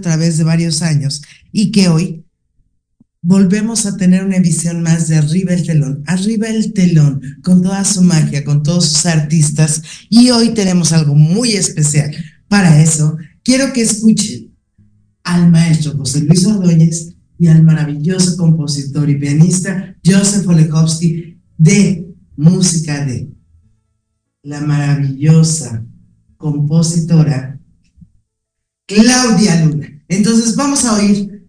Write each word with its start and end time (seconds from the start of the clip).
A 0.00 0.02
través 0.02 0.38
de 0.38 0.44
varios 0.44 0.80
años 0.80 1.20
y 1.52 1.70
que 1.70 1.88
hoy 1.88 2.24
volvemos 3.22 3.84
a 3.84 3.98
tener 3.98 4.24
una 4.24 4.38
visión 4.38 4.82
más 4.82 5.08
de 5.08 5.16
arriba 5.16 5.52
el 5.52 5.66
telón, 5.66 6.02
arriba 6.06 6.48
el 6.48 6.72
telón, 6.72 7.20
con 7.42 7.62
toda 7.62 7.84
su 7.84 8.02
magia, 8.02 8.42
con 8.44 8.62
todos 8.62 8.86
sus 8.86 9.06
artistas. 9.06 9.82
Y 10.08 10.30
hoy 10.30 10.54
tenemos 10.54 10.92
algo 10.92 11.14
muy 11.14 11.52
especial. 11.52 12.12
Para 12.48 12.80
eso, 12.82 13.18
quiero 13.44 13.72
que 13.74 13.82
escuchen 13.82 14.54
al 15.22 15.50
maestro 15.50 15.96
José 15.98 16.22
Luis 16.22 16.46
Ordóñez 16.46 17.14
y 17.38 17.48
al 17.48 17.62
maravilloso 17.62 18.38
compositor 18.38 19.08
y 19.10 19.16
pianista 19.16 19.96
Joseph 20.04 20.48
Olechowski 20.48 21.38
de 21.58 22.08
música 22.36 23.04
de 23.04 23.28
la 24.42 24.62
maravillosa 24.62 25.84
compositora 26.38 27.60
Claudia 28.86 29.64
Luna. 29.64 29.89
Entonces 30.10 30.56
vamos 30.56 30.84
a 30.84 30.94
oír 30.94 31.46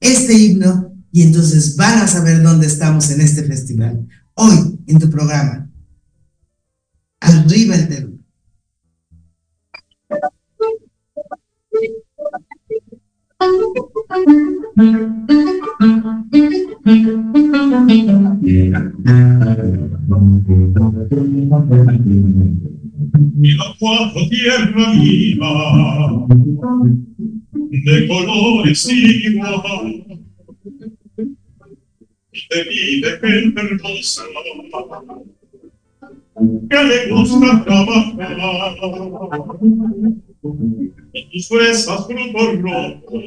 este 0.00 0.36
himno 0.36 0.92
y 1.12 1.22
entonces 1.22 1.76
van 1.76 2.00
a 2.00 2.08
saber 2.08 2.42
dónde 2.42 2.66
estamos 2.66 3.08
en 3.10 3.20
este 3.20 3.44
festival. 3.44 4.04
Hoy 4.34 4.80
en 4.88 4.98
tu 4.98 5.08
programa. 5.08 5.70
Arriba 7.20 7.76
el 7.76 7.88
Perú. 7.88 8.18
y 23.42 23.54
la 23.54 23.74
tierra 24.28 24.92
viva 24.92 25.99
de 27.90 28.08
colores 28.08 28.88
igual. 28.88 30.04
De 32.50 32.64
vida 32.64 33.18
gente 33.20 33.60
hermosa 33.60 34.22
que 36.70 36.84
le 36.84 37.10
gusta 37.10 37.64
trabajar. 37.64 38.36
Y 41.12 41.30
tus 41.30 41.48
fresas 41.48 42.06
frutos 42.06 42.62
rojos 42.62 43.24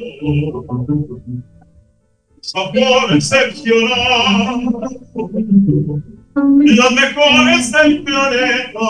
sabor 2.40 3.12
excepcional 3.14 4.74
las 6.34 6.92
mejores 6.92 7.72
del 7.72 8.02
planeta, 8.02 8.80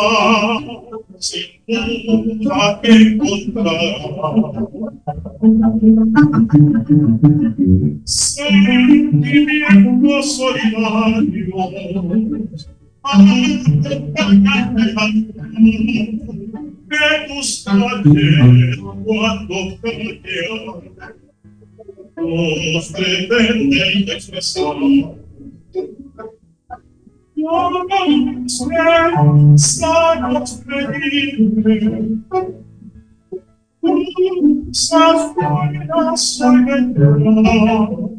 sin 1.18 1.46
duda 1.66 2.80
que 2.82 2.90
encontrar. 2.90 3.74
Sentimientos 8.04 10.36
solidarios, 10.36 12.68
que 16.90 17.06
tus 17.28 17.64
calles 17.64 18.78
cuando 19.04 19.54
callan, 19.82 20.82
nos 22.16 22.86
pretenden. 22.92 24.04
your 27.44 27.84
name's 27.86 28.62
red, 28.66 29.60
start 29.60 30.18
to 30.32 30.56
fade. 30.64 32.24
Start 34.72 35.36
falling 35.36 35.90
us 35.94 36.40
like 36.40 36.68
a 36.68 36.80
girl. 36.94 38.16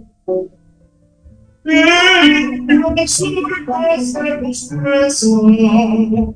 Hey, 1.65 2.27
you 2.27 2.61
know, 2.61 3.05
so 3.07 3.25
because 3.49 4.15
I 4.15 4.35
was 4.41 4.69
stressed 4.69 5.25
out. 5.25 6.35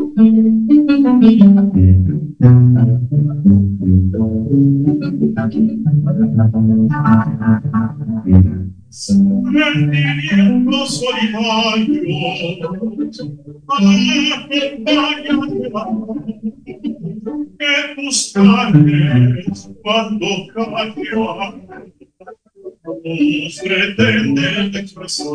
Tus 17.95 18.33
calles 18.33 19.69
cuando 19.81 20.27
callan, 20.53 21.67
nos 23.03 23.59
pretenden 23.59 24.75
expresar 24.75 25.27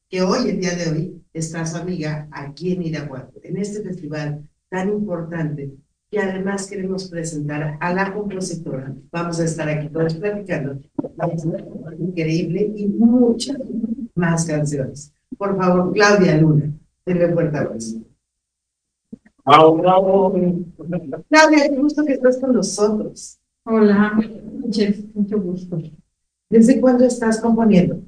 que 0.11 0.21
hoy, 0.21 0.49
el 0.49 0.59
día 0.59 0.75
de 0.75 0.91
hoy, 0.91 1.23
está 1.33 1.65
su 1.65 1.77
amiga 1.77 2.27
aquí 2.31 2.73
en 2.73 2.83
Irapuato, 2.83 3.39
en 3.43 3.55
este 3.55 3.81
festival 3.81 4.43
tan 4.69 4.89
importante 4.89 5.71
y 6.11 6.17
además 6.17 6.67
queremos 6.67 7.07
presentar 7.09 7.77
a 7.79 7.93
la 7.93 8.13
compositora. 8.13 8.93
Vamos 9.09 9.39
a 9.39 9.45
estar 9.45 9.69
aquí 9.69 9.87
todos 9.87 10.15
platicando. 10.15 10.77
Increíble 11.97 12.73
y 12.75 12.87
muchas 12.87 13.57
más 14.13 14.45
canciones. 14.45 15.13
Por 15.37 15.55
favor, 15.55 15.93
Claudia 15.93 16.37
Luna, 16.37 16.73
denle 17.05 17.31
fuerte 17.31 17.65
voz. 17.65 17.95
Claudia, 21.29 21.69
qué 21.69 21.77
gusto 21.77 22.03
que 22.03 22.13
estés 22.13 22.37
con 22.37 22.53
nosotros. 22.53 23.39
Hola, 23.63 24.19
mucho 25.13 25.39
gusto. 25.39 25.77
¿Desde 26.49 26.81
cuándo 26.81 27.05
estás 27.05 27.39
componiendo? 27.39 28.01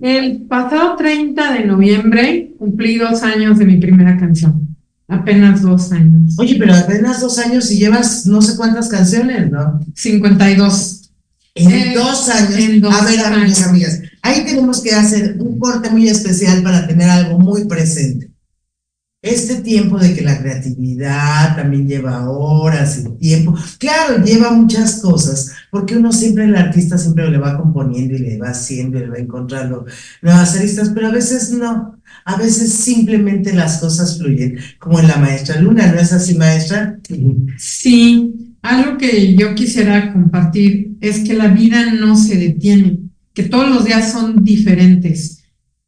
El 0.00 0.42
pasado 0.42 0.96
30 0.96 1.52
de 1.54 1.64
noviembre 1.64 2.52
cumplí 2.58 2.96
dos 2.98 3.22
años 3.22 3.58
de 3.58 3.66
mi 3.66 3.76
primera 3.76 4.16
canción. 4.16 4.76
Apenas 5.08 5.62
dos 5.62 5.92
años. 5.92 6.34
Oye, 6.38 6.56
pero 6.58 6.74
apenas 6.74 7.20
dos 7.20 7.38
años 7.38 7.70
y 7.70 7.78
llevas 7.78 8.26
no 8.26 8.42
sé 8.42 8.56
cuántas 8.56 8.88
canciones, 8.88 9.50
¿no? 9.50 9.80
52. 9.94 11.10
En 11.54 11.70
Eh, 11.70 11.92
dos 11.94 12.28
años. 12.28 12.58
en 12.58 12.80
dos 12.80 12.94
a 12.94 13.04
ver, 13.04 13.20
amigos, 13.20 13.58
años. 13.58 13.68
amigas, 13.68 14.00
ahí 14.22 14.44
tenemos 14.44 14.82
que 14.82 14.90
hacer 14.92 15.36
un 15.38 15.58
corte 15.58 15.90
muy 15.90 16.08
especial 16.08 16.62
para 16.62 16.86
tener 16.86 17.08
algo 17.08 17.38
muy 17.38 17.64
presente. 17.66 18.25
Este 19.26 19.56
tiempo 19.56 19.98
de 19.98 20.14
que 20.14 20.22
la 20.22 20.38
creatividad 20.38 21.56
también 21.56 21.88
lleva 21.88 22.30
horas 22.30 23.00
y 23.00 23.18
tiempo, 23.18 23.56
claro, 23.76 24.24
lleva 24.24 24.52
muchas 24.52 25.00
cosas, 25.00 25.50
porque 25.72 25.96
uno 25.96 26.12
siempre, 26.12 26.44
el 26.44 26.54
artista 26.54 26.96
siempre 26.96 27.28
le 27.28 27.38
va 27.38 27.56
componiendo 27.56 28.14
y 28.14 28.20
le 28.20 28.38
va 28.38 28.50
haciendo 28.50 28.98
y 28.98 29.00
le 29.00 29.08
va 29.08 29.18
encontrando 29.18 29.84
nuevas 30.22 30.54
aristas, 30.54 30.92
pero 30.94 31.08
a 31.08 31.10
veces 31.10 31.50
no, 31.50 32.00
a 32.24 32.36
veces 32.36 32.72
simplemente 32.72 33.52
las 33.52 33.78
cosas 33.78 34.16
fluyen, 34.16 34.60
como 34.78 35.00
en 35.00 35.08
la 35.08 35.16
maestra 35.16 35.60
Luna, 35.60 35.90
¿no 35.92 35.98
es 35.98 36.12
así, 36.12 36.36
maestra? 36.36 36.96
Sí, 37.58 38.32
algo 38.62 38.96
que 38.96 39.34
yo 39.34 39.56
quisiera 39.56 40.12
compartir 40.12 40.98
es 41.00 41.18
que 41.24 41.34
la 41.34 41.48
vida 41.48 41.92
no 41.92 42.16
se 42.16 42.36
detiene, 42.36 43.00
que 43.34 43.42
todos 43.42 43.68
los 43.70 43.84
días 43.84 44.12
son 44.12 44.44
diferentes. 44.44 45.42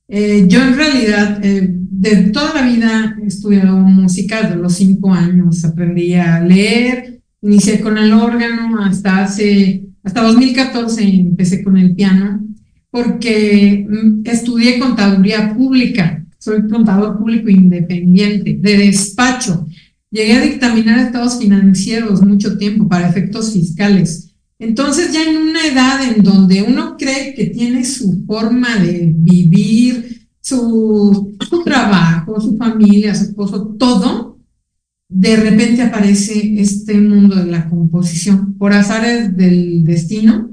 Eh, 0.08 0.46
yo 0.48 0.60
en 0.60 0.74
realidad 0.74 1.38
eh, 1.44 1.78
de 1.98 2.30
toda 2.30 2.54
la 2.54 2.62
vida 2.62 3.18
he 3.20 3.26
estudiado 3.26 3.76
música, 3.76 4.48
de 4.48 4.54
los 4.54 4.74
cinco 4.74 5.12
años 5.12 5.64
aprendí 5.64 6.14
a 6.14 6.40
leer, 6.40 7.20
inicié 7.42 7.80
con 7.80 7.98
el 7.98 8.12
órgano 8.12 8.80
hasta 8.80 9.24
hace, 9.24 9.82
hasta 10.04 10.22
2014 10.22 11.02
empecé 11.02 11.64
con 11.64 11.76
el 11.76 11.96
piano, 11.96 12.46
porque 12.90 13.84
mm, 13.88 14.20
estudié 14.24 14.78
contaduría 14.78 15.52
pública, 15.56 16.24
soy 16.38 16.68
contador 16.68 17.18
público 17.18 17.48
independiente, 17.48 18.56
de 18.60 18.76
despacho. 18.76 19.66
Llegué 20.08 20.34
a 20.34 20.42
dictaminar 20.42 21.00
estados 21.00 21.40
financieros 21.40 22.24
mucho 22.24 22.56
tiempo 22.58 22.88
para 22.88 23.08
efectos 23.08 23.52
fiscales. 23.52 24.30
Entonces 24.60 25.12
ya 25.12 25.28
en 25.28 25.36
una 25.36 25.66
edad 25.66 26.00
en 26.04 26.22
donde 26.22 26.62
uno 26.62 26.96
cree 26.96 27.34
que 27.34 27.46
tiene 27.46 27.84
su 27.84 28.24
forma 28.24 28.76
de 28.76 29.12
vivir, 29.16 30.17
su, 30.48 31.36
su 31.48 31.62
trabajo, 31.64 32.40
su 32.40 32.56
familia, 32.56 33.14
su 33.14 33.24
esposo, 33.24 33.74
todo, 33.78 34.38
de 35.10 35.36
repente 35.36 35.82
aparece 35.82 36.60
este 36.60 36.94
mundo 37.00 37.36
de 37.36 37.46
la 37.50 37.68
composición 37.68 38.54
por 38.54 38.72
azares 38.72 39.36
del 39.36 39.84
destino. 39.84 40.50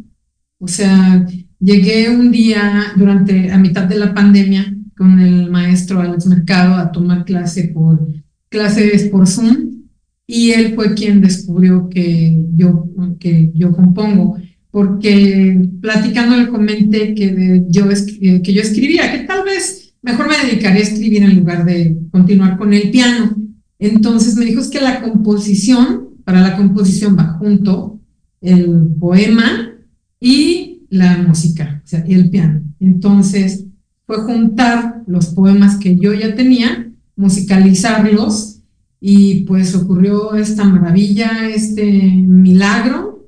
O 0.59 0.67
sea, 0.67 1.25
llegué 1.59 2.09
un 2.09 2.31
día 2.31 2.93
durante, 2.95 3.51
a 3.51 3.57
mitad 3.57 3.83
de 3.83 3.97
la 3.99 4.13
pandemia, 4.13 4.71
con 4.97 5.19
el 5.19 5.51
maestro 5.51 5.99
Alex 5.99 6.25
Mercado 6.25 6.75
a 6.75 6.91
tomar 6.91 7.25
clase 7.25 7.65
por, 7.73 8.07
clases 8.49 9.09
por 9.09 9.27
Zoom 9.27 9.83
y 10.25 10.51
él 10.51 10.73
fue 10.73 10.93
quien 10.93 11.21
descubrió 11.21 11.89
que 11.89 12.45
yo, 12.55 12.87
que 13.19 13.51
yo 13.53 13.73
compongo, 13.73 14.37
porque 14.71 15.67
platicando 15.81 16.37
le 16.37 16.47
comenté 16.47 17.13
que, 17.13 17.31
de- 17.33 17.65
yo, 17.69 17.83
que 17.89 18.53
yo 18.53 18.61
escribía, 18.61 19.11
que 19.11 19.25
tal 19.25 19.43
vez 19.43 19.84
mejor 20.05 20.29
me 20.29 20.37
dedicaría 20.37 20.81
a 20.81 20.83
escribir 20.83 21.23
en 21.23 21.35
lugar 21.35 21.65
de 21.65 21.97
continuar 22.11 22.57
con 22.57 22.73
el 22.73 22.91
piano. 22.91 23.35
Entonces 23.79 24.35
me 24.35 24.45
dijo 24.45 24.61
es 24.61 24.69
que 24.69 24.79
la 24.79 25.01
composición, 25.01 26.09
para 26.23 26.41
la 26.41 26.55
composición 26.55 27.17
va 27.17 27.37
junto 27.39 27.99
el 28.39 28.95
poema 28.99 29.73
y 30.19 30.83
la 30.89 31.17
música, 31.17 31.81
o 31.83 31.87
sea, 31.87 32.05
y 32.07 32.13
el 32.13 32.29
piano. 32.29 32.61
Entonces 32.79 33.65
fue 34.05 34.17
juntar 34.17 35.01
los 35.07 35.27
poemas 35.27 35.77
que 35.77 35.97
yo 35.97 36.13
ya 36.13 36.35
tenía, 36.35 36.91
musicalizarlos 37.15 38.59
y 39.01 39.41
pues 39.41 39.73
ocurrió 39.75 40.35
esta 40.35 40.63
maravilla, 40.63 41.49
este 41.49 41.83
milagro 41.83 43.27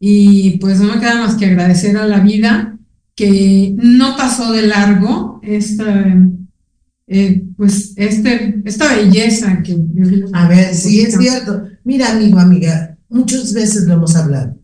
y 0.00 0.58
pues 0.58 0.80
no 0.80 0.92
me 0.92 1.00
queda 1.00 1.20
más 1.20 1.36
que 1.36 1.46
agradecer 1.46 1.96
a 1.96 2.06
la 2.06 2.20
vida 2.20 2.75
que 3.16 3.74
no 3.76 4.16
pasó 4.16 4.52
de 4.52 4.66
largo 4.66 5.40
esta, 5.42 6.16
eh, 7.08 7.44
pues 7.56 7.94
este, 7.96 8.62
esta 8.64 8.94
belleza 8.94 9.62
que... 9.62 9.76
A 10.34 10.46
ver, 10.46 10.74
sí 10.74 11.00
es 11.00 11.16
cierto. 11.16 11.64
Mira, 11.82 12.12
amigo, 12.12 12.38
amiga, 12.38 12.96
muchas 13.08 13.52
veces 13.54 13.84
lo 13.86 13.94
hemos 13.94 14.14
hablado 14.14 14.56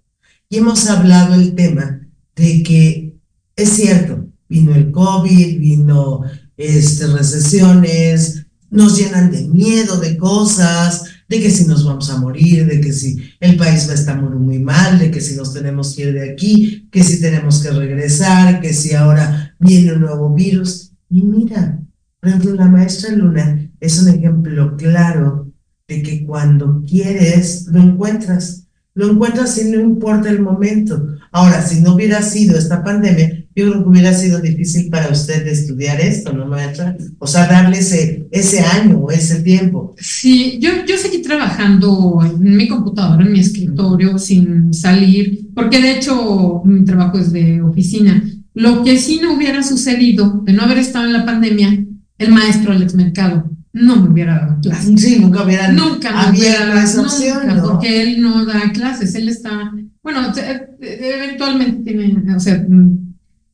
y 0.48 0.58
hemos 0.58 0.86
hablado 0.86 1.34
el 1.34 1.54
tema 1.54 2.06
de 2.36 2.62
que 2.62 3.16
es 3.56 3.70
cierto, 3.70 4.26
vino 4.48 4.74
el 4.74 4.90
COVID, 4.90 5.58
vino 5.58 6.20
este, 6.56 7.06
recesiones, 7.06 8.46
nos 8.70 8.98
llenan 8.98 9.30
de 9.30 9.48
miedo 9.48 9.98
de 9.98 10.18
cosas, 10.18 11.04
de 11.32 11.40
que 11.40 11.50
si 11.50 11.64
nos 11.64 11.82
vamos 11.86 12.10
a 12.10 12.18
morir, 12.18 12.66
de 12.66 12.78
que 12.78 12.92
si 12.92 13.16
el 13.40 13.56
país 13.56 13.88
va 13.88 13.92
a 13.92 13.94
estar 13.94 14.20
muy, 14.20 14.58
mal, 14.58 14.98
de 14.98 15.10
que 15.10 15.22
si 15.22 15.34
nos 15.34 15.54
tenemos 15.54 15.96
que 15.96 16.02
ir 16.02 16.12
de 16.12 16.30
aquí, 16.30 16.88
que 16.92 17.02
si 17.02 17.22
tenemos 17.22 17.62
que 17.62 17.70
regresar, 17.70 18.60
que 18.60 18.74
si 18.74 18.92
ahora 18.92 19.54
viene 19.58 19.94
un 19.94 20.02
nuevo 20.02 20.34
virus. 20.34 20.92
Y 21.08 21.22
mira, 21.22 21.80
por 22.20 22.54
la 22.54 22.68
maestra 22.68 23.16
Luna 23.16 23.66
es 23.80 23.98
un 24.02 24.10
ejemplo 24.10 24.76
claro 24.76 25.50
de 25.88 26.02
que 26.02 26.26
cuando 26.26 26.82
quieres, 26.86 27.66
lo 27.68 27.80
encuentras. 27.80 28.64
Lo 28.92 29.10
encuentras 29.10 29.56
y 29.56 29.70
no 29.70 29.80
importa 29.80 30.28
el 30.28 30.40
momento. 30.40 31.16
Ahora, 31.30 31.62
si 31.62 31.80
no 31.80 31.94
hubiera 31.94 32.20
sido 32.20 32.58
esta 32.58 32.84
pandemia, 32.84 33.41
yo 33.54 33.70
creo 33.70 33.82
que 33.82 33.88
hubiera 33.88 34.12
sido 34.14 34.40
difícil 34.40 34.88
para 34.90 35.10
usted 35.10 35.46
estudiar 35.46 36.00
esto, 36.00 36.32
¿no, 36.32 36.46
maestra? 36.46 36.96
O 37.18 37.26
sea, 37.26 37.46
darle 37.46 37.78
ese, 37.78 38.26
ese 38.30 38.60
año 38.60 38.98
o 38.98 39.10
ese 39.10 39.42
tiempo. 39.42 39.94
Sí, 39.98 40.58
yo, 40.60 40.70
yo 40.86 40.96
seguí 40.96 41.22
trabajando 41.22 42.20
en 42.24 42.56
mi 42.56 42.68
computadora, 42.68 43.24
en 43.24 43.32
mi 43.32 43.40
escritorio, 43.40 44.18
sin 44.18 44.72
salir, 44.72 45.48
porque 45.54 45.80
de 45.80 45.92
hecho 45.98 46.62
mi 46.64 46.84
trabajo 46.84 47.18
es 47.18 47.32
de 47.32 47.60
oficina. 47.62 48.22
Lo 48.54 48.82
que 48.84 48.98
sí 48.98 49.20
no 49.22 49.34
hubiera 49.36 49.62
sucedido 49.62 50.42
de 50.44 50.52
no 50.52 50.62
haber 50.62 50.78
estado 50.78 51.06
en 51.06 51.12
la 51.14 51.24
pandemia, 51.24 51.84
el 52.18 52.30
maestro 52.32 52.72
Alex 52.72 52.94
Mercado 52.94 53.50
no 53.74 53.96
me 53.96 54.10
hubiera 54.10 54.38
dado 54.38 54.60
clases. 54.60 55.00
Sí, 55.00 55.18
nunca 55.18 55.44
hubiera 55.44 55.72
Nunca 55.72 56.30
me 56.30 56.38
hubiera 56.38 56.66
dado 56.66 56.80
esa 56.80 57.00
opción, 57.02 57.38
nunca, 57.46 57.54
¿no? 57.54 57.62
porque 57.64 58.02
él 58.02 58.20
no 58.20 58.44
da 58.44 58.70
clases, 58.72 59.14
él 59.14 59.28
está, 59.30 59.72
bueno, 60.02 60.30
te- 60.32 60.42
te- 60.78 61.14
eventualmente 61.16 61.82
tiene, 61.90 62.34
o 62.34 62.38
sea, 62.40 62.66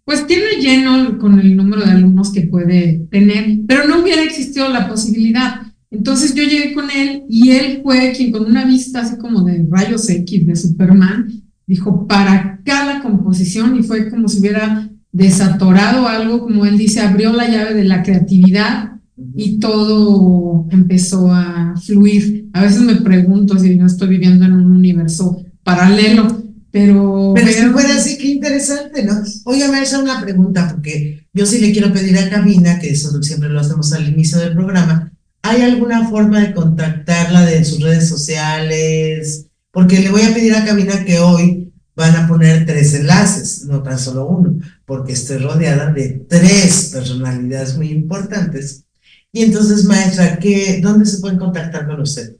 pues 0.08 0.26
tiene 0.26 0.56
lleno 0.58 1.18
con 1.18 1.38
el 1.38 1.54
número 1.54 1.84
de 1.84 1.90
alumnos 1.90 2.32
que 2.32 2.46
puede 2.46 3.06
tener, 3.10 3.58
pero 3.66 3.86
no 3.86 4.00
hubiera 4.00 4.22
existido 4.22 4.66
la 4.70 4.88
posibilidad. 4.88 5.60
Entonces 5.90 6.34
yo 6.34 6.44
llegué 6.44 6.72
con 6.72 6.90
él 6.90 7.24
y 7.28 7.50
él 7.50 7.82
fue 7.82 8.14
quien 8.16 8.32
con 8.32 8.46
una 8.46 8.64
vista 8.64 9.02
así 9.02 9.18
como 9.18 9.42
de 9.42 9.66
rayos 9.70 10.08
X 10.08 10.46
de 10.46 10.56
Superman 10.56 11.28
dijo 11.66 12.06
para 12.06 12.58
la 12.64 13.02
composición 13.02 13.76
y 13.76 13.82
fue 13.82 14.08
como 14.08 14.28
si 14.28 14.40
hubiera 14.40 14.88
desatorado 15.12 16.08
algo, 16.08 16.40
como 16.40 16.64
él 16.64 16.78
dice, 16.78 17.02
abrió 17.02 17.34
la 17.34 17.46
llave 17.46 17.74
de 17.74 17.84
la 17.84 18.02
creatividad 18.02 18.92
y 19.36 19.58
todo 19.58 20.68
empezó 20.70 21.30
a 21.30 21.74
fluir. 21.84 22.48
A 22.54 22.62
veces 22.62 22.80
me 22.80 22.96
pregunto 22.96 23.58
si 23.58 23.76
no 23.76 23.84
estoy 23.84 24.08
viviendo 24.08 24.46
en 24.46 24.54
un 24.54 24.72
universo 24.72 25.44
paralelo, 25.62 26.37
pero... 26.78 27.32
Pero 27.34 27.48
si 27.48 27.66
fuera 27.70 27.96
así, 27.96 28.18
qué 28.18 28.28
interesante, 28.28 29.02
¿no? 29.02 29.22
Oiga, 29.44 29.68
me 29.68 29.78
hace 29.78 29.96
una 29.98 30.20
pregunta, 30.20 30.68
porque 30.70 31.26
yo 31.32 31.44
sí 31.44 31.58
le 31.58 31.72
quiero 31.72 31.92
pedir 31.92 32.16
a 32.18 32.30
Cabina, 32.30 32.78
que 32.78 32.90
eso 32.90 33.22
siempre 33.22 33.48
lo 33.48 33.60
hacemos 33.60 33.92
al 33.92 34.08
inicio 34.08 34.38
del 34.38 34.54
programa, 34.54 35.12
¿hay 35.42 35.62
alguna 35.62 36.08
forma 36.08 36.40
de 36.40 36.54
contactarla 36.54 37.44
de 37.46 37.64
sus 37.64 37.80
redes 37.80 38.08
sociales? 38.08 39.46
Porque 39.72 40.00
le 40.00 40.10
voy 40.10 40.22
a 40.22 40.34
pedir 40.34 40.54
a 40.54 40.64
Cabina 40.64 41.04
que 41.04 41.18
hoy 41.18 41.72
van 41.96 42.14
a 42.14 42.28
poner 42.28 42.64
tres 42.64 42.94
enlaces, 42.94 43.64
no 43.64 43.82
tan 43.82 43.98
solo 43.98 44.26
uno, 44.26 44.60
porque 44.86 45.14
estoy 45.14 45.38
rodeada 45.38 45.92
de 45.92 46.24
tres 46.28 46.90
personalidades 46.92 47.76
muy 47.76 47.90
importantes. 47.90 48.84
Y 49.32 49.42
entonces, 49.42 49.84
maestra, 49.84 50.38
¿qué, 50.38 50.80
¿dónde 50.80 51.06
se 51.06 51.18
pueden 51.18 51.38
contactar 51.38 51.86
con 51.86 52.00
usted? 52.00 52.36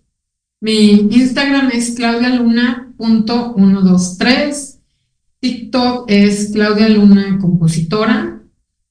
Mi 0.61 1.09
Instagram 1.11 1.71
es 1.73 1.95
claudialuna.123, 2.99 4.78
TikTok 5.40 6.05
es 6.09 6.50
Claudia 6.52 6.88
Luna 6.88 7.38
Compositora 7.40 8.43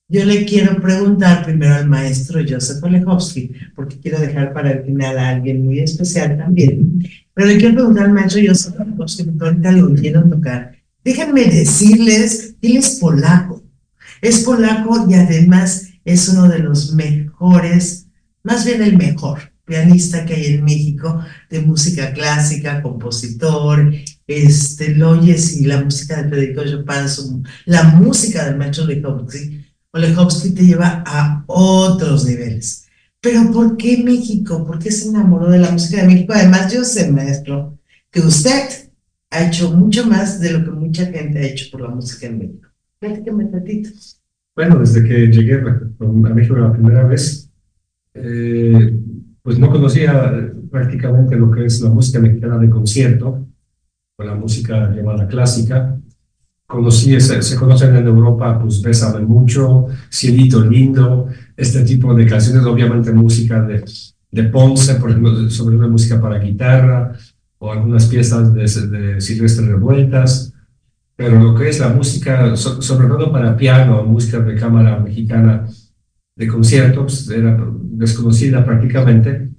yo 0.10 0.26
le 0.26 0.46
quiero 0.46 0.82
preguntar 0.82 1.46
primero 1.46 1.76
al 1.76 1.88
maestro 1.88 2.42
Joseph 2.48 2.84
Olechowski, 2.84 3.52
porque 3.74 4.00
quiero 4.00 4.20
dejar 4.20 4.54
para 4.54 4.72
el 4.72 4.84
final 4.84 5.18
a 5.18 5.30
alguien 5.30 5.66
muy 5.66 5.80
especial 5.80 6.38
también. 6.38 7.02
Pero 7.34 7.48
le 7.48 7.58
quiero 7.58 7.76
preguntar 7.76 8.06
al 8.06 8.14
maestro 8.14 8.42
Joseph 8.46 8.80
Olechowski, 8.80 9.24
porque 9.24 9.46
ahorita 9.46 9.72
lo 9.72 9.96
quiero 9.96 10.24
tocar. 10.30 10.76
Déjenme 11.06 11.46
decirles, 11.46 12.56
él 12.62 12.78
es 12.78 12.98
polaco. 13.00 13.64
Es 14.22 14.40
polaco 14.44 15.08
y 15.10 15.14
además 15.14 15.88
es 16.04 16.28
uno 16.28 16.50
de 16.50 16.60
los 16.60 16.94
mejores, 16.94 18.08
más 18.44 18.66
bien 18.66 18.82
el 18.82 18.98
mejor 18.98 19.57
pianista 19.68 20.26
que 20.26 20.34
hay 20.34 20.46
en 20.56 20.64
México 20.64 21.22
de 21.50 21.60
música 21.60 22.14
clásica, 22.14 22.82
compositor, 22.82 23.94
este, 24.26 24.96
lo 24.96 25.12
oyes 25.12 25.58
y 25.58 25.66
la 25.66 25.84
música 25.84 26.24
de 26.24 26.30
Federico 26.30 26.64
Chopin, 26.64 27.46
la 27.66 27.84
música 27.84 28.46
del 28.46 28.58
maestro 28.58 28.86
Olechowski, 28.86 29.66
Olechowski 29.92 30.52
te 30.52 30.64
lleva 30.64 31.04
a 31.06 31.44
otros 31.48 32.26
niveles. 32.26 32.88
Pero 33.20 33.52
¿por 33.52 33.76
qué 33.76 34.02
México? 34.04 34.66
¿Por 34.66 34.80
qué 34.80 34.90
se 34.90 35.10
enamoró 35.10 35.50
de 35.50 35.60
la 35.60 35.72
música 35.72 36.02
de 36.02 36.08
México? 36.08 36.34
Además, 36.34 36.72
yo 36.72 36.84
sé, 36.86 37.12
maestro, 37.12 37.78
que 38.10 38.22
usted 38.22 38.70
ha 39.32 39.48
hecho 39.48 39.72
mucho 39.74 40.08
más 40.08 40.40
de 40.40 40.52
lo 40.52 40.64
que 40.64 40.72
mucha 40.72 41.08
gente 41.08 41.40
ha 41.40 41.48
hecho 41.48 41.66
por 41.72 41.82
la 41.82 41.90
música 41.90 42.28
en 42.28 42.38
México. 42.38 42.70
Platícame 43.00 43.46
tantito. 43.46 43.90
Bueno, 44.56 44.80
desde 44.80 45.04
que 45.04 45.28
llegué 45.28 45.56
a 45.56 46.34
México 46.34 46.56
la 46.56 46.72
primera 46.72 47.04
vez, 47.04 47.50
eh, 48.14 48.98
pues 49.48 49.60
no 49.60 49.70
conocía 49.70 50.52
prácticamente 50.70 51.38
lo 51.38 51.50
que 51.50 51.64
es 51.64 51.80
la 51.80 51.90
música 51.90 52.20
mexicana 52.20 52.58
de 52.58 52.70
concierto, 52.70 53.48
o 54.18 54.24
la 54.26 54.36
música 54.36 54.92
llamada 54.94 55.26
clásica. 55.26 55.98
Conocí, 56.66 57.18
se, 57.22 57.42
se 57.42 57.56
conocen 57.56 57.96
en 57.96 58.08
Europa, 58.08 58.60
pues 58.60 58.82
Bésame 58.82 59.26
Mucho, 59.26 59.86
Cielito 60.12 60.60
Lindo, 60.66 61.28
este 61.56 61.84
tipo 61.86 62.14
de 62.14 62.26
canciones, 62.26 62.66
obviamente 62.66 63.14
música 63.14 63.62
de, 63.62 63.86
de 64.32 64.44
Ponce, 64.50 64.96
por 64.96 65.12
ejemplo, 65.12 65.50
sobre 65.50 65.78
una 65.78 65.88
música 65.88 66.20
para 66.20 66.40
guitarra, 66.40 67.14
o 67.58 67.72
algunas 67.72 68.08
piezas 68.08 68.54
de, 68.54 68.64
de 68.64 69.22
Silvestre 69.22 69.66
Revueltas, 69.66 70.52
pero 71.16 71.40
lo 71.42 71.56
que 71.56 71.70
es 71.70 71.80
la 71.80 71.88
música, 71.88 72.54
sobre 72.58 73.08
todo 73.08 73.32
para 73.32 73.56
piano, 73.56 74.04
música 74.04 74.42
de 74.42 74.56
cámara 74.56 75.00
mexicana 75.00 75.66
de 76.38 76.48
conciertos, 76.48 77.30
era 77.30 77.58
desconocida 77.82 78.64
prácticamente. 78.64 79.50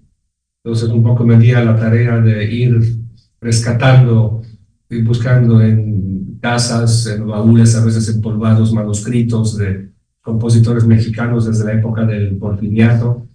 Entonces 0.62 0.88
un 0.88 1.02
poco 1.02 1.26
me 1.26 1.38
di 1.38 1.52
a 1.52 1.64
la 1.64 1.76
tarea 1.76 2.18
de 2.20 2.44
ir 2.44 2.80
rescatando 3.40 4.42
y 4.88 5.02
buscando 5.02 5.60
en 5.60 6.38
casas, 6.40 7.06
en 7.06 7.26
baúles 7.26 7.74
a 7.74 7.84
veces 7.84 8.08
empolvados, 8.08 8.72
manuscritos 8.72 9.58
de 9.58 9.90
compositores 10.20 10.84
mexicanos 10.84 11.46
desde 11.46 11.64
la 11.64 11.72
época 11.72 12.04
del 12.04 12.36
porfiriato, 12.36 13.26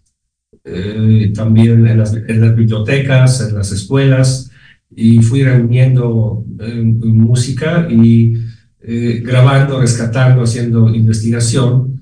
eh, 0.63 1.33
también 1.35 1.85
en 1.85 1.97
las, 1.97 2.13
bibliotecas, 2.13 3.49
en 3.49 3.55
las 3.55 3.71
escuelas, 3.71 4.49
y 4.95 5.17
fui 5.21 5.43
reuniendo 5.43 6.45
eh, 6.59 6.81
música 6.81 7.87
y 7.89 8.37
eh, 8.79 9.21
grabando, 9.25 9.81
rescatando, 9.81 10.43
haciendo 10.43 10.93
investigación, 10.93 11.92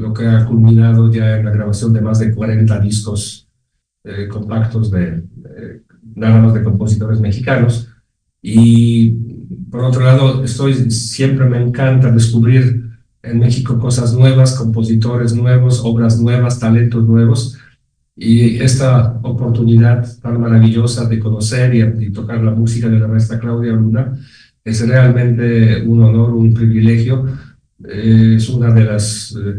lo 0.00 0.12
que 0.12 0.26
ha 0.26 0.44
culminado 0.46 1.10
ya 1.12 1.36
en 1.36 1.44
la 1.44 1.50
grabación 1.50 1.92
de 1.92 2.00
más 2.00 2.18
de 2.18 2.34
40 2.34 2.80
discos 2.80 3.48
eh, 4.04 4.28
compactos 4.28 4.90
de, 4.90 5.22
nada 6.14 6.40
más 6.40 6.54
de 6.54 6.62
compositores 6.62 7.20
mexicanos. 7.20 7.88
Y 8.42 9.10
por 9.70 9.84
otro 9.84 10.04
lado, 10.04 10.42
estoy, 10.44 10.90
siempre 10.90 11.48
me 11.48 11.62
encanta 11.62 12.10
descubrir 12.10 12.90
en 13.22 13.38
México 13.38 13.78
cosas 13.78 14.14
nuevas, 14.14 14.54
compositores 14.56 15.34
nuevos, 15.34 15.80
obras 15.84 16.20
nuevas, 16.20 16.58
talentos 16.58 17.06
nuevos. 17.06 17.58
Y 18.16 18.56
esta 18.58 19.18
oportunidad 19.22 20.06
tan 20.20 20.40
maravillosa 20.40 21.06
de 21.08 21.18
conocer 21.18 21.74
y, 21.74 22.12
tocar 22.12 22.42
la 22.42 22.50
música 22.50 22.88
de 22.88 22.98
la 22.98 23.08
maestra 23.08 23.38
Claudia 23.38 23.72
Luna 23.72 24.18
es 24.64 24.86
realmente 24.86 25.82
un 25.82 26.02
honor, 26.02 26.34
un 26.34 26.52
privilegio. 26.52 27.26
Eh, 27.88 28.34
es 28.36 28.48
una 28.48 28.72
de 28.74 28.84
las 28.84 29.34
eh, 29.36 29.58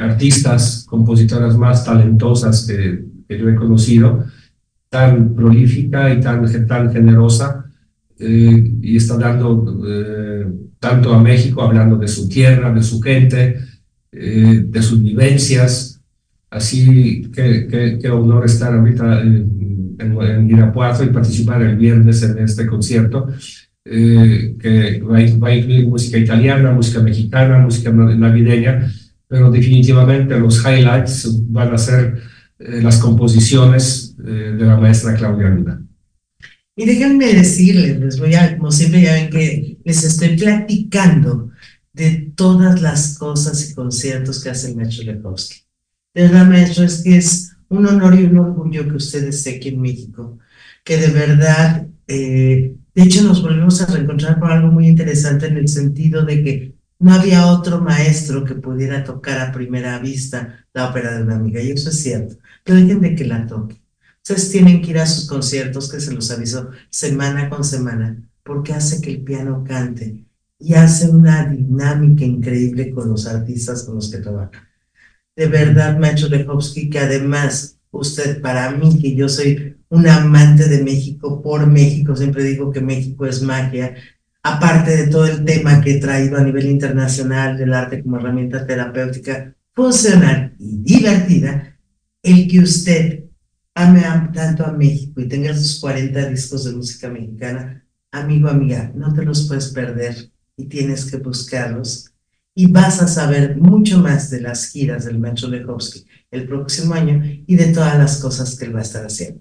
artistas, 0.00 0.84
compositoras 0.88 1.56
más 1.56 1.84
talentosas 1.84 2.66
que, 2.66 3.04
que, 3.28 3.38
yo 3.38 3.48
he 3.48 3.54
conocido, 3.54 4.24
tan 4.88 5.34
prolífica 5.34 6.12
y 6.14 6.20
tan, 6.20 6.66
tan 6.66 6.92
generosa, 6.92 7.64
eh, 8.18 8.72
y 8.80 8.96
está 8.96 9.18
dando 9.18 9.82
eh, 9.88 10.46
tanto 10.78 11.12
a 11.12 11.20
México, 11.20 11.62
hablando 11.62 11.96
de 11.96 12.06
su 12.06 12.28
tierra, 12.28 12.72
de 12.72 12.82
su 12.82 13.00
gente, 13.00 13.58
eh, 14.12 14.64
de 14.68 14.82
sus 14.82 15.02
vivencias, 15.02 15.90
Así 16.50 17.32
que 17.34 17.98
qué 18.00 18.10
honor 18.10 18.44
estar 18.44 18.72
ahorita 18.72 19.22
en, 19.22 19.96
en, 19.98 20.48
Irapuato 20.48 21.02
y 21.02 21.08
participar 21.08 21.60
el 21.62 21.76
viernes 21.76 22.22
en 22.22 22.38
este 22.38 22.64
concierto, 22.64 23.26
que 23.84 25.02
va 25.02 25.14
va 25.14 25.48
a, 25.48 25.56
incluir 25.56 25.88
música 25.88 26.16
italiana, 26.16 26.70
música 26.70 27.00
mexicana, 27.00 27.58
música 27.58 27.90
navideña, 27.90 28.88
pero 29.34 29.50
definitivamente 29.50 30.38
los 30.38 30.64
highlights 30.64 31.28
van 31.50 31.74
a 31.74 31.76
ser 31.76 32.22
eh, 32.60 32.80
las 32.80 32.98
composiciones 32.98 34.14
eh, 34.24 34.54
de 34.56 34.64
la 34.64 34.76
maestra 34.76 35.12
Claudia 35.16 35.48
Luna. 35.48 35.84
Y 36.76 36.86
déjenme 36.86 37.34
decirles, 37.34 37.98
les 37.98 38.20
voy 38.20 38.36
a, 38.36 38.56
como 38.56 38.70
siempre 38.70 39.02
ya 39.02 39.14
ven 39.14 39.30
que 39.30 39.78
les 39.84 40.04
estoy 40.04 40.36
platicando 40.36 41.50
de 41.92 42.30
todas 42.36 42.80
las 42.80 43.18
cosas 43.18 43.68
y 43.68 43.74
conciertos 43.74 44.40
que 44.40 44.50
hace 44.50 44.70
el 44.70 44.76
maestro 44.76 45.02
Lechowski. 45.02 45.62
De 46.14 46.22
verdad, 46.22 46.46
maestro, 46.46 46.84
es 46.84 47.02
que 47.02 47.16
es 47.16 47.56
un 47.70 47.88
honor 47.88 48.14
y 48.14 48.22
un 48.22 48.38
orgullo 48.38 48.86
que 48.86 48.94
usted 48.94 49.24
esté 49.24 49.56
aquí 49.56 49.70
en 49.70 49.80
México, 49.80 50.38
que 50.84 50.96
de 50.96 51.08
verdad, 51.08 51.88
eh, 52.06 52.76
de 52.94 53.02
hecho 53.02 53.24
nos 53.24 53.42
volvemos 53.42 53.82
a 53.82 53.86
reencontrar 53.86 54.38
por 54.38 54.52
algo 54.52 54.70
muy 54.70 54.86
interesante 54.86 55.48
en 55.48 55.56
el 55.56 55.66
sentido 55.66 56.24
de 56.24 56.44
que 56.44 56.73
no 56.98 57.12
había 57.12 57.46
otro 57.46 57.80
maestro 57.80 58.44
que 58.44 58.54
pudiera 58.54 59.04
tocar 59.04 59.40
a 59.40 59.52
primera 59.52 59.98
vista 59.98 60.66
la 60.72 60.90
ópera 60.90 61.16
de 61.16 61.22
una 61.22 61.36
amiga, 61.36 61.60
y 61.60 61.72
eso 61.72 61.90
es 61.90 62.02
cierto, 62.02 62.36
pero 62.64 62.78
dejen 62.78 63.00
de 63.00 63.14
que 63.14 63.24
la 63.24 63.46
toque. 63.46 63.80
Ustedes 64.22 64.50
tienen 64.50 64.80
que 64.80 64.90
ir 64.92 64.98
a 64.98 65.06
sus 65.06 65.26
conciertos, 65.26 65.90
que 65.90 66.00
se 66.00 66.12
los 66.12 66.30
aviso 66.30 66.70
semana 66.90 67.50
con 67.50 67.64
semana, 67.64 68.28
porque 68.42 68.72
hace 68.72 69.00
que 69.00 69.10
el 69.10 69.22
piano 69.22 69.64
cante 69.66 70.24
y 70.58 70.74
hace 70.74 71.10
una 71.10 71.46
dinámica 71.46 72.24
increíble 72.24 72.90
con 72.90 73.08
los 73.10 73.26
artistas 73.26 73.82
con 73.82 73.96
los 73.96 74.10
que 74.10 74.18
trabaja 74.18 74.68
de 75.36 75.46
verdad, 75.46 75.98
Macho 75.98 76.28
Lechowski, 76.28 76.90
que 76.90 76.98
además 76.98 77.78
usted 77.90 78.40
para 78.40 78.70
mí, 78.70 78.98
que 79.00 79.14
yo 79.14 79.28
soy 79.28 79.76
un 79.88 80.08
amante 80.08 80.68
de 80.68 80.82
México, 80.82 81.42
por 81.42 81.66
México, 81.66 82.16
siempre 82.16 82.44
digo 82.44 82.72
que 82.72 82.80
México 82.80 83.26
es 83.26 83.42
magia, 83.42 83.94
aparte 84.44 84.94
de 84.94 85.06
todo 85.06 85.26
el 85.26 85.42
tema 85.42 85.80
que 85.80 85.92
he 85.92 86.00
traído 86.00 86.36
a 86.36 86.44
nivel 86.44 86.66
internacional 86.66 87.56
del 87.56 87.72
arte 87.72 88.02
como 88.02 88.18
herramienta 88.18 88.66
terapéutica 88.66 89.56
funcional 89.72 90.54
y 90.58 90.76
divertida, 90.82 91.78
el 92.22 92.46
que 92.46 92.60
usted 92.60 93.24
ame 93.74 94.02
tanto 94.34 94.66
a 94.66 94.72
México 94.72 95.22
y 95.22 95.28
tenga 95.28 95.54
sus 95.54 95.80
40 95.80 96.28
discos 96.28 96.64
de 96.64 96.76
música 96.76 97.08
mexicana, 97.08 97.86
amigo, 98.12 98.48
amiga, 98.48 98.92
no 98.94 99.14
te 99.14 99.24
los 99.24 99.48
puedes 99.48 99.68
perder 99.68 100.30
y 100.58 100.66
tienes 100.66 101.10
que 101.10 101.16
buscarlos 101.16 102.12
y 102.54 102.70
vas 102.70 103.00
a 103.00 103.08
saber 103.08 103.56
mucho 103.56 103.98
más 103.98 104.30
de 104.30 104.42
las 104.42 104.68
giras 104.68 105.06
del 105.06 105.18
maestro 105.18 105.48
Lechowski 105.48 106.04
el 106.30 106.46
próximo 106.46 106.92
año 106.92 107.22
y 107.24 107.56
de 107.56 107.72
todas 107.72 107.96
las 107.96 108.18
cosas 108.18 108.56
que 108.56 108.66
él 108.66 108.76
va 108.76 108.80
a 108.80 108.82
estar 108.82 109.04
haciendo. 109.04 109.40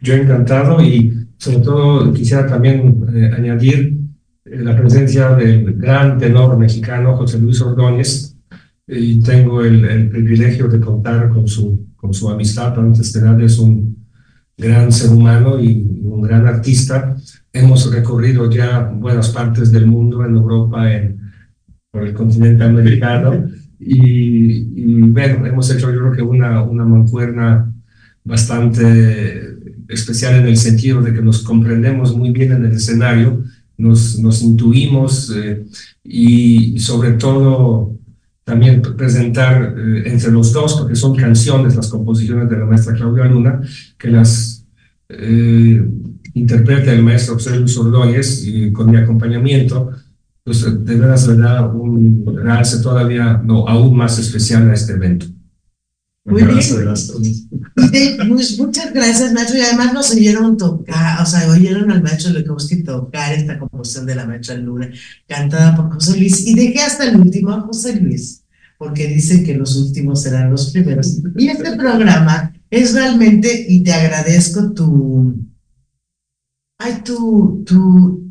Yo 0.00 0.14
encantado 0.14 0.82
y 0.82 1.12
sobre 1.38 1.58
todo 1.58 2.12
quisiera 2.12 2.46
también 2.46 3.04
eh, 3.14 3.30
añadir 3.36 3.98
eh, 4.44 4.62
la 4.62 4.76
presencia 4.76 5.30
del 5.34 5.74
gran 5.74 6.18
tenor 6.18 6.56
mexicano 6.58 7.16
José 7.16 7.38
Luis 7.38 7.60
Ordóñez 7.60 8.36
y 8.86 9.20
tengo 9.20 9.62
el, 9.62 9.84
el, 9.84 10.08
privilegio 10.08 10.68
de 10.68 10.80
contar 10.80 11.28
con 11.30 11.46
su, 11.46 11.88
con 11.96 12.12
su 12.12 12.28
amistad, 12.28 12.78
antes 12.78 13.12
de 13.12 13.22
nada 13.22 13.42
es 13.42 13.58
un 13.58 13.96
gran 14.56 14.92
ser 14.92 15.10
humano 15.10 15.60
y 15.60 15.86
un 16.02 16.20
gran 16.20 16.46
artista. 16.46 17.16
Hemos 17.52 17.92
recorrido 17.92 18.50
ya 18.50 18.80
buenas 18.80 19.30
partes 19.30 19.72
del 19.72 19.86
mundo, 19.86 20.24
en 20.24 20.34
Europa, 20.34 20.92
en 20.92 21.22
por 21.92 22.04
el 22.06 22.14
continente 22.14 22.64
americano. 22.64 23.46
Y, 23.78 24.68
y, 24.74 25.00
bueno, 25.02 25.46
hemos 25.46 25.70
hecho 25.70 25.92
yo 25.92 25.98
creo 25.98 26.12
que 26.12 26.22
una, 26.22 26.62
una 26.62 26.84
mancuerna 26.84 27.71
bastante 28.24 29.56
especial 29.88 30.36
en 30.36 30.46
el 30.46 30.56
sentido 30.56 31.02
de 31.02 31.12
que 31.12 31.22
nos 31.22 31.42
comprendemos 31.42 32.16
muy 32.16 32.30
bien 32.30 32.52
en 32.52 32.64
el 32.64 32.72
escenario, 32.72 33.42
nos, 33.76 34.18
nos 34.18 34.42
intuimos 34.42 35.32
eh, 35.34 35.64
y 36.04 36.78
sobre 36.78 37.12
todo 37.12 37.98
también 38.44 38.82
presentar 38.82 39.74
eh, 39.76 40.02
entre 40.06 40.30
los 40.30 40.52
dos, 40.52 40.74
porque 40.74 40.96
son 40.96 41.16
canciones, 41.16 41.76
las 41.76 41.88
composiciones 41.88 42.48
de 42.48 42.58
la 42.58 42.66
maestra 42.66 42.94
Claudia 42.94 43.24
Luna, 43.24 43.60
que 43.98 44.08
las 44.08 44.64
eh, 45.08 45.84
interpreta 46.34 46.92
el 46.92 47.02
maestro 47.02 47.34
José 47.34 47.58
Luis 47.58 47.76
Ordóñez 47.76 48.44
y 48.46 48.72
con 48.72 48.90
mi 48.90 48.96
acompañamiento, 48.96 49.90
pues 50.44 50.62
de 50.84 50.96
veras 50.96 51.28
le 51.28 51.36
da 51.36 51.66
un 51.66 52.24
realce 52.34 52.82
todavía 52.82 53.40
no, 53.44 53.68
aún 53.68 53.96
más 53.96 54.18
especial 54.18 54.68
a 54.70 54.74
este 54.74 54.94
evento. 54.94 55.26
Muy 56.24 56.42
bien. 56.44 56.60
Pues, 58.28 58.58
muchas 58.58 58.92
gracias, 58.92 59.32
maestro. 59.32 59.58
Y 59.58 59.62
además 59.62 59.92
nos 59.92 60.10
oyeron 60.12 60.56
tocar, 60.56 61.20
o 61.20 61.26
sea, 61.26 61.48
oyeron 61.50 61.90
al 61.90 62.02
maestro 62.02 62.32
Lekowski 62.32 62.84
tocar 62.84 63.32
esta 63.32 63.58
composición 63.58 64.06
de 64.06 64.14
la 64.14 64.26
maestra 64.26 64.56
Luna, 64.56 64.90
cantada 65.26 65.74
por 65.74 65.92
José 65.92 66.18
Luis. 66.18 66.46
Y 66.46 66.54
dejé 66.54 66.80
hasta 66.80 67.08
el 67.08 67.16
último 67.16 67.50
a 67.50 67.62
José 67.62 68.00
Luis, 68.00 68.44
porque 68.78 69.08
dicen 69.08 69.44
que 69.44 69.54
los 69.54 69.76
últimos 69.76 70.22
serán 70.22 70.50
los 70.50 70.70
primeros. 70.70 71.18
Y 71.36 71.48
este 71.48 71.76
programa 71.76 72.52
es 72.70 72.94
realmente, 72.94 73.66
y 73.68 73.82
te 73.82 73.92
agradezco 73.92 74.72
tu, 74.72 75.34
ay, 76.78 77.02
tu, 77.04 77.64
tu, 77.66 78.21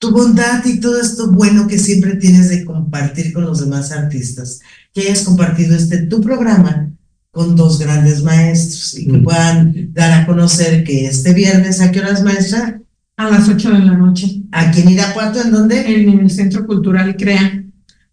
tu 0.00 0.10
bondad 0.12 0.64
y 0.64 0.80
todo 0.80 1.00
esto 1.00 1.30
bueno 1.30 1.68
que 1.68 1.78
siempre 1.78 2.16
tienes 2.16 2.48
de 2.48 2.64
compartir 2.64 3.32
con 3.34 3.44
los 3.44 3.60
demás 3.60 3.92
artistas, 3.92 4.60
que 4.94 5.02
hayas 5.02 5.20
compartido 5.22 5.76
este 5.76 5.98
tu 6.06 6.20
programa 6.22 6.90
con 7.30 7.54
dos 7.54 7.78
grandes 7.78 8.22
maestros 8.24 8.98
y 8.98 9.06
que 9.06 9.18
Mm. 9.18 9.22
puedan 9.24 9.92
dar 9.92 10.12
a 10.22 10.26
conocer 10.26 10.82
que 10.84 11.06
este 11.06 11.32
viernes, 11.34 11.80
¿a 11.80 11.92
qué 11.92 12.00
horas, 12.00 12.22
maestra? 12.24 12.80
A 13.16 13.28
las 13.30 13.48
8 13.48 13.70
de 13.70 13.78
la 13.80 13.96
noche, 13.96 14.42
Aquí 14.52 14.80
en 14.80 14.90
Irapuato, 14.90 15.42
¿en 15.42 15.50
dónde? 15.52 15.80
en 15.94 16.18
el 16.20 16.30
Centro 16.30 16.66
Cultural 16.66 17.14
CREA. 17.16 17.64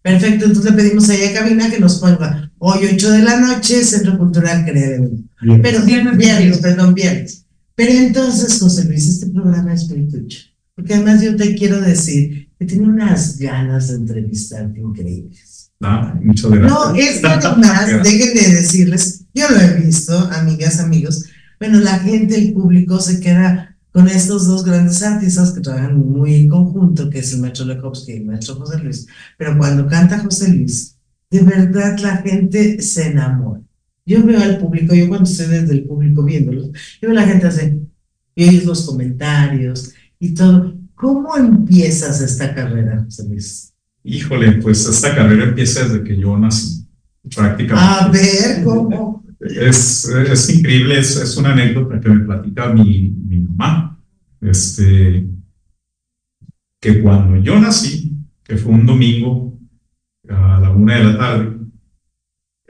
Perfecto, 0.02 0.44
entonces 0.44 0.70
le 0.70 0.76
pedimos 0.76 1.08
a 1.10 1.14
cabina 1.34 1.70
que 1.70 1.80
nos 1.80 1.96
ponga 1.96 2.52
hoy 2.58 2.80
8 2.92 3.10
de 3.12 3.22
la 3.22 3.40
noche, 3.40 3.82
Centro 3.82 4.16
Cultural. 4.18 4.64
Bien. 4.64 5.62
Pero 5.62 5.82
Viernes 5.84 6.16
viernes, 6.18 6.18
22. 6.18 6.58
perdón, 6.58 6.94
viernes. 6.94 7.44
Pero 7.74 7.92
entonces, 7.92 8.58
José 8.60 8.84
Luis, 8.84 9.08
este 9.08 9.26
programa 9.28 9.72
es 9.72 9.88
muy 9.88 10.06
tuyo. 10.08 10.38
Porque 10.78 10.94
además 10.94 11.20
yo 11.20 11.34
te 11.34 11.56
quiero 11.56 11.80
decir 11.80 12.50
que 12.56 12.64
tiene 12.64 12.86
unas 12.86 13.36
ganas 13.36 13.88
de 13.88 13.96
entrevistarte 13.96 14.78
increíbles. 14.78 15.72
Ah, 15.80 16.14
muchas 16.22 16.52
gracias. 16.52 16.70
No, 16.70 16.94
es 16.94 17.18
que 17.18 17.26
además, 17.26 18.02
déjenme 18.04 18.54
decirles, 18.54 19.24
yo 19.34 19.50
lo 19.50 19.56
he 19.58 19.74
visto, 19.80 20.16
amigas, 20.30 20.78
amigos, 20.78 21.24
bueno, 21.58 21.80
la 21.80 21.98
gente, 21.98 22.38
el 22.38 22.52
público 22.52 23.00
se 23.00 23.18
queda 23.18 23.76
con 23.90 24.06
estos 24.06 24.46
dos 24.46 24.64
grandes 24.64 25.02
artistas 25.02 25.50
que 25.50 25.62
trabajan 25.62 25.98
muy 25.98 26.36
en 26.36 26.48
conjunto, 26.48 27.10
que 27.10 27.18
es 27.18 27.32
el 27.32 27.40
maestro 27.40 27.66
Lekowski 27.66 28.12
y 28.12 28.16
el 28.18 28.26
maestro 28.26 28.54
José 28.54 28.78
Luis. 28.78 29.08
Pero 29.36 29.58
cuando 29.58 29.88
canta 29.88 30.20
José 30.20 30.48
Luis, 30.52 30.96
de 31.28 31.42
verdad 31.42 31.98
la 31.98 32.18
gente 32.18 32.80
se 32.82 33.08
enamora. 33.08 33.62
Yo 34.06 34.22
veo 34.22 34.40
al 34.40 34.58
público, 34.58 34.94
yo 34.94 35.08
cuando 35.08 35.28
estoy 35.28 35.46
desde 35.46 35.72
el 35.72 35.86
público 35.86 36.22
viéndolos, 36.22 36.68
yo 37.02 37.08
veo 37.08 37.18
a 37.18 37.22
la 37.22 37.26
gente 37.26 37.48
hace, 37.48 37.80
y 38.36 38.48
oyes 38.48 38.64
los 38.64 38.86
comentarios 38.86 39.92
y 40.18 40.34
todo. 40.34 40.74
¿Cómo 40.94 41.36
empiezas 41.36 42.20
esta 42.20 42.54
carrera, 42.54 43.04
José 43.04 43.28
Luis? 43.28 43.74
Híjole, 44.02 44.52
pues 44.52 44.86
esta 44.86 45.14
carrera 45.14 45.44
empieza 45.44 45.84
desde 45.84 46.02
que 46.02 46.18
yo 46.18 46.36
nací, 46.36 46.86
prácticamente. 47.34 47.74
A 47.76 48.08
ver, 48.08 48.64
¿cómo? 48.64 49.24
Es, 49.40 50.08
es 50.08 50.50
increíble, 50.50 50.98
es, 50.98 51.16
es 51.16 51.36
una 51.36 51.52
anécdota 51.52 52.00
que 52.00 52.08
me 52.08 52.24
platica 52.24 52.72
mi, 52.72 53.10
mi 53.10 53.38
mamá. 53.40 54.00
Este, 54.40 55.28
que 56.80 57.02
cuando 57.02 57.36
yo 57.36 57.58
nací, 57.60 58.16
que 58.42 58.56
fue 58.56 58.72
un 58.72 58.86
domingo 58.86 59.58
a 60.28 60.60
la 60.60 60.70
una 60.70 60.96
de 60.96 61.04
la 61.04 61.18
tarde, 61.18 61.58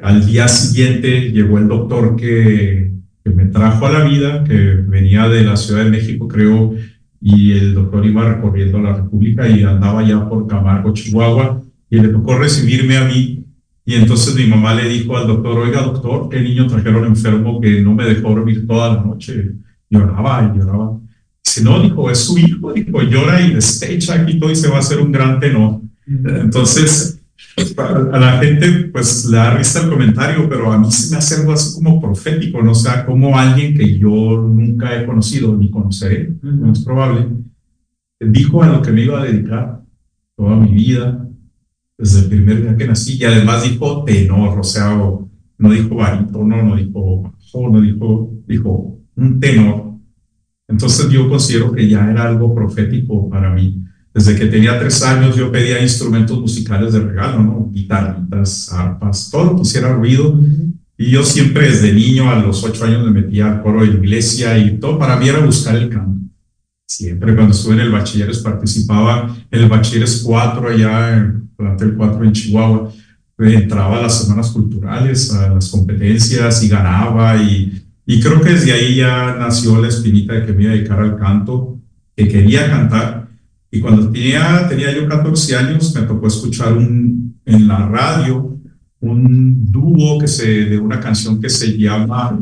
al 0.02 0.26
día 0.26 0.48
siguiente 0.48 1.30
llegó 1.30 1.58
el 1.58 1.68
doctor 1.68 2.16
que, 2.16 2.92
que 3.24 3.30
me 3.30 3.46
trajo 3.46 3.86
a 3.86 3.92
la 3.92 4.04
vida, 4.04 4.44
que 4.44 4.54
venía 4.54 5.28
de 5.28 5.44
la 5.44 5.56
Ciudad 5.56 5.84
de 5.84 5.90
México, 5.90 6.28
creo, 6.28 6.74
y 7.20 7.52
el 7.52 7.74
doctor 7.74 8.06
iba 8.06 8.34
recorriendo 8.34 8.78
la 8.78 8.94
República 8.94 9.48
y 9.48 9.62
andaba 9.62 10.02
ya 10.06 10.28
por 10.28 10.46
Camargo, 10.46 10.92
Chihuahua, 10.92 11.62
y 11.90 12.00
le 12.00 12.08
tocó 12.08 12.38
recibirme 12.38 12.96
a 12.96 13.04
mí. 13.04 13.44
Y 13.84 13.94
entonces 13.94 14.34
mi 14.34 14.46
mamá 14.46 14.74
le 14.74 14.88
dijo 14.88 15.16
al 15.16 15.26
doctor, 15.26 15.58
oiga 15.58 15.82
doctor, 15.82 16.28
¿qué 16.28 16.40
niño 16.40 16.66
trajeron 16.66 17.06
enfermo 17.06 17.60
que 17.60 17.80
no 17.80 17.94
me 17.94 18.04
dejó 18.04 18.30
dormir 18.30 18.66
toda 18.66 18.94
la 18.94 19.02
noche? 19.02 19.52
Lloraba 19.88 20.52
y 20.54 20.58
lloraba. 20.58 20.98
Dice, 21.44 21.64
no, 21.64 21.80
dijo, 21.82 22.10
es 22.10 22.18
su 22.18 22.38
hijo, 22.38 22.72
dijo, 22.72 23.02
llora 23.02 23.40
y 23.40 23.54
despecha 23.54 24.14
aquí 24.14 24.38
todo 24.38 24.50
y 24.50 24.56
se 24.56 24.68
va 24.68 24.76
a 24.76 24.80
hacer 24.80 25.00
un 25.00 25.10
gran 25.10 25.40
tenor. 25.40 25.80
Entonces, 26.06 27.17
a 27.78 28.18
la 28.18 28.38
gente 28.38 28.88
pues 28.92 29.26
le 29.26 29.36
da 29.36 29.54
risa 29.56 29.82
el 29.82 29.90
comentario, 29.90 30.48
pero 30.48 30.72
a 30.72 30.78
mí 30.78 30.90
se 30.90 31.10
me 31.12 31.18
hace 31.18 31.36
algo 31.40 31.52
así 31.52 31.74
como 31.74 32.00
profético, 32.00 32.62
¿no? 32.62 32.72
O 32.72 32.74
sea, 32.74 33.04
como 33.06 33.38
alguien 33.38 33.74
que 33.76 33.98
yo 33.98 34.08
nunca 34.10 34.94
he 35.00 35.06
conocido 35.06 35.56
ni 35.56 35.70
conoceré, 35.70 36.34
no 36.42 36.72
es 36.72 36.84
probable, 36.84 37.28
dijo 38.20 38.62
a 38.62 38.68
lo 38.68 38.82
que 38.82 38.92
me 38.92 39.02
iba 39.04 39.20
a 39.20 39.24
dedicar 39.24 39.82
toda 40.36 40.56
mi 40.56 40.72
vida, 40.72 41.28
desde 41.96 42.20
el 42.20 42.28
primer 42.28 42.62
día 42.62 42.76
que 42.76 42.86
nací, 42.86 43.18
y 43.18 43.24
además 43.24 43.64
dijo 43.64 44.04
tenor, 44.04 44.58
o 44.58 44.64
sea, 44.64 44.96
o- 44.96 45.28
no 45.58 45.70
dijo 45.70 45.96
barítono, 45.96 46.62
no 46.62 46.76
dijo 46.76 47.22
bajo, 47.22 47.70
no 47.70 47.80
dijo, 47.80 48.32
dijo 48.46 48.98
un 49.16 49.40
tenor. 49.40 49.94
Entonces 50.68 51.08
yo 51.10 51.28
considero 51.28 51.72
que 51.72 51.88
ya 51.88 52.08
era 52.10 52.28
algo 52.28 52.54
profético 52.54 53.28
para 53.28 53.52
mí. 53.52 53.82
Desde 54.14 54.36
que 54.36 54.46
tenía 54.46 54.78
tres 54.78 55.02
años 55.02 55.36
yo 55.36 55.52
pedía 55.52 55.82
instrumentos 55.82 56.38
musicales 56.40 56.92
de 56.92 57.00
regalo, 57.00 57.42
¿no? 57.42 57.70
Guitarritas, 57.72 58.72
arpas, 58.72 59.30
todo 59.30 59.44
lo 59.44 59.56
que 59.56 59.62
hiciera 59.62 59.92
ruido. 59.92 60.40
Y 60.96 61.10
yo 61.10 61.22
siempre 61.22 61.70
desde 61.70 61.92
niño, 61.92 62.28
a 62.28 62.40
los 62.40 62.64
ocho 62.64 62.84
años, 62.84 63.04
me 63.04 63.20
metía 63.20 63.46
al 63.46 63.62
coro 63.62 63.82
de 63.82 63.92
iglesia 63.92 64.58
y 64.58 64.78
todo 64.78 64.98
para 64.98 65.16
mí 65.16 65.28
era 65.28 65.38
buscar 65.38 65.76
el 65.76 65.88
canto. 65.88 66.18
Siempre 66.86 67.34
cuando 67.34 67.52
estuve 67.52 67.74
en 67.74 67.80
el 67.80 67.92
bachilleres 67.92 68.38
participaba 68.38 69.36
en 69.50 69.60
el 69.60 69.68
bachilleres 69.68 70.22
4 70.24 70.70
allá 70.70 71.16
en 71.16 71.50
plantel 71.54 71.94
4 71.94 72.24
en 72.24 72.32
Chihuahua. 72.32 72.90
Entraba 73.38 73.98
a 73.98 74.02
las 74.02 74.22
semanas 74.22 74.50
culturales, 74.50 75.32
a 75.32 75.50
las 75.50 75.68
competencias 75.68 76.62
y 76.64 76.68
ganaba 76.68 77.36
y, 77.36 77.84
y 78.04 78.20
creo 78.20 78.40
que 78.40 78.50
desde 78.50 78.72
ahí 78.72 78.96
ya 78.96 79.36
nació 79.38 79.80
la 79.80 79.88
espinita 79.88 80.32
de 80.32 80.46
que 80.46 80.52
me 80.52 80.62
iba 80.62 80.72
a 80.72 80.74
dedicar 80.74 80.98
al 80.98 81.16
canto, 81.16 81.78
que 82.16 82.26
quería 82.26 82.68
cantar. 82.68 83.27
Y 83.70 83.80
cuando 83.80 84.10
tenía, 84.10 84.66
tenía 84.68 84.94
yo 84.94 85.06
14 85.06 85.56
años 85.56 85.94
me 85.94 86.02
tocó 86.02 86.26
escuchar 86.26 86.72
un, 86.72 87.38
en 87.44 87.68
la 87.68 87.86
radio 87.86 88.58
un 89.00 89.70
dúo 89.70 90.18
que 90.18 90.28
se, 90.28 90.46
de 90.64 90.78
una 90.78 91.00
canción 91.00 91.40
que 91.40 91.48
se 91.48 91.76
llama 91.78 92.38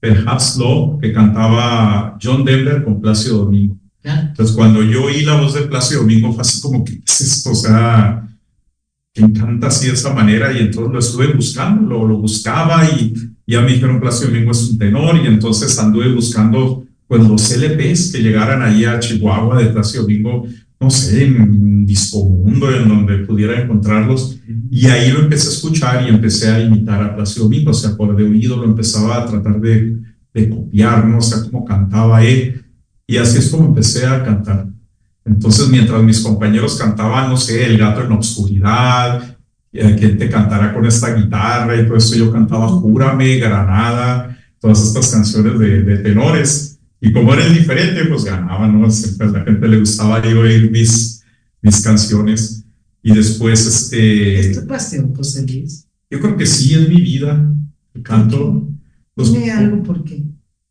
Perhaps 0.00 0.56
Love, 0.56 1.00
que 1.00 1.12
cantaba 1.12 2.16
John 2.22 2.44
Denver 2.44 2.82
con 2.84 3.00
Plácido 3.00 3.38
Domingo. 3.38 3.76
Entonces, 4.02 4.56
cuando 4.56 4.82
yo 4.82 5.04
oí 5.04 5.22
la 5.22 5.38
voz 5.38 5.54
de 5.54 5.62
Plácido 5.62 6.00
Domingo, 6.00 6.32
fue 6.32 6.40
así 6.40 6.60
como 6.62 6.82
que, 6.84 6.94
¿qué 6.94 7.02
es 7.04 7.20
esto? 7.20 7.50
O 7.50 7.54
sea, 7.54 8.26
que 9.12 9.22
encanta 9.22 9.66
así 9.66 9.88
de 9.88 9.92
esa 9.92 10.14
manera. 10.14 10.50
Y 10.52 10.60
entonces 10.60 10.92
lo 10.92 10.98
estuve 10.98 11.26
buscando, 11.34 11.82
lo, 11.82 12.08
lo 12.08 12.18
buscaba 12.18 12.88
y 12.88 13.12
ya 13.46 13.60
me 13.60 13.72
dijeron 13.72 14.00
Plácido 14.00 14.30
Domingo 14.30 14.52
es 14.52 14.70
un 14.70 14.78
tenor. 14.78 15.16
Y 15.16 15.26
entonces 15.26 15.78
anduve 15.78 16.14
buscando, 16.14 16.86
pues, 17.06 17.28
los 17.28 17.50
LPs 17.50 18.12
que 18.12 18.22
llegaran 18.22 18.62
ahí 18.62 18.86
a 18.86 18.98
Chihuahua 18.98 19.58
de 19.62 19.70
Plácido 19.70 20.04
Domingo, 20.04 20.46
no 20.80 20.90
sé, 20.90 21.24
en 21.24 21.84
Disco 21.84 22.24
Mundo, 22.24 22.70
en 22.70 22.88
donde 22.88 23.18
pudiera 23.18 23.60
encontrarlos. 23.60 24.38
Y 24.70 24.86
ahí 24.86 25.10
lo 25.10 25.20
empecé 25.20 25.48
a 25.48 25.52
escuchar 25.52 26.06
y 26.06 26.08
empecé 26.08 26.50
a 26.50 26.60
imitar 26.60 27.02
a 27.02 27.16
Plácido 27.16 27.44
Domingo. 27.44 27.72
O 27.72 27.74
sea, 27.74 27.96
por 27.96 28.14
de 28.14 28.24
oído 28.24 28.56
lo 28.56 28.64
empezaba 28.64 29.16
a 29.16 29.26
tratar 29.26 29.60
de, 29.60 29.98
de 30.32 30.50
copiar, 30.50 31.04
¿no? 31.06 31.18
O 31.18 31.22
sea, 31.22 31.42
cómo 31.42 31.64
cantaba 31.64 32.22
él. 32.22 32.64
Y 33.06 33.16
así 33.16 33.38
es 33.38 33.48
como 33.50 33.66
empecé 33.66 34.06
a 34.06 34.22
cantar. 34.22 34.68
Entonces, 35.24 35.68
mientras 35.68 36.02
mis 36.02 36.20
compañeros 36.20 36.76
cantaban, 36.76 37.30
no 37.30 37.36
sé, 37.36 37.66
El 37.66 37.78
gato 37.78 38.02
en 38.02 38.10
la 38.10 38.16
oscuridad, 38.16 39.36
eh, 39.72 39.96
quien 39.98 40.16
te 40.16 40.30
cantará 40.30 40.72
con 40.72 40.86
esta 40.86 41.12
guitarra 41.14 41.76
y 41.76 41.86
todo 41.86 41.96
eso, 41.96 42.14
yo 42.14 42.32
cantaba 42.32 42.68
Júrame, 42.68 43.36
Granada, 43.38 44.38
todas 44.60 44.82
estas 44.82 45.10
canciones 45.10 45.58
de, 45.58 45.82
de 45.82 45.98
tenores. 45.98 46.77
Y 47.00 47.12
como 47.12 47.32
era 47.32 47.46
el 47.46 47.54
diferente, 47.54 48.04
pues 48.06 48.24
ganaba, 48.24 48.66
¿no? 48.68 48.90
Siempre 48.90 49.28
a 49.28 49.30
la 49.30 49.44
gente 49.44 49.68
le 49.68 49.78
gustaba 49.78 50.26
ir 50.26 50.36
oír 50.36 50.70
mis, 50.70 51.22
mis 51.62 51.80
canciones. 51.82 52.64
Y 53.02 53.14
después, 53.14 53.64
este, 53.66 54.40
¿Es 54.40 54.60
tu 54.60 54.66
pasión, 54.66 55.14
José 55.14 55.46
Luis? 55.46 55.86
yo 56.10 56.20
creo 56.20 56.36
que 56.36 56.46
sí 56.46 56.74
es 56.74 56.88
mi 56.88 57.00
vida, 57.00 57.54
el 57.94 58.02
canto. 58.02 58.68
Pues, 59.14 59.32
Dime 59.32 59.50
algo 59.52 59.82
por 59.82 60.02
qué. 60.04 60.24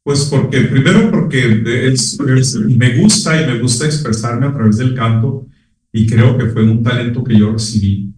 pues 0.04 0.26
porque, 0.26 0.62
primero 0.62 1.12
porque 1.12 1.64
es- 1.94 2.18
es- 2.20 2.56
me 2.56 2.98
gusta 3.02 3.42
y 3.42 3.46
me 3.48 3.60
gusta 3.60 3.86
expresarme 3.86 4.48
a 4.48 4.54
través 4.54 4.78
del 4.78 4.96
canto 4.96 5.48
y 5.94 6.06
creo 6.08 6.38
que 6.38 6.48
fue 6.48 6.64
un 6.64 6.82
talento 6.84 7.24
que 7.24 7.38
yo 7.38 7.52
recibí 7.54 8.14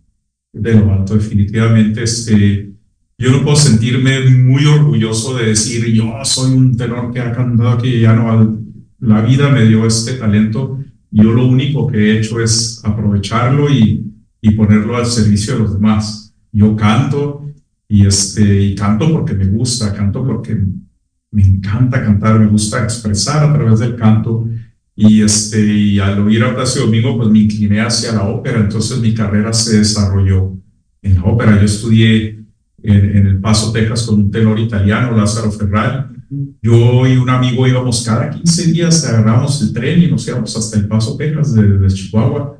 de 0.54 0.74
lo 0.76 0.91
alto, 0.93 1.15
definitivamente. 1.15 2.04
Este, 2.04 2.72
yo 3.19 3.32
no 3.32 3.43
puedo 3.43 3.58
sentirme 3.58 4.29
muy 4.29 4.65
orgulloso 4.65 5.36
de 5.38 5.47
decir, 5.47 5.86
yo 5.93 6.13
soy 6.23 6.53
un 6.53 6.77
tenor 6.77 7.12
que 7.12 7.19
ha 7.19 7.34
cantado 7.34 7.71
aquí, 7.71 7.99
ya 7.99 8.13
no, 8.13 8.58
la 8.99 9.21
vida 9.21 9.49
me 9.49 9.65
dio 9.65 9.86
este 9.86 10.13
talento. 10.13 10.79
Yo 11.12 11.34
lo 11.34 11.45
único 11.45 11.88
que 11.88 11.97
he 11.97 12.19
hecho 12.19 12.39
es 12.39 12.79
aprovecharlo 12.82 13.69
y, 13.69 14.10
y 14.41 14.51
ponerlo 14.51 14.95
al 14.95 15.05
servicio 15.05 15.53
de 15.53 15.60
los 15.60 15.73
demás. 15.73 16.34
Yo 16.53 16.77
canto 16.77 17.45
y, 17.89 18.05
este, 18.05 18.62
y 18.62 18.75
canto 18.75 19.12
porque 19.12 19.34
me 19.34 19.47
gusta, 19.47 19.93
canto 19.93 20.25
porque 20.25 20.58
me 21.32 21.43
encanta 21.43 22.01
cantar, 22.01 22.39
me 22.39 22.47
gusta 22.47 22.82
expresar 22.86 23.43
a 23.43 23.53
través 23.53 23.79
del 23.79 23.97
canto. 23.97 24.47
Y, 24.95 25.21
este, 25.21 25.62
y 25.62 25.99
al 25.99 26.21
oír 26.21 26.41
a 26.45 26.55
Plácido 26.55 26.86
Domingo, 26.86 27.17
pues 27.17 27.29
me 27.29 27.39
incliné 27.39 27.82
hacia 27.82 28.13
la 28.13 28.23
ópera, 28.23 28.62
entonces 28.62 28.99
mi 28.99 29.13
carrera 29.13 29.51
se 29.51 29.79
desarrolló 29.79 30.58
en 31.01 31.15
la 31.15 31.23
ópera. 31.23 31.58
Yo 31.58 31.65
estudié 31.65 32.38
en, 32.84 33.18
en 33.18 33.28
El 33.28 33.39
Paso, 33.39 33.72
Texas, 33.72 34.04
con 34.04 34.15
un 34.20 34.32
tenor 34.32 34.60
italiano, 34.60 35.15
Lázaro 35.15 35.52
Ferrari. 35.52 36.06
Yo 36.62 37.08
y 37.08 37.18
un 37.18 37.30
amigo 37.30 37.68
íbamos 37.68 38.04
cada 38.06 38.30
15 38.30 38.72
días, 38.72 39.04
agarrábamos 39.06 39.62
el 39.62 39.74
tren 39.74 40.02
y 40.04 40.08
nos 40.08 40.28
íbamos 40.28 40.56
hasta 40.56 40.78
El 40.78 40.88
Paso, 40.88 41.15
Texas, 41.18 41.54
de, 41.56 41.78
de 41.78 41.88
Chihuahua. 41.88 42.58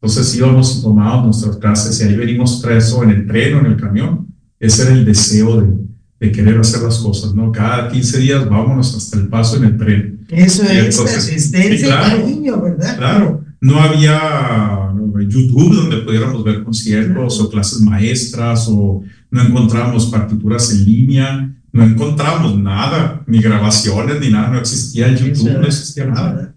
Entonces 0.00 0.36
íbamos 0.36 0.78
y 0.78 0.82
tomábamos 0.82 1.24
nuestras 1.38 1.56
clases 1.56 2.00
y 2.00 2.04
ahí 2.04 2.16
venimos 2.16 2.60
tres 2.60 2.92
o 2.92 3.02
en 3.02 3.10
el 3.10 3.26
tren 3.26 3.54
o 3.54 3.60
en 3.60 3.66
el 3.66 3.76
camión. 3.76 4.26
Ese 4.60 4.82
era 4.82 4.92
el 4.92 5.04
deseo 5.04 5.60
de, 5.60 5.72
de 6.20 6.32
querer 6.32 6.58
hacer 6.58 6.82
las 6.82 6.98
cosas, 6.98 7.34
¿no? 7.34 7.50
Cada 7.50 7.88
15 7.90 8.18
días 8.18 8.48
vámonos 8.48 8.94
hasta 8.94 9.18
el 9.18 9.28
paso 9.28 9.56
en 9.56 9.64
el 9.64 9.76
tren. 9.78 10.26
Eso 10.28 10.62
Y 10.64 10.76
es 10.76 10.98
entonces- 10.98 11.50
claro. 11.82 12.18
cariño, 12.22 12.60
¿verdad? 12.60 12.96
Claro, 12.98 13.44
no 13.60 13.80
había 13.80 14.92
YouTube 15.28 15.74
donde 15.74 15.96
pudiéramos 15.98 16.44
ver 16.44 16.62
conciertos 16.62 17.40
o 17.40 17.48
clases 17.48 17.80
maestras 17.80 18.66
o 18.68 19.02
no 19.36 19.42
encontrábamos 19.42 20.06
partituras 20.06 20.72
en 20.72 20.84
línea, 20.84 21.54
no 21.72 21.84
encontramos 21.84 22.58
nada, 22.58 23.22
ni 23.26 23.38
grabaciones, 23.40 24.20
ni 24.20 24.30
nada, 24.30 24.48
no 24.48 24.58
existía 24.58 25.14
YouTube, 25.14 25.52
no 25.60 25.66
existía 25.66 26.06
nada. 26.06 26.54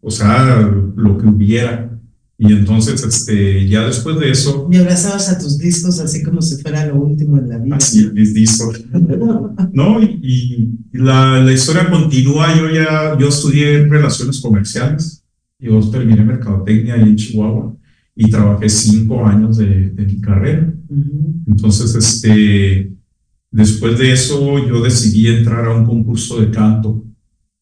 O 0.00 0.10
sea, 0.10 0.60
lo 0.96 1.18
que 1.18 1.26
hubiera. 1.26 1.88
Y 2.38 2.52
entonces, 2.52 3.04
este, 3.04 3.68
ya 3.68 3.86
después 3.86 4.18
de 4.18 4.30
eso, 4.30 4.66
Me 4.68 4.78
abrazabas 4.78 5.28
a 5.28 5.38
tus 5.38 5.58
discos 5.58 6.00
así 6.00 6.22
como 6.22 6.42
si 6.42 6.60
fuera 6.60 6.86
lo 6.86 6.96
último 6.96 7.38
en 7.38 7.48
la 7.48 7.58
vida. 7.58 7.76
así 7.76 8.10
les 8.12 8.34
dijo. 8.34 8.72
¿no? 9.72 10.02
Y, 10.02 10.78
y 10.92 10.98
la, 10.98 11.40
la 11.40 11.52
historia 11.52 11.88
continúa. 11.88 12.56
Yo 12.56 12.68
ya, 12.70 13.16
yo 13.18 13.28
estudié 13.28 13.86
relaciones 13.86 14.40
comerciales. 14.40 15.24
Yo 15.58 15.78
terminé 15.90 16.24
mercadotecnia 16.24 16.94
ahí 16.94 17.02
en 17.02 17.16
Chihuahua 17.16 17.76
y 18.14 18.30
trabajé 18.30 18.68
cinco 18.68 19.26
años 19.26 19.56
de, 19.58 19.90
de 19.90 20.06
mi 20.06 20.20
carrera. 20.20 20.72
Ujú. 20.88 21.42
Entonces, 21.46 21.94
este, 21.94 22.92
después 23.50 23.98
de 23.98 24.12
eso, 24.12 24.58
yo 24.66 24.82
decidí 24.82 25.28
entrar 25.28 25.66
a 25.66 25.74
un 25.74 25.86
concurso 25.86 26.40
de 26.40 26.50
canto 26.50 27.04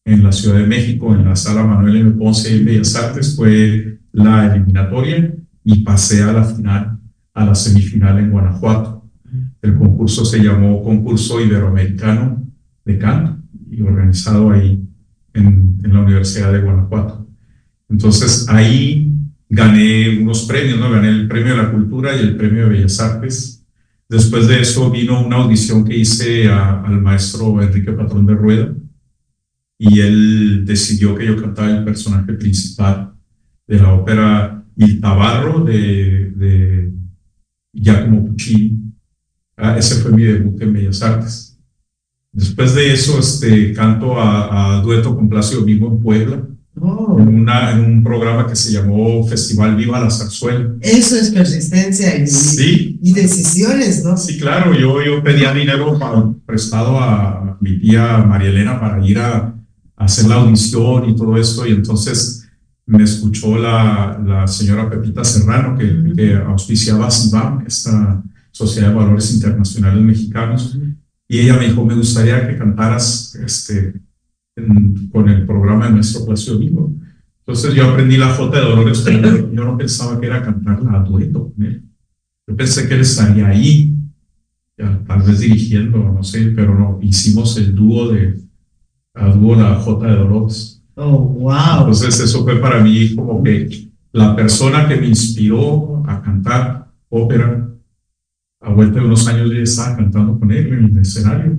en 0.03 0.23
la 0.23 0.31
Ciudad 0.31 0.57
de 0.57 0.67
México, 0.67 1.15
en 1.15 1.25
la 1.25 1.35
Sala 1.35 1.63
Manuel 1.63 1.97
M. 1.97 2.11
Ponce 2.11 2.55
en 2.55 2.65
Bellas 2.65 2.95
Artes. 2.95 3.35
Fue 3.35 3.99
la 4.11 4.53
eliminatoria 4.53 5.33
y 5.63 5.83
pasé 5.83 6.23
a 6.23 6.33
la 6.33 6.43
final, 6.43 6.99
a 7.33 7.45
la 7.45 7.55
semifinal 7.55 8.19
en 8.19 8.31
Guanajuato. 8.31 9.09
El 9.61 9.75
concurso 9.75 10.25
se 10.25 10.39
llamó 10.43 10.83
Concurso 10.83 11.39
Iberoamericano 11.39 12.45
de 12.83 12.97
Canto 12.97 13.37
y 13.69 13.81
organizado 13.81 14.51
ahí 14.51 14.83
en, 15.33 15.77
en 15.83 15.93
la 15.93 16.01
Universidad 16.01 16.51
de 16.51 16.61
Guanajuato. 16.61 17.27
Entonces 17.87 18.47
ahí 18.49 19.13
gané 19.53 20.17
unos 20.21 20.43
premios, 20.43 20.79
¿no? 20.79 20.89
Gané 20.89 21.09
el 21.09 21.27
premio 21.27 21.55
de 21.55 21.61
la 21.61 21.71
cultura 21.71 22.15
y 22.15 22.19
el 22.21 22.37
premio 22.37 22.63
de 22.63 22.69
Bellas 22.69 22.99
Artes. 23.01 23.65
Después 24.07 24.47
de 24.47 24.61
eso 24.61 24.89
vino 24.89 25.25
una 25.25 25.37
audición 25.37 25.83
que 25.83 25.95
hice 25.97 26.47
a- 26.49 26.81
al 26.81 27.01
maestro 27.01 27.61
Enrique 27.61 27.91
Patrón 27.91 28.25
de 28.25 28.33
Rueda 28.33 28.73
y 29.77 29.99
él 29.99 30.63
decidió 30.65 31.15
que 31.15 31.25
yo 31.25 31.35
cantaba 31.41 31.69
el 31.69 31.83
personaje 31.83 32.33
principal 32.33 33.13
de 33.67 33.77
la 33.77 33.93
ópera 33.93 34.63
Il 34.77 34.99
Tabarro 35.01 35.63
de, 35.65 36.31
de 36.35 36.91
Giacomo 37.73 38.25
Puccini. 38.27 38.79
Ah, 39.57 39.77
ese 39.77 39.95
fue 40.01 40.11
mi 40.11 40.23
debut 40.23 40.61
en 40.61 40.73
Bellas 40.73 41.01
Artes. 41.01 41.59
Después 42.31 42.73
de 42.73 42.93
eso, 42.93 43.19
este, 43.19 43.73
canto 43.73 44.17
a, 44.19 44.77
a 44.77 44.81
dueto 44.81 45.13
con 45.15 45.27
Plácido 45.27 45.59
Domingo 45.61 45.87
en 45.89 45.99
Puebla, 45.99 46.47
Oh, 46.79 47.17
en, 47.19 47.27
una, 47.27 47.71
en 47.71 47.79
un 47.83 48.03
programa 48.03 48.47
que 48.47 48.55
se 48.55 48.71
llamó 48.71 49.27
Festival 49.27 49.75
Viva 49.75 49.99
la 49.99 50.09
Zarzuela. 50.09 50.73
eso 50.79 51.17
es 51.17 51.29
persistencia 51.31 52.17
y, 52.17 52.25
Sí, 52.27 52.97
y 53.03 53.11
decisiones, 53.13 54.03
¿no? 54.05 54.15
sí, 54.15 54.39
claro, 54.39 54.73
yo, 54.73 55.01
yo 55.03 55.21
pedía 55.21 55.53
dinero 55.53 55.99
para- 55.99 56.31
prestado 56.45 56.97
a 56.97 57.57
mi 57.59 57.77
tía 57.79 58.19
María 58.19 58.49
Elena 58.49 58.79
para 58.79 59.05
ir 59.05 59.19
a, 59.19 59.53
a 59.97 60.05
hacer 60.05 60.25
la 60.27 60.35
audición 60.35 61.09
y 61.09 61.15
todo 61.15 61.35
esto, 61.37 61.67
y 61.67 61.71
entonces 61.71 62.47
me 62.85 63.03
escuchó 63.03 63.57
la, 63.57 64.19
la 64.25 64.47
señora 64.47 64.89
Pepita 64.89 65.23
Serrano, 65.25 65.77
que, 65.77 65.85
Ujú. 65.85 66.13
que 66.15 66.35
auspiciaba 66.35 67.09
esta 67.67 68.23
Sociedad 68.51 68.89
de 68.89 68.95
Valores 68.95 69.33
Internacionales 69.33 70.01
Mexicanos, 70.03 70.77
y 71.27 71.39
ella 71.39 71.57
me 71.57 71.65
dijo, 71.67 71.85
me 71.85 71.95
gustaría 71.95 72.47
que 72.47 72.57
cantaras 72.57 73.35
este, 73.45 73.93
en- 74.55 75.09
con 75.09 75.29
el 75.29 75.45
programa 75.45 75.87
de 75.87 75.93
nuestro 75.93 76.25
Plácido 76.25 76.55
Domingo. 76.55 76.93
Entonces 77.39 77.73
yo 77.73 77.89
aprendí 77.89 78.17
la 78.17 78.33
Jota 78.33 78.59
de 78.59 78.65
Dolores, 78.65 79.01
pero 79.03 79.51
yo 79.51 79.65
no 79.65 79.77
pensaba 79.77 80.19
que 80.19 80.27
era 80.27 80.43
cantarla 80.43 80.99
a 80.99 81.03
dueto 81.03 81.51
con 81.51 81.65
él. 81.65 81.83
Yo 82.47 82.55
pensé 82.55 82.87
que 82.87 82.93
él 82.95 83.01
estaría 83.01 83.47
ahí, 83.47 83.95
ya, 84.77 84.99
tal 85.07 85.21
vez 85.23 85.39
dirigiendo, 85.39 85.97
no 85.97 86.23
sé, 86.23 86.51
pero 86.55 86.77
no, 86.77 86.99
hicimos 87.01 87.57
el 87.57 87.73
dúo 87.75 88.09
de, 88.09 88.39
a 89.13 89.29
dúo 89.33 89.55
la 89.55 89.75
Jota 89.75 90.07
de 90.07 90.15
Dolores. 90.17 90.83
Oh, 90.95 91.17
wow. 91.19 91.79
Entonces 91.79 92.19
eso 92.19 92.43
fue 92.43 92.57
para 92.59 92.81
mí 92.81 93.15
como 93.15 93.41
que 93.43 93.89
la 94.11 94.35
persona 94.35 94.87
que 94.87 94.97
me 94.97 95.07
inspiró 95.07 96.03
a 96.05 96.21
cantar 96.21 96.87
ópera, 97.09 97.69
a 98.61 98.73
vuelta 98.73 98.99
de 98.99 99.05
unos 99.05 99.27
años 99.27 99.49
yo 99.49 99.55
ya 99.55 99.63
estaba 99.63 99.95
cantando 99.97 100.39
con 100.39 100.51
él 100.51 100.67
en 100.67 100.83
el 100.85 100.97
escenario. 100.99 101.57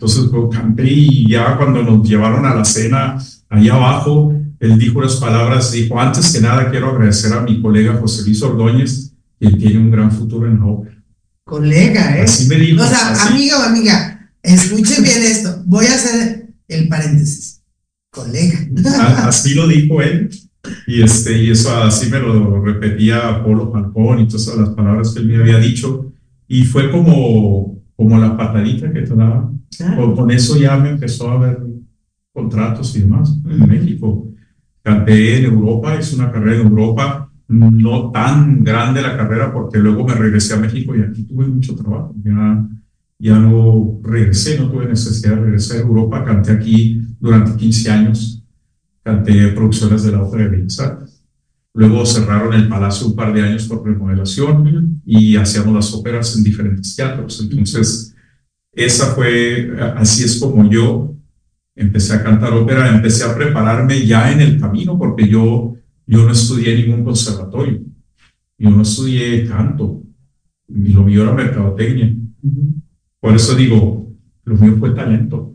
Entonces 0.00 0.30
pues, 0.30 0.58
canté 0.58 0.90
y 0.90 1.30
ya 1.30 1.58
cuando 1.58 1.82
nos 1.82 2.08
llevaron 2.08 2.46
a 2.46 2.54
la 2.54 2.64
cena 2.64 3.22
ahí 3.50 3.68
abajo, 3.68 4.34
él 4.58 4.78
dijo 4.78 4.98
unas 4.98 5.16
palabras, 5.16 5.72
dijo, 5.72 6.00
antes 6.00 6.32
que 6.32 6.40
nada 6.40 6.70
quiero 6.70 6.88
agradecer 6.88 7.34
a 7.34 7.42
mi 7.42 7.60
colega 7.60 7.98
José 8.00 8.22
Luis 8.22 8.40
Ordóñez, 8.42 9.12
quien 9.38 9.58
tiene 9.58 9.78
un 9.78 9.90
gran 9.90 10.10
futuro 10.10 10.46
en 10.46 10.58
la 10.58 10.64
ópera. 10.64 11.04
Colega, 11.44 12.16
¿eh? 12.16 12.22
Así 12.22 12.48
me 12.48 12.56
dijo. 12.56 12.82
O 12.82 12.86
sea, 12.86 13.10
así. 13.10 13.28
amiga 13.28 13.58
o 13.58 13.62
amiga, 13.62 14.32
escuchen 14.42 15.02
bien 15.02 15.22
esto. 15.22 15.62
Voy 15.66 15.84
a 15.84 15.94
hacer 15.94 16.48
el 16.68 16.88
paréntesis. 16.88 17.60
Colega. 18.10 18.58
Así 19.26 19.52
lo 19.52 19.68
dijo 19.68 20.00
él. 20.00 20.30
Y, 20.86 21.02
este, 21.02 21.42
y 21.42 21.50
eso 21.50 21.76
así 21.76 22.08
me 22.08 22.20
lo 22.20 22.64
repetía 22.64 23.44
Polo 23.44 23.70
Falcón 23.70 24.20
y 24.20 24.28
todas 24.28 24.56
las 24.56 24.70
palabras 24.70 25.10
que 25.10 25.20
él 25.20 25.26
me 25.26 25.36
había 25.36 25.58
dicho. 25.58 26.10
Y 26.48 26.64
fue 26.64 26.90
como, 26.90 27.82
como 27.96 28.18
la 28.18 28.34
patadita 28.34 28.90
que 28.90 29.02
te 29.02 29.14
Con, 29.78 30.16
con 30.16 30.30
eso 30.30 30.56
ya 30.58 30.76
me 30.76 30.90
empezó 30.90 31.30
a 31.30 31.38
ver 31.38 31.58
contratos 32.32 32.96
y 32.96 33.00
demás 33.00 33.36
en. 33.44 33.68
México. 33.68 34.28
Canté 34.82 35.38
en 35.38 35.44
Europa, 35.44 35.96
hice 35.98 36.16
una 36.16 36.32
carrera 36.32 36.62
en 36.62 36.66
Europa, 36.68 37.30
no 37.48 38.10
tan 38.10 38.64
grande 38.64 39.02
la 39.02 39.16
carrera 39.16 39.52
porque 39.52 39.78
luego 39.78 40.06
me 40.06 40.14
regresé 40.14 40.54
a 40.54 40.58
México 40.58 40.96
y 40.96 41.02
aquí 41.02 41.24
tuve 41.24 41.46
mucho 41.46 41.74
trabajo. 41.74 42.14
Ya, 42.24 42.66
ya 43.18 43.38
no 43.38 44.00
regresé, 44.02 44.58
no 44.58 44.70
tuve 44.70 44.86
necesidad 44.86 45.34
de 45.34 45.42
regresar 45.42 45.78
a 45.78 45.80
Europa. 45.80 46.24
Canté 46.24 46.52
aquí 46.52 47.02
durante 47.18 47.56
15 47.56 47.90
años, 47.90 48.42
canté 49.02 49.48
producciones 49.48 50.02
de 50.04 50.12
la 50.12 50.22
Ópera 50.22 50.44
de 50.44 50.50
Bellas 50.50 50.80
Artes. 50.80 51.22
Luego 51.74 52.04
cerraron 52.06 52.54
el 52.54 52.68
palacio 52.68 53.08
un 53.08 53.14
par 53.14 53.32
de 53.32 53.42
años 53.42 53.68
por 53.68 53.84
remodelación 53.84 55.02
y 55.04 55.36
hacíamos 55.36 55.74
las 55.74 55.94
óperas 55.94 56.36
en 56.36 56.42
diferentes 56.42 56.96
teatros. 56.96 57.40
Entonces, 57.40 58.09
esa 58.72 59.14
fue, 59.14 59.70
así 59.96 60.24
es 60.24 60.38
como 60.38 60.68
yo 60.70 61.14
empecé 61.74 62.14
a 62.14 62.22
cantar 62.22 62.52
ópera, 62.52 62.94
empecé 62.94 63.24
a 63.24 63.34
prepararme 63.34 64.06
ya 64.06 64.30
en 64.32 64.40
el 64.40 64.60
camino, 64.60 64.98
porque 64.98 65.28
yo, 65.28 65.74
yo 66.06 66.24
no 66.24 66.32
estudié 66.32 66.76
ningún 66.76 67.04
conservatorio, 67.04 67.80
yo 68.58 68.70
no 68.70 68.82
estudié 68.82 69.46
canto, 69.46 70.02
y 70.68 70.92
lo 70.92 71.02
mío 71.02 71.22
era 71.22 71.32
mercadotecnia. 71.32 72.14
Por 73.18 73.34
eso 73.34 73.54
digo, 73.54 74.12
lo 74.44 74.56
mío 74.56 74.76
fue 74.78 74.90
talento. 74.90 75.54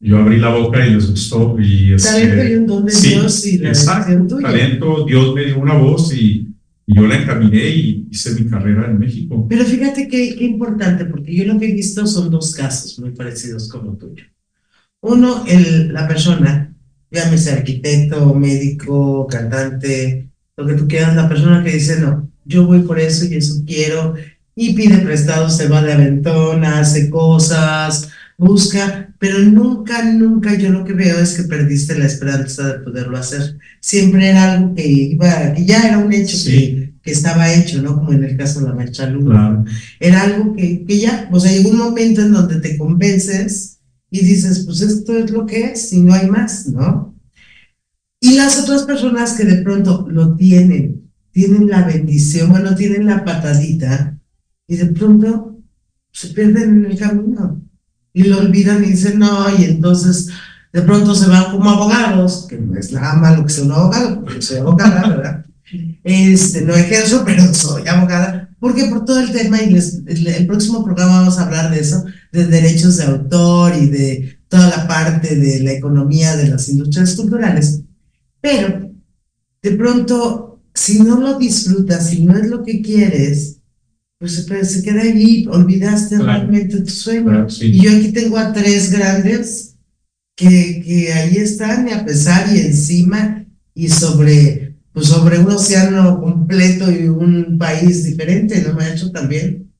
Yo 0.00 0.18
abrí 0.18 0.38
la 0.38 0.54
boca 0.54 0.86
y 0.86 0.92
les 0.92 1.10
gustó. 1.10 1.56
Y 1.58 1.94
este, 1.94 2.08
Talento 2.08 2.44
y 2.44 2.54
un 2.56 2.66
don 2.66 2.84
de 2.84 2.92
sí, 2.92 3.08
Dios 3.10 3.46
y 3.46 3.58
la 3.58 3.68
exacto, 3.68 4.38
talento, 4.38 5.04
Dios 5.06 5.34
me 5.34 5.44
dio 5.44 5.58
una 5.58 5.74
voz 5.74 6.14
y, 6.14 6.53
y 6.86 6.96
yo 6.96 7.06
la 7.06 7.16
encaminé 7.16 7.68
y 7.68 8.08
hice 8.10 8.34
mi 8.34 8.48
carrera 8.48 8.86
en 8.86 8.98
México. 8.98 9.46
Pero 9.48 9.64
fíjate 9.64 10.08
qué, 10.08 10.36
qué 10.36 10.44
importante, 10.44 11.04
porque 11.06 11.34
yo 11.34 11.44
lo 11.44 11.58
que 11.58 11.68
he 11.68 11.72
visto 11.72 12.06
son 12.06 12.30
dos 12.30 12.54
casos 12.54 12.98
muy 12.98 13.10
parecidos 13.10 13.68
como 13.68 13.96
tuyo. 13.96 14.24
Uno, 15.00 15.44
el, 15.46 15.92
la 15.92 16.08
persona 16.08 16.74
llámese 17.14 17.52
arquitecto, 17.52 18.34
médico, 18.34 19.26
cantante, 19.26 20.28
lo 20.56 20.66
que 20.66 20.74
tú 20.74 20.88
quieras, 20.88 21.14
la 21.14 21.28
persona 21.28 21.62
que 21.62 21.72
dice, 21.72 22.00
no, 22.00 22.28
yo 22.44 22.66
voy 22.66 22.80
por 22.80 22.98
eso 22.98 23.24
y 23.24 23.34
eso 23.34 23.62
quiero, 23.66 24.14
y 24.56 24.74
pide 24.74 24.98
prestado, 24.98 25.48
se 25.48 25.68
va 25.68 25.82
de 25.82 25.92
aventón, 25.92 26.64
hace 26.64 27.08
cosas, 27.08 28.10
busca, 28.38 29.14
pero 29.18 29.38
nunca, 29.40 30.04
nunca 30.04 30.54
yo 30.56 30.70
lo 30.70 30.84
que 30.84 30.92
veo 30.92 31.18
es 31.18 31.34
que 31.34 31.44
perdiste 31.44 31.98
la 31.98 32.06
esperanza 32.06 32.66
de 32.68 32.78
poderlo 32.80 33.16
hacer. 33.16 33.58
Siempre 33.80 34.28
era 34.30 34.52
algo 34.52 34.74
que 34.74 34.86
iba, 34.86 35.52
que 35.54 35.64
ya 35.64 35.82
era 35.86 35.98
un 35.98 36.12
hecho 36.12 36.36
Sí. 36.36 36.50
que, 36.50 36.94
que 37.02 37.10
estaba 37.12 37.52
hecho, 37.52 37.82
¿no? 37.82 37.96
Como 37.96 38.12
en 38.12 38.24
el 38.24 38.36
caso 38.36 38.60
de 38.60 38.68
la 38.68 38.74
marcha 38.74 39.06
Luna. 39.08 39.32
Claro. 39.34 39.64
Era 40.00 40.22
algo 40.22 40.54
que, 40.54 40.84
que 40.84 40.98
ya, 40.98 41.28
o 41.32 41.38
sea, 41.40 41.52
llegó 41.52 41.70
un 41.70 41.78
momento 41.78 42.22
en 42.22 42.32
donde 42.32 42.60
te 42.60 42.76
convences 42.78 43.78
y 44.10 44.20
dices, 44.24 44.64
pues 44.66 44.80
esto 44.80 45.16
es 45.18 45.30
lo 45.30 45.46
que 45.46 45.64
es 45.72 45.92
y 45.92 46.00
no 46.00 46.14
hay 46.14 46.28
más, 46.28 46.66
¿no? 46.68 47.14
Y 48.20 48.34
las 48.36 48.58
otras 48.60 48.84
personas 48.84 49.34
que 49.34 49.44
de 49.44 49.62
pronto 49.62 50.06
lo 50.10 50.34
tienen, 50.34 51.10
tienen 51.30 51.68
la 51.68 51.82
bendición, 51.86 52.48
bueno, 52.50 52.74
tienen 52.74 53.06
la 53.06 53.24
patadita 53.24 54.18
y 54.66 54.76
de 54.76 54.86
pronto 54.86 55.60
se 56.10 56.28
pierden 56.28 56.84
en 56.84 56.90
el 56.92 56.98
camino 56.98 57.63
y 58.14 58.22
lo 58.24 58.38
olvidan 58.38 58.82
y 58.82 58.88
dicen, 58.92 59.18
no, 59.18 59.44
y 59.58 59.64
entonces 59.64 60.28
de 60.72 60.80
pronto 60.82 61.14
se 61.14 61.26
van 61.28 61.50
como 61.50 61.68
abogados, 61.68 62.46
que 62.48 62.56
no 62.58 62.78
es 62.78 62.90
nada 62.92 63.14
malo 63.14 63.44
que 63.44 63.52
sea 63.52 63.64
un 63.64 63.72
abogado, 63.72 64.22
porque 64.24 64.40
soy 64.40 64.58
abogada, 64.58 65.06
¿verdad? 65.08 65.44
Este, 66.02 66.62
no 66.62 66.74
ejerzo, 66.74 67.22
pero 67.26 67.52
soy 67.52 67.86
abogada, 67.88 68.48
porque 68.60 68.84
por 68.86 69.04
todo 69.04 69.20
el 69.20 69.32
tema, 69.32 69.60
y 69.62 69.70
les- 69.70 70.00
el 70.06 70.46
próximo 70.46 70.84
programa 70.84 71.20
vamos 71.20 71.38
a 71.38 71.44
hablar 71.46 71.70
de 71.70 71.80
eso, 71.80 72.04
de 72.32 72.46
derechos 72.46 72.96
de 72.96 73.04
autor 73.04 73.74
y 73.76 73.86
de 73.88 74.38
toda 74.48 74.68
la 74.68 74.86
parte 74.88 75.34
de 75.36 75.60
la 75.60 75.72
economía 75.72 76.36
de 76.36 76.48
las 76.48 76.68
industrias 76.68 77.14
culturales. 77.14 77.80
Pero 78.40 78.90
de 79.62 79.70
pronto, 79.72 80.60
si 80.74 81.00
no 81.02 81.18
lo 81.20 81.38
disfrutas, 81.38 82.08
si 82.10 82.24
no 82.24 82.36
es 82.36 82.48
lo 82.48 82.62
que 82.62 82.82
quieres, 82.82 83.58
pues 84.24 84.44
se, 84.46 84.64
se 84.64 84.82
queda 84.82 85.02
allí, 85.02 85.46
olvidaste 85.50 86.16
Claro. 86.16 86.32
realmente 86.32 86.80
tu 86.80 86.90
sueño. 86.90 87.24
Claro, 87.30 87.50
sí. 87.50 87.66
Y 87.66 87.82
yo 87.82 87.90
aquí 87.90 88.12
tengo 88.12 88.38
a 88.38 88.52
tres 88.52 88.90
grandes 88.90 89.76
que, 90.36 90.82
que 90.84 91.12
ahí 91.12 91.36
están, 91.36 91.86
y 91.88 91.92
a 91.92 92.04
pesar 92.04 92.54
y 92.54 92.58
encima, 92.60 93.44
y 93.74 93.88
sobre, 93.88 94.76
pues 94.92 95.06
sobre 95.08 95.38
un 95.38 95.50
océano 95.50 96.20
completo 96.20 96.90
y 96.90 97.08
un 97.08 97.58
país 97.58 98.04
diferente, 98.04 98.62
¿no, 98.66 98.74
maestro? 98.74 99.10
También. 99.10 99.70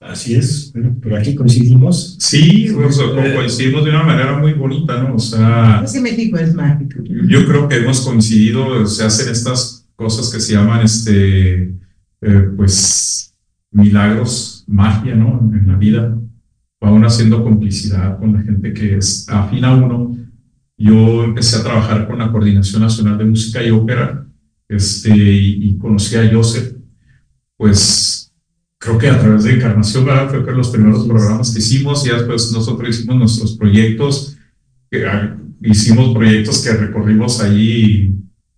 Así 0.00 0.34
es, 0.34 0.70
bueno, 0.74 0.96
pero 1.02 1.16
aquí 1.16 1.34
coincidimos. 1.34 2.16
Sí, 2.20 2.68
o 2.68 2.92
sea, 2.92 3.06
co- 3.06 3.34
coincidimos 3.36 3.84
de 3.84 3.90
una 3.90 4.02
manera 4.02 4.38
muy 4.38 4.52
bonita, 4.52 5.02
¿no? 5.02 5.14
O 5.14 5.18
sea, 5.18 5.80
Es 5.82 5.92
que 5.92 6.00
México 6.00 6.36
es 6.36 6.52
mágico. 6.54 7.00
yo 7.04 7.46
creo 7.46 7.66
que 7.68 7.76
hemos 7.76 8.02
coincidido, 8.02 8.86
se 8.86 9.02
hacen 9.04 9.30
estas 9.32 9.86
cosas 9.96 10.28
que 10.30 10.40
se 10.40 10.52
llaman, 10.52 10.84
este, 10.84 11.62
eh, 12.20 12.48
pues, 12.56 13.32
milagros, 13.74 14.64
magia, 14.66 15.14
¿no? 15.14 15.50
En 15.52 15.66
la 15.66 15.76
vida. 15.76 16.16
Va 16.82 16.92
uno 16.92 17.06
haciendo 17.06 17.42
complicidad 17.42 18.18
con 18.18 18.32
la 18.32 18.42
gente 18.42 18.72
que 18.72 18.96
es 18.96 19.28
afín 19.28 19.64
a 19.64 19.74
uno. 19.74 20.16
Yo 20.76 21.24
empecé 21.24 21.56
a 21.56 21.62
trabajar 21.62 22.06
con 22.06 22.18
la 22.18 22.30
Coordinación 22.30 22.82
Nacional 22.82 23.18
de 23.18 23.24
Música 23.24 23.62
y 23.62 23.70
Ópera, 23.70 24.26
este, 24.68 25.10
y, 25.16 25.68
y 25.68 25.78
conocí 25.78 26.16
a 26.16 26.30
Joseph, 26.32 26.76
pues, 27.56 28.32
creo 28.78 28.98
que 28.98 29.08
a 29.08 29.18
través 29.18 29.44
de 29.44 29.54
Encarnación, 29.54 30.04
¿verdad? 30.04 30.28
Creo 30.30 30.44
que 30.44 30.52
los 30.52 30.70
primeros 30.70 31.06
programas 31.06 31.52
que 31.52 31.58
hicimos, 31.58 32.06
y 32.06 32.10
después 32.10 32.50
nosotros 32.52 32.88
hicimos 32.88 33.16
nuestros 33.16 33.56
proyectos, 33.56 34.36
que, 34.90 35.06
ah, 35.06 35.36
hicimos 35.62 36.14
proyectos 36.14 36.62
que 36.62 36.72
recorrimos 36.72 37.40
ahí 37.40 38.14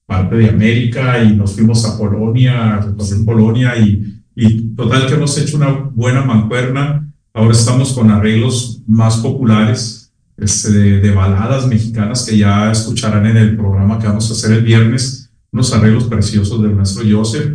parte 0.06 0.36
de 0.36 0.48
América 0.48 1.22
y 1.22 1.36
nos 1.36 1.54
fuimos 1.54 1.84
a 1.84 1.98
Polonia, 1.98 2.76
a 2.76 2.80
recorrer 2.80 3.24
Polonia 3.24 3.76
y, 3.78 4.15
y 4.36 4.74
total 4.76 5.06
que 5.06 5.14
hemos 5.14 5.36
hecho 5.38 5.56
una 5.56 5.70
buena 5.72 6.22
mancuerna. 6.22 7.10
Ahora 7.32 7.52
estamos 7.52 7.92
con 7.94 8.10
arreglos 8.10 8.82
más 8.86 9.16
populares 9.16 10.12
este, 10.36 10.70
de, 10.70 11.00
de 11.00 11.10
baladas 11.10 11.66
mexicanas 11.66 12.24
que 12.24 12.36
ya 12.38 12.70
escucharán 12.70 13.26
en 13.26 13.36
el 13.38 13.56
programa 13.56 13.98
que 13.98 14.06
vamos 14.06 14.28
a 14.30 14.34
hacer 14.34 14.52
el 14.52 14.62
viernes, 14.64 15.30
unos 15.52 15.72
arreglos 15.72 16.04
preciosos 16.04 16.62
del 16.62 16.74
maestro 16.76 17.02
Joseph. 17.10 17.50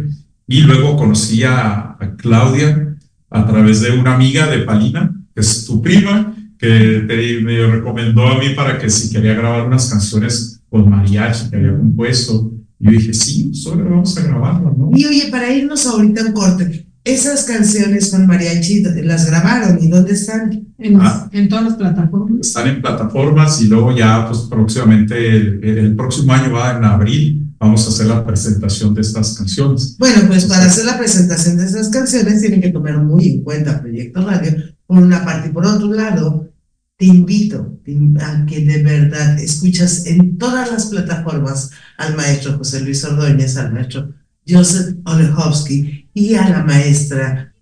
Y 0.47 0.61
luego 0.61 0.97
conocí 0.97 1.43
a, 1.43 1.95
a 1.99 2.15
Claudia 2.17 2.97
a 3.29 3.45
través 3.47 3.81
de 3.81 3.91
una 3.91 4.15
amiga 4.15 4.47
de 4.47 4.59
Palina, 4.59 5.15
que 5.33 5.41
es 5.41 5.65
tu 5.65 5.81
prima, 5.81 6.35
que 6.57 7.05
te- 7.07 7.41
me 7.41 7.65
recomendó 7.67 8.27
a 8.27 8.37
mí 8.37 8.49
para 8.55 8.77
que 8.77 8.89
si 8.89 9.11
quería 9.13 9.33
grabar 9.33 9.65
unas 9.65 9.89
canciones 9.89 10.61
con 10.69 10.89
mariachi 10.89 11.49
que 11.49 11.55
había 11.57 11.77
compuesto. 11.77 12.51
Yo 12.81 12.91
dije, 12.91 13.13
sí, 13.13 13.43
pues 13.49 13.65
ahora 13.67 13.89
vamos 13.89 14.17
a 14.17 14.21
grabarlo, 14.23 14.75
¿no? 14.77 14.91
Y 14.95 15.05
oye, 15.05 15.27
para 15.31 15.51
irnos 15.53 15.85
ahorita 15.85 16.21
a 16.21 16.25
un 16.25 16.33
corte, 16.33 16.87
esas 17.03 17.43
canciones 17.45 18.11
con 18.11 18.27
mariachi, 18.27 18.83
¿las 19.03 19.25
grabaron 19.25 19.77
y 19.81 19.87
dónde 19.87 20.13
están? 20.13 20.67
En, 20.77 20.99
Ah. 20.99 21.29
en 21.31 21.47
todas 21.49 21.65
las 21.65 21.73
plataformas. 21.75 22.47
Están 22.47 22.67
en 22.67 22.81
plataformas 22.81 23.61
y 23.61 23.67
luego 23.67 23.95
ya, 23.95 24.27
pues 24.27 24.41
próximamente, 24.49 25.15
el, 25.35 25.63
el 25.63 25.95
próximo 25.95 26.33
año 26.33 26.53
va 26.53 26.77
en 26.77 26.83
abril, 26.83 27.53
vamos 27.59 27.85
a 27.85 27.89
hacer 27.89 28.07
la 28.07 28.25
presentación 28.25 28.93
de 28.95 29.01
estas 29.01 29.35
canciones. 29.37 29.95
Bueno, 29.99 30.21
pues 30.27 30.45
para 30.45 30.65
hacer 30.65 30.85
la 30.85 30.97
presentación 30.97 31.57
de 31.57 31.65
esas 31.65 31.89
canciones 31.89 32.41
tienen 32.41 32.61
que 32.61 32.69
tomar 32.69 32.97
muy 33.03 33.27
en 33.29 33.43
cuenta 33.43 33.79
Proyecto 33.81 34.25
Radio 34.25 34.53
por 34.87 34.97
una 34.97 35.23
parte 35.23 35.49
y 35.49 35.51
por 35.51 35.65
otro 35.65 35.91
lado 35.93 36.47
te 36.97 37.05
invito 37.05 37.79
que 38.47 38.61
de 38.61 38.83
verdad 38.83 39.39
escuchas 39.39 40.05
en 40.05 40.37
todas 40.37 40.71
las 40.71 40.85
plataformas 40.87 41.71
al 41.97 42.15
maestro 42.15 42.57
José 42.57 42.81
Luis 42.81 43.03
Ordóñez, 43.03 43.57
al 43.57 43.73
maestro 43.73 44.13
Joseph 44.47 44.97
Olechowski 45.05 46.09
y 46.13 46.35
a 46.35 46.49
la 46.49 46.63
maestra 46.63 47.53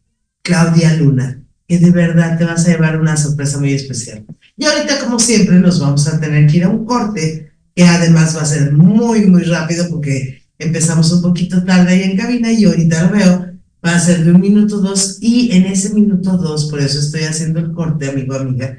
Claudia 0.42 0.96
Luna, 0.96 1.42
que 1.68 1.78
de 1.78 1.92
verdad 1.92 2.38
te 2.38 2.46
vas 2.46 2.66
a 2.66 2.72
llevar 2.72 3.00
una 3.00 3.18
sorpresa 3.18 3.60
muy 3.60 3.74
especial. 3.74 4.26
Y 4.58 4.66
ahorita, 4.66 5.00
como 5.00 5.20
siempre, 5.20 5.60
nos 5.60 5.80
vamos 5.80 6.08
a 6.08 6.20
tener 6.20 6.50
que 6.50 6.58
ir 6.58 6.64
a 6.64 6.70
un 6.70 6.86
corte, 6.86 7.52
que 7.76 7.84
además 7.84 8.36
va 8.36 8.42
a 8.42 8.46
ser 8.46 8.74
muy, 8.74 9.26
muy 9.26 9.44
rápido 9.44 9.88
porque 9.90 10.42
empezamos 10.58 11.12
un 11.12 11.22
poquito 11.22 11.64
tarde 11.64 11.94
ahí 11.94 12.04
en 12.04 12.18
cabina 12.18 12.52
y 12.52 12.66
ahorita 12.66 13.04
lo 13.04 13.18
veo, 13.18 13.46
va 13.86 13.96
a 13.96 14.00
ser 14.00 14.26
de 14.26 14.32
un 14.32 14.42
minuto 14.42 14.80
dos 14.80 15.18
y 15.22 15.52
en 15.54 15.66
ese 15.66 15.94
minuto 15.94 16.38
dos, 16.38 16.70
por 16.70 16.82
eso 16.82 17.00
estoy 17.00 17.22
haciendo 17.22 17.60
el 17.60 17.72
corte, 17.72 18.10
amigo, 18.10 18.36
amiga, 18.36 18.78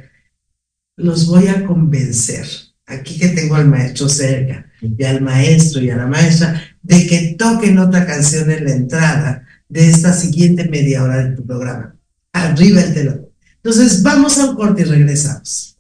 los 1.02 1.26
voy 1.26 1.48
a 1.48 1.66
convencer, 1.66 2.46
aquí 2.86 3.18
que 3.18 3.28
tengo 3.28 3.54
al 3.54 3.68
maestro 3.68 4.08
cerca 4.08 4.66
y 4.80 5.04
al 5.04 5.20
maestro 5.20 5.82
y 5.82 5.90
a 5.90 5.96
la 5.96 6.06
maestra, 6.06 6.62
de 6.82 7.06
que 7.06 7.36
toquen 7.38 7.78
otra 7.78 8.06
canción 8.06 8.50
en 8.50 8.64
la 8.64 8.72
entrada 8.72 9.46
de 9.68 9.88
esta 9.88 10.12
siguiente 10.12 10.68
media 10.68 11.02
hora 11.02 11.24
de 11.24 11.36
tu 11.36 11.46
programa. 11.46 11.96
Arriba 12.32 12.80
el 12.82 12.94
telón. 12.94 13.26
Entonces, 13.56 14.02
vamos 14.02 14.38
a 14.38 14.50
un 14.50 14.56
corte 14.56 14.82
y 14.82 14.84
regresamos. 14.84 15.76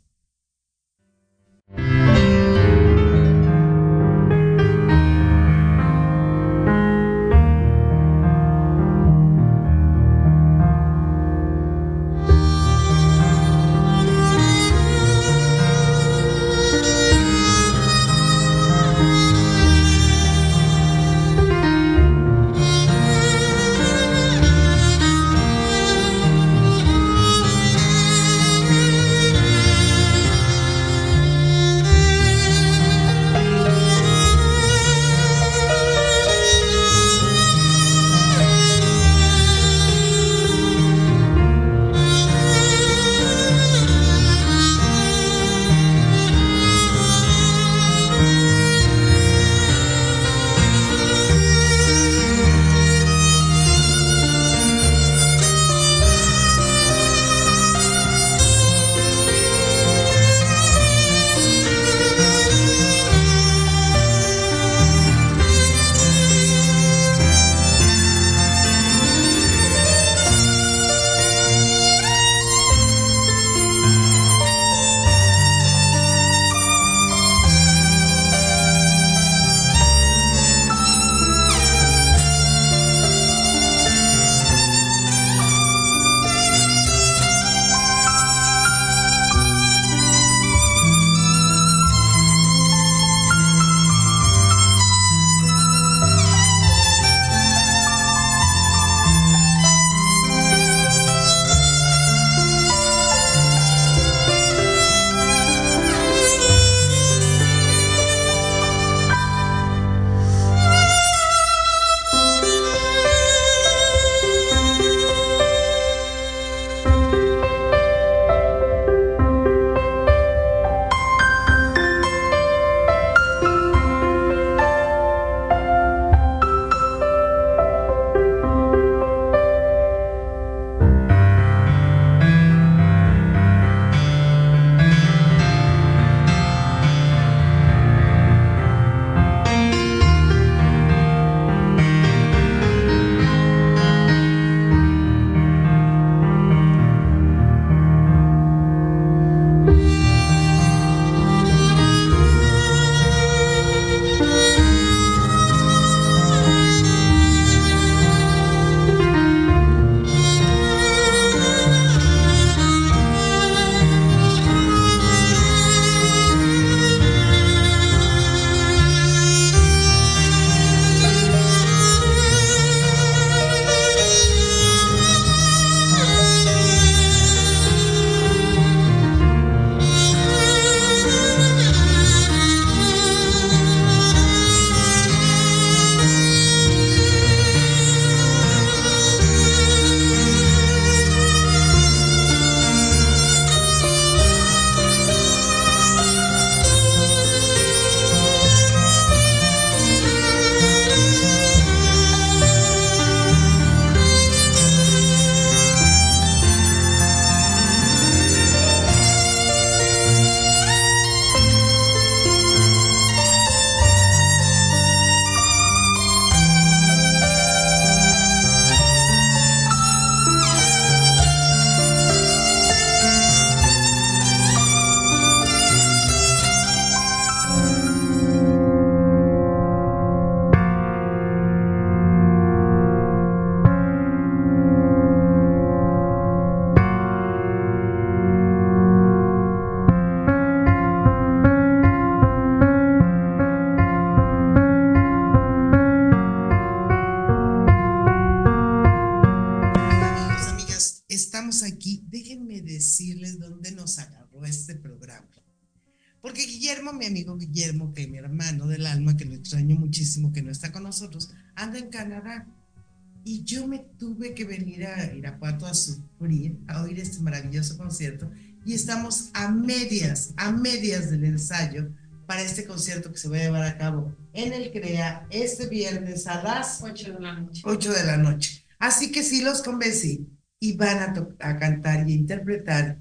Estamos 268.90 269.30
a 269.34 269.48
medias, 269.52 270.34
a 270.36 270.50
medias 270.50 271.12
del 271.12 271.24
ensayo 271.24 271.90
para 272.26 272.42
este 272.42 272.66
concierto 272.66 273.12
que 273.12 273.18
se 273.18 273.28
va 273.28 273.36
a 273.36 273.40
llevar 273.40 273.62
a 273.62 273.78
cabo 273.78 274.16
en 274.32 274.52
el 274.52 274.72
CREA 274.72 275.28
este 275.30 275.68
viernes 275.68 276.26
a 276.26 276.42
las 276.42 276.82
8 276.82 277.12
de 277.12 277.20
la 277.20 277.34
noche. 277.38 277.62
8 277.64 277.92
de 277.92 278.04
la 278.04 278.16
noche. 278.16 278.66
Así 278.80 279.12
que 279.12 279.22
sí 279.22 279.42
los 279.42 279.62
convencí 279.62 280.26
y 280.58 280.76
van 280.76 280.98
a, 280.98 281.12
to- 281.12 281.36
a 281.38 281.56
cantar 281.56 282.08
y 282.08 282.14
a 282.14 282.16
interpretar 282.16 283.00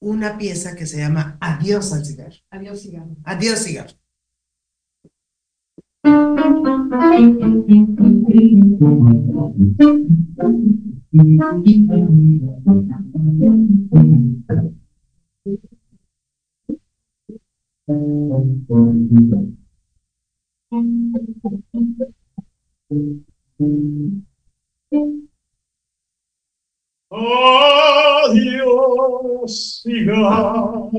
una 0.00 0.38
pieza 0.38 0.74
que 0.74 0.86
se 0.86 0.96
llama 0.96 1.36
Adiós 1.38 1.92
al 1.92 2.06
cigarro. 2.06 2.36
Adiós, 2.50 2.80
cigarro. 2.80 3.14
Adiós 3.24 3.62
cigarro. 3.62 3.92
Adiós, 28.30 29.82
cigarro. 29.82 30.90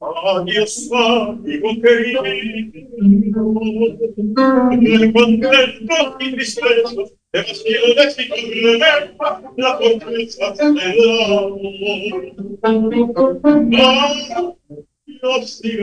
Adiós, 0.00 0.90
amigo 0.92 1.80
querido. 1.80 2.24
El 4.72 5.12
contento 5.12 5.94
y 6.20 6.32
tristeza, 6.32 7.19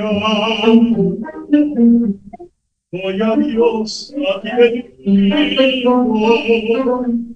amor. 0.02 1.18
Voy 2.92 3.22
a 3.22 3.36
Dios 3.38 4.14
a 4.28 4.42
ti 4.42 4.50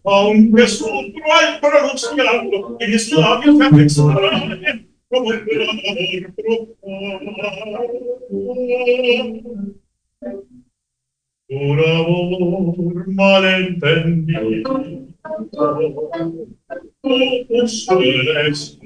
aunque 0.03 0.67
sufro 0.67 1.33
al 1.39 1.59
pronunciarlo 1.61 2.77
y 2.79 2.87
mis 2.87 3.11
labios 3.13 3.55
me 3.55 3.83
extrañen 3.83 4.89
como 5.09 5.29
un 5.29 5.39
clamor 5.39 6.33
profundo. 6.35 7.31
Por 11.51 11.79
amor 11.85 13.07
malentendido, 13.09 14.71
¿cómo 17.01 17.67
sueles 17.67 18.79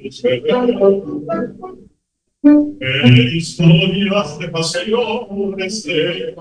en 2.43 3.17
historias 3.35 4.39
de 4.39 4.47
pasiones 4.47 5.83
se 5.83 6.33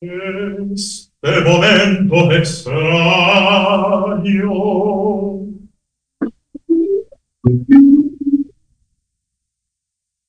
Este 0.00 1.40
momento 1.44 2.32
extraño 2.32 2.88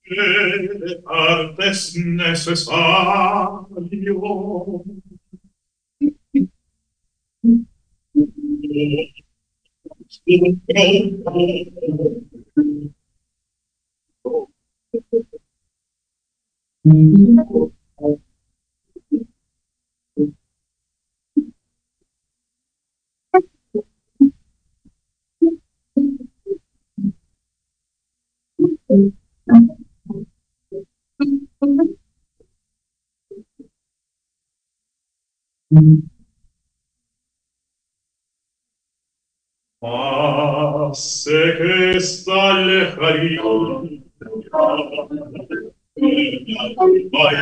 que 0.03 0.17
dejarte 0.79 1.69
es 1.69 1.97
necesario. 1.97 2.89
Mas 39.81 40.99
sé 40.99 41.57
que 41.59 41.97
está 41.99 42.55
lejanía. 42.61 43.43
Ay, 47.13 47.37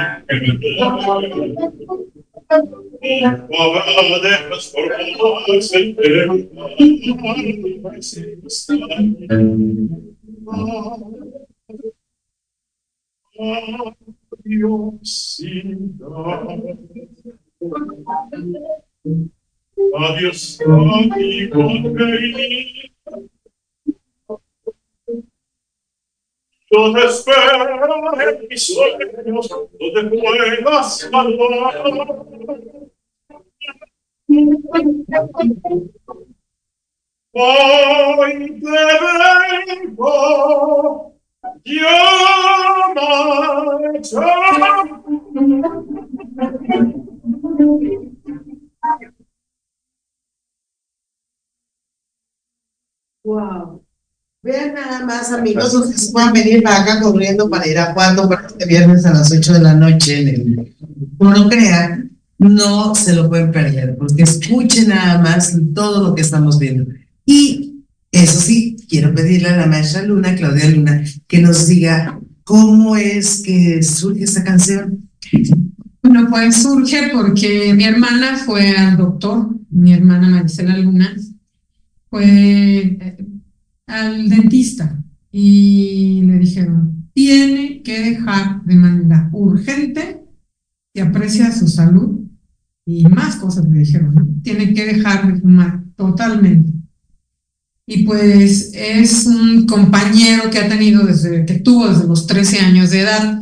Adiós, 19.99 20.59
amigo 20.65 21.63
querido. 21.97 22.39
Yo 26.71 26.93
te 26.93 27.05
espero 27.07 28.21
en 28.21 28.49
mis 28.49 28.63
sueños, 28.67 29.49
donde 29.81 30.03
puedas 30.17 31.01
salvar. 31.01 31.75
Hoy 37.39 38.63
te 38.63 38.71
vengo, 39.93 41.13
llama, 41.67 43.03
Wow. 53.23 53.85
Vean 54.43 54.73
nada 54.73 55.05
más, 55.05 55.31
amigos, 55.31 55.75
ustedes 55.75 56.11
pueden 56.11 56.33
venir 56.33 56.63
para 56.63 56.85
acá 56.85 57.03
corriendo 57.03 57.51
para 57.51 57.69
ir 57.69 57.79
a 57.79 57.93
cuando 57.93 58.27
para 58.31 58.47
este 58.47 58.65
viernes 58.65 59.05
a 59.05 59.13
las 59.13 59.31
8 59.31 59.53
de 59.53 59.61
la 59.61 59.75
noche 59.75 60.23
en 60.23 60.29
el 60.29 60.75
Foro 61.19 61.51
Crea. 61.51 62.03
No 62.39 62.95
se 62.95 63.15
lo 63.15 63.29
pueden 63.29 63.53
perder, 63.53 63.95
porque 63.99 64.23
escuchen 64.23 64.89
nada 64.89 65.19
más 65.21 65.55
todo 65.75 66.03
lo 66.03 66.15
que 66.15 66.23
estamos 66.23 66.59
viendo. 66.59 66.87
Y 67.27 67.83
eso 68.13 68.41
sí, 68.41 68.77
quiero 68.89 69.15
pedirle 69.15 69.49
a 69.49 69.57
la 69.57 69.67
maestra 69.67 70.03
Luna, 70.03 70.35
Claudia 70.37 70.71
Luna, 70.71 71.05
que 71.27 71.43
nos 71.43 71.67
diga 71.67 72.19
cómo 72.45 72.97
es 72.97 73.43
que 73.43 73.83
surge 73.83 74.25
esta 74.25 74.45
canción. 74.45 75.11
Bueno, 76.03 76.29
pues 76.31 76.63
surge 76.63 77.11
porque 77.13 77.75
mi 77.75 77.85
hermana 77.85 78.39
fue 78.39 78.71
al 78.71 78.97
doctor, 78.97 79.49
mi 79.71 79.93
hermana 79.93 80.31
Maricela 80.31 80.79
Luna, 80.79 81.15
fue 82.09 82.25
eh, 82.25 83.17
al 83.89 84.29
dentista 84.29 85.03
y 85.33 86.23
le 86.25 86.39
dijeron, 86.39 87.11
tiene 87.13 87.83
que 87.83 88.01
dejar 88.01 88.63
de 88.65 88.77
manera 88.77 89.29
urgente, 89.33 90.23
que 90.95 91.03
aprecia 91.03 91.51
su 91.51 91.67
salud 91.67 92.21
y 92.87 93.05
más 93.09 93.37
cosas 93.37 93.69
le 93.69 93.81
dijeron, 93.81 94.15
¿no? 94.15 94.27
tiene 94.43 94.73
que 94.73 94.87
dejar 94.87 95.31
de 95.31 95.41
fumar 95.41 95.83
totalmente. 95.97 96.73
Y 97.89 98.03
pues 98.03 98.73
es 98.75 99.27
un 99.27 99.65
compañero 99.67 100.51
que 100.51 100.59
ha 100.59 100.69
tenido 100.69 101.07
desde 101.07 101.47
que 101.47 101.61
tuvo 101.61 101.89
desde 101.89 102.09
los 102.09 102.27
13 102.27 102.59
años 102.59 102.91
de 102.91 103.03
edad. 103.03 103.41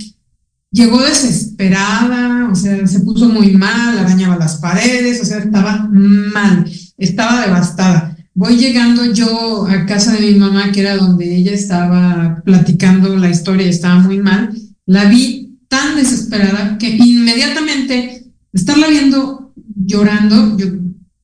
Llegó 0.71 1.01
desesperada, 1.01 2.51
o 2.51 2.55
sea, 2.55 2.87
se 2.87 3.01
puso 3.01 3.29
muy 3.29 3.53
mal, 3.53 3.99
arañaba 3.99 4.37
las 4.37 4.57
paredes, 4.57 5.23
o 5.23 5.25
sea, 5.25 5.39
estaba 5.39 5.89
mal, 5.91 6.71
estaba 6.99 7.47
devastada. 7.47 8.19
Voy 8.35 8.57
llegando 8.57 9.07
yo 9.13 9.67
a 9.67 9.87
casa 9.87 10.13
de 10.13 10.33
mi 10.33 10.35
mamá, 10.35 10.73
que 10.73 10.81
era 10.81 10.97
donde 10.97 11.37
ella 11.37 11.53
estaba 11.53 12.43
platicando 12.45 13.17
la 13.17 13.31
historia 13.31 13.67
estaba 13.67 14.01
muy 14.01 14.19
mal. 14.19 14.53
La 14.85 15.05
vi 15.07 15.57
tan 15.69 15.97
desesperada 15.97 16.77
que 16.77 16.91
inmediatamente, 16.91 18.27
estarla 18.53 18.89
viendo 18.89 19.53
llorando, 19.75 20.59
yo 20.59 20.67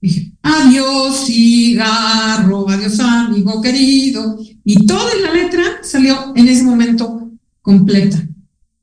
dije, 0.01 0.33
adiós 0.43 1.27
cigarro, 1.27 2.69
adiós 2.69 2.99
amigo 3.01 3.61
querido, 3.61 4.39
y 4.65 4.87
toda 4.87 5.11
la 5.23 5.33
letra 5.33 5.63
salió 5.83 6.33
en 6.37 6.49
ese 6.49 6.63
momento 6.63 7.31
completa, 7.63 8.27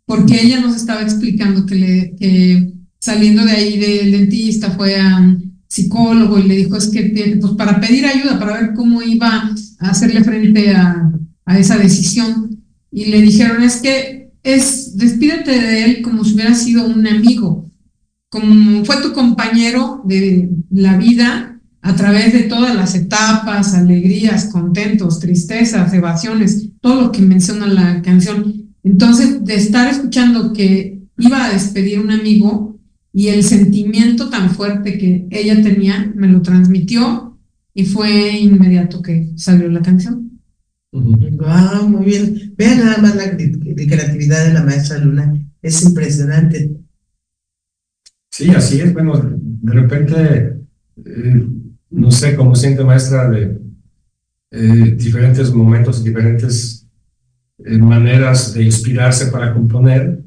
porque 0.06 0.42
ella 0.42 0.62
nos 0.62 0.76
estaba 0.76 1.02
explicando 1.02 1.66
que, 1.66 1.76
le, 1.76 2.16
que 2.18 2.74
saliendo 3.00 3.44
de 3.46 3.52
ahí 3.52 3.78
del 3.78 4.12
dentista 4.12 4.72
fue 4.72 5.00
a 5.00 5.18
un 5.18 5.62
psicólogo 5.68 6.40
y 6.40 6.44
le 6.44 6.56
dijo, 6.58 6.78
es 6.78 6.88
que, 6.88 7.38
pues 7.42 7.54
para 7.54 7.80
pedir 7.80 8.06
ayuda, 8.06 8.40
para 8.40 8.62
ver 8.62 8.74
cómo 8.74 9.02
iba 9.02 9.52
a 9.80 9.90
hacerle 9.90 10.24
frente 10.24 10.72
a, 10.72 11.12
a 11.46 11.60
esa 11.60 11.78
decisión, 11.78 12.64
y 12.92 13.06
le 13.06 13.22
dijeron, 13.22 13.64
es 13.64 13.78
que 13.78 14.32
es, 14.44 14.96
despídete 14.96 15.52
de 15.52 15.84
él 15.84 16.02
como 16.02 16.24
si 16.24 16.34
hubiera 16.34 16.54
sido 16.56 16.86
un 16.86 17.06
amigo, 17.06 17.67
fue 18.86 19.02
tu 19.02 19.14
compañero 19.14 20.02
de 20.06 20.50
la 20.70 20.98
vida 20.98 21.60
a 21.82 21.96
través 21.96 22.34
de 22.34 22.44
todas 22.44 22.76
las 22.76 22.96
etapas, 22.96 23.74
alegrías, 23.74 24.46
contentos, 24.46 25.20
tristezas, 25.20 25.94
evasiones, 25.94 26.70
todo 26.82 27.02
lo 27.02 27.12
que 27.12 27.22
menciona 27.22 27.68
la 27.68 28.02
canción. 28.02 28.74
Entonces, 28.84 29.44
de 29.46 29.56
estar 29.56 29.88
escuchando 29.88 30.54
que 30.54 31.02
iba 31.18 31.46
a 31.46 31.54
despedir 31.54 32.00
un 32.00 32.12
amigo 32.12 32.80
y 33.14 33.30
el 33.30 33.44
sentimiento 33.44 34.30
tan 34.30 34.52
fuerte 34.52 34.98
que 34.98 35.28
ella 35.32 35.62
tenía, 35.62 36.12
me 36.16 36.28
lo 36.28 36.42
transmitió 36.42 37.38
y 37.74 37.86
fue 37.86 38.38
inmediato 38.38 39.02
que 39.02 39.32
salió 39.36 39.70
la 39.70 39.82
canción. 39.82 40.40
Wow, 40.92 41.90
muy 41.90 42.06
bien. 42.06 42.54
Vean 42.58 42.80
nada 42.80 42.98
más 42.98 43.16
la 43.16 43.32
creatividad 43.36 44.48
de 44.48 44.54
la 44.54 44.64
maestra 44.64 44.98
Luna, 44.98 45.34
es 45.62 45.84
impresionante. 45.84 46.78
Sí, 48.38 48.52
así 48.52 48.80
es. 48.80 48.94
Bueno, 48.94 49.20
de 49.20 49.74
repente, 49.74 50.60
eh, 51.04 51.48
no 51.90 52.12
sé 52.12 52.36
cómo 52.36 52.54
siente 52.54 52.84
maestra 52.84 53.28
de 53.32 53.60
eh, 54.52 54.96
diferentes 54.96 55.52
momentos, 55.52 56.04
diferentes 56.04 56.88
eh, 57.66 57.80
maneras 57.80 58.54
de 58.54 58.64
inspirarse 58.64 59.32
para 59.32 59.56
componer. 59.56 60.22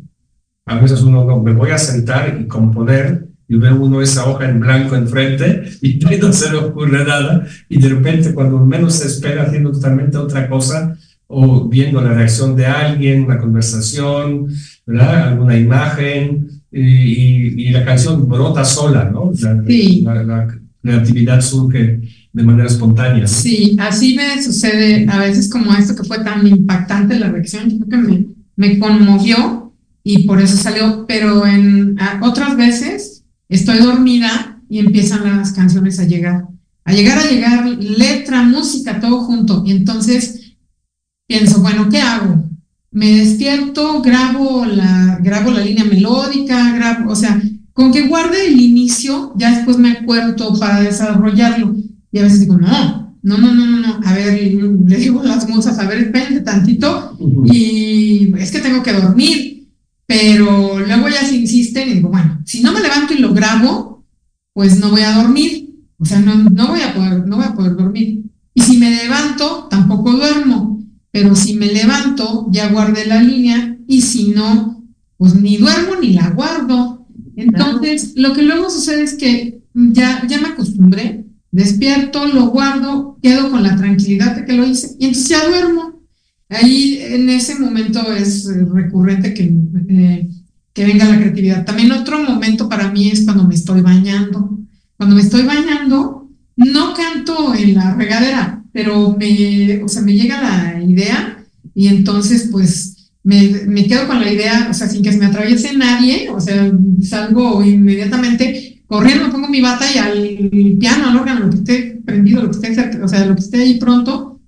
A 0.66 0.80
veces 0.80 1.02
uno 1.02 1.24
no, 1.24 1.40
me 1.40 1.52
voy 1.52 1.70
a 1.70 1.78
sentar 1.78 2.36
y 2.40 2.48
componer 2.48 3.28
y 3.46 3.56
ve 3.56 3.72
uno 3.72 4.02
esa 4.02 4.28
hoja 4.28 4.50
en 4.50 4.58
blanco 4.58 4.96
enfrente 4.96 5.70
y 5.80 6.00
no 6.20 6.32
se 6.32 6.50
le 6.50 6.56
ocurre 6.56 7.04
nada 7.04 7.46
y 7.68 7.80
de 7.80 7.90
repente 7.90 8.34
cuando 8.34 8.58
menos 8.58 8.94
se 8.94 9.06
espera 9.06 9.44
haciendo 9.44 9.70
totalmente 9.70 10.18
otra 10.18 10.48
cosa 10.48 10.98
o 11.28 11.68
viendo 11.68 12.00
la 12.00 12.12
reacción 12.12 12.56
de 12.56 12.66
alguien, 12.66 13.22
una 13.22 13.38
conversación, 13.38 14.48
¿verdad? 14.84 15.28
alguna 15.28 15.56
imagen 15.56 16.59
y, 16.72 17.66
y, 17.66 17.70
la 17.70 17.84
canción 17.84 18.28
brota 18.28 18.64
sola, 18.64 19.10
¿no? 19.10 19.32
La, 19.40 19.64
sí. 19.66 20.02
la, 20.02 20.60
creatividad 20.82 21.42
surge 21.42 22.00
de 22.32 22.42
manera 22.42 22.66
espontánea. 22.66 23.26
Sí, 23.26 23.76
así 23.78 24.14
me 24.14 24.42
sucede 24.42 25.06
a 25.08 25.18
veces 25.18 25.50
como 25.50 25.74
esto 25.74 25.94
que 25.94 26.04
fue 26.04 26.24
tan 26.24 26.46
impactante 26.46 27.18
la 27.18 27.30
reacción, 27.30 27.68
creo 27.68 27.88
que 27.88 27.96
me, 27.96 28.26
me 28.56 28.78
conmovió 28.78 29.74
y 30.02 30.26
por 30.26 30.40
eso 30.40 30.56
salió, 30.56 31.04
pero 31.06 31.46
en 31.46 31.96
otras 32.22 32.56
veces 32.56 33.24
estoy 33.48 33.78
dormida 33.78 34.60
y 34.68 34.78
empiezan 34.78 35.24
las 35.36 35.52
canciones 35.52 35.98
a 35.98 36.04
llegar, 36.04 36.46
a 36.84 36.92
llegar, 36.92 37.18
a 37.18 37.30
llegar, 37.30 37.66
letra, 37.66 38.42
música, 38.42 39.00
todo 39.00 39.20
junto. 39.24 39.62
Y 39.66 39.72
entonces 39.72 40.54
pienso, 41.26 41.60
bueno, 41.60 41.88
¿qué 41.90 42.00
hago? 42.00 42.49
Me 42.92 43.18
despierto, 43.18 44.02
grabo 44.02 44.64
la, 44.64 45.18
grabo 45.22 45.50
la 45.50 45.64
línea 45.64 45.84
melódica, 45.84 46.72
grabo, 46.72 47.12
o 47.12 47.16
sea, 47.16 47.40
con 47.72 47.92
que 47.92 48.08
guarde 48.08 48.46
el 48.46 48.60
inicio, 48.60 49.32
ya 49.36 49.54
después 49.54 49.78
me 49.78 49.92
acuerdo 49.92 50.58
para 50.58 50.80
desarrollarlo. 50.80 51.76
Y 52.12 52.18
a 52.18 52.22
veces 52.22 52.40
digo, 52.40 52.58
no, 52.58 53.16
no, 53.22 53.38
no, 53.38 53.54
no, 53.54 53.66
no, 53.66 54.00
a 54.04 54.12
ver, 54.14 54.52
le 54.52 54.96
digo 54.96 55.20
a 55.20 55.26
las 55.26 55.48
musas, 55.48 55.78
a 55.78 55.86
ver, 55.86 55.98
espérense 55.98 56.40
tantito, 56.40 57.16
y 57.44 58.32
es 58.38 58.50
que 58.50 58.58
tengo 58.58 58.82
que 58.82 58.92
dormir 58.92 59.50
pero 60.10 60.80
luego 60.80 61.08
ya 61.08 61.24
se 61.24 61.36
insisten 61.36 61.88
y 61.88 61.94
digo, 61.94 62.08
bueno, 62.08 62.42
si 62.44 62.60
no 62.62 62.72
me 62.72 62.80
levanto 62.80 63.14
y 63.14 63.18
lo 63.18 63.32
grabo, 63.32 64.04
pues 64.52 64.80
no 64.80 64.90
voy 64.90 65.02
a 65.02 65.12
dormir. 65.12 65.70
O 66.00 66.04
sea, 66.04 66.18
no, 66.18 66.34
no, 66.34 66.66
voy 66.66 66.80
a 66.80 66.92
poder, 66.92 67.28
no 67.28 67.36
voy 67.36 67.44
a 67.44 67.54
poder 67.54 67.76
dormir. 67.76 68.24
Y 68.52 68.60
si 68.60 68.76
me 68.78 68.90
levanto, 68.90 69.68
tampoco 69.70 70.10
duermo. 70.10 70.79
Pero 71.10 71.34
si 71.34 71.54
me 71.54 71.66
levanto, 71.66 72.48
ya 72.50 72.70
guardé 72.70 73.06
la 73.06 73.22
línea. 73.22 73.76
Y 73.86 74.02
si 74.02 74.28
no, 74.28 74.84
pues 75.16 75.34
ni 75.34 75.56
duermo 75.56 75.96
ni 76.00 76.12
la 76.12 76.30
guardo. 76.30 77.06
Entonces, 77.36 78.12
lo 78.16 78.32
que 78.32 78.42
luego 78.42 78.70
sucede 78.70 79.02
es 79.02 79.14
que 79.14 79.60
ya, 79.74 80.26
ya 80.26 80.40
me 80.40 80.48
acostumbré, 80.48 81.24
despierto, 81.50 82.26
lo 82.26 82.48
guardo, 82.48 83.18
quedo 83.22 83.50
con 83.50 83.62
la 83.62 83.76
tranquilidad 83.76 84.36
de 84.36 84.44
que 84.44 84.52
lo 84.52 84.66
hice 84.66 84.96
y 84.98 85.06
entonces 85.06 85.28
ya 85.28 85.46
duermo. 85.46 86.00
Ahí 86.48 86.98
en 87.00 87.28
ese 87.28 87.58
momento 87.58 88.12
es 88.12 88.48
recurrente 88.72 89.34
que, 89.34 89.52
eh, 89.88 90.28
que 90.72 90.84
venga 90.84 91.04
la 91.04 91.18
creatividad. 91.18 91.64
También 91.64 91.92
otro 91.92 92.22
momento 92.22 92.68
para 92.68 92.90
mí 92.90 93.08
es 93.08 93.22
cuando 93.22 93.44
me 93.44 93.54
estoy 93.54 93.82
bañando. 93.82 94.58
Cuando 94.96 95.16
me 95.16 95.22
estoy 95.22 95.42
bañando, 95.42 96.28
no 96.56 96.94
canto 96.94 97.54
en 97.54 97.74
la 97.74 97.94
regadera, 97.94 98.59
pero 98.72 99.16
me, 99.18 99.82
o 99.82 99.88
sea, 99.88 100.02
me 100.02 100.14
llega 100.14 100.40
la 100.40 100.82
idea 100.82 101.44
y 101.74 101.88
entonces 101.88 102.48
pues 102.50 103.10
me, 103.22 103.48
me 103.66 103.86
quedo 103.86 104.06
con 104.06 104.20
la 104.20 104.32
idea, 104.32 104.68
o 104.70 104.74
sea, 104.74 104.88
sin 104.88 105.02
que 105.02 105.12
se 105.12 105.18
me 105.18 105.26
atraviese 105.26 105.76
nadie, 105.76 106.30
o 106.30 106.40
sea, 106.40 106.70
salgo 107.02 107.62
inmediatamente 107.64 108.82
corriendo, 108.86 109.30
pongo 109.30 109.48
mi 109.48 109.60
bata 109.60 109.84
y 109.92 109.98
al 109.98 110.76
piano, 110.78 111.08
al 111.08 111.16
órgano, 111.16 111.40
lo 111.46 111.50
que 111.50 111.56
esté 111.58 112.02
prendido, 112.04 112.42
lo 112.42 112.50
que 112.50 112.68
esté 112.68 113.00
o 113.02 113.08
sea, 113.08 113.26
lo 113.26 113.34
que 113.34 113.42
esté 113.42 113.62
ahí 113.62 113.78
pronto, 113.78 114.40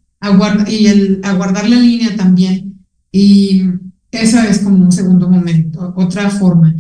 y 0.68 0.86
el 0.86 1.20
aguardar 1.22 1.68
la 1.68 1.76
línea 1.76 2.16
también. 2.16 2.84
Y 3.10 3.64
esa 4.10 4.48
es 4.48 4.60
como 4.60 4.84
un 4.84 4.92
segundo 4.92 5.28
momento, 5.28 5.92
otra 5.96 6.30
forma. 6.30 6.74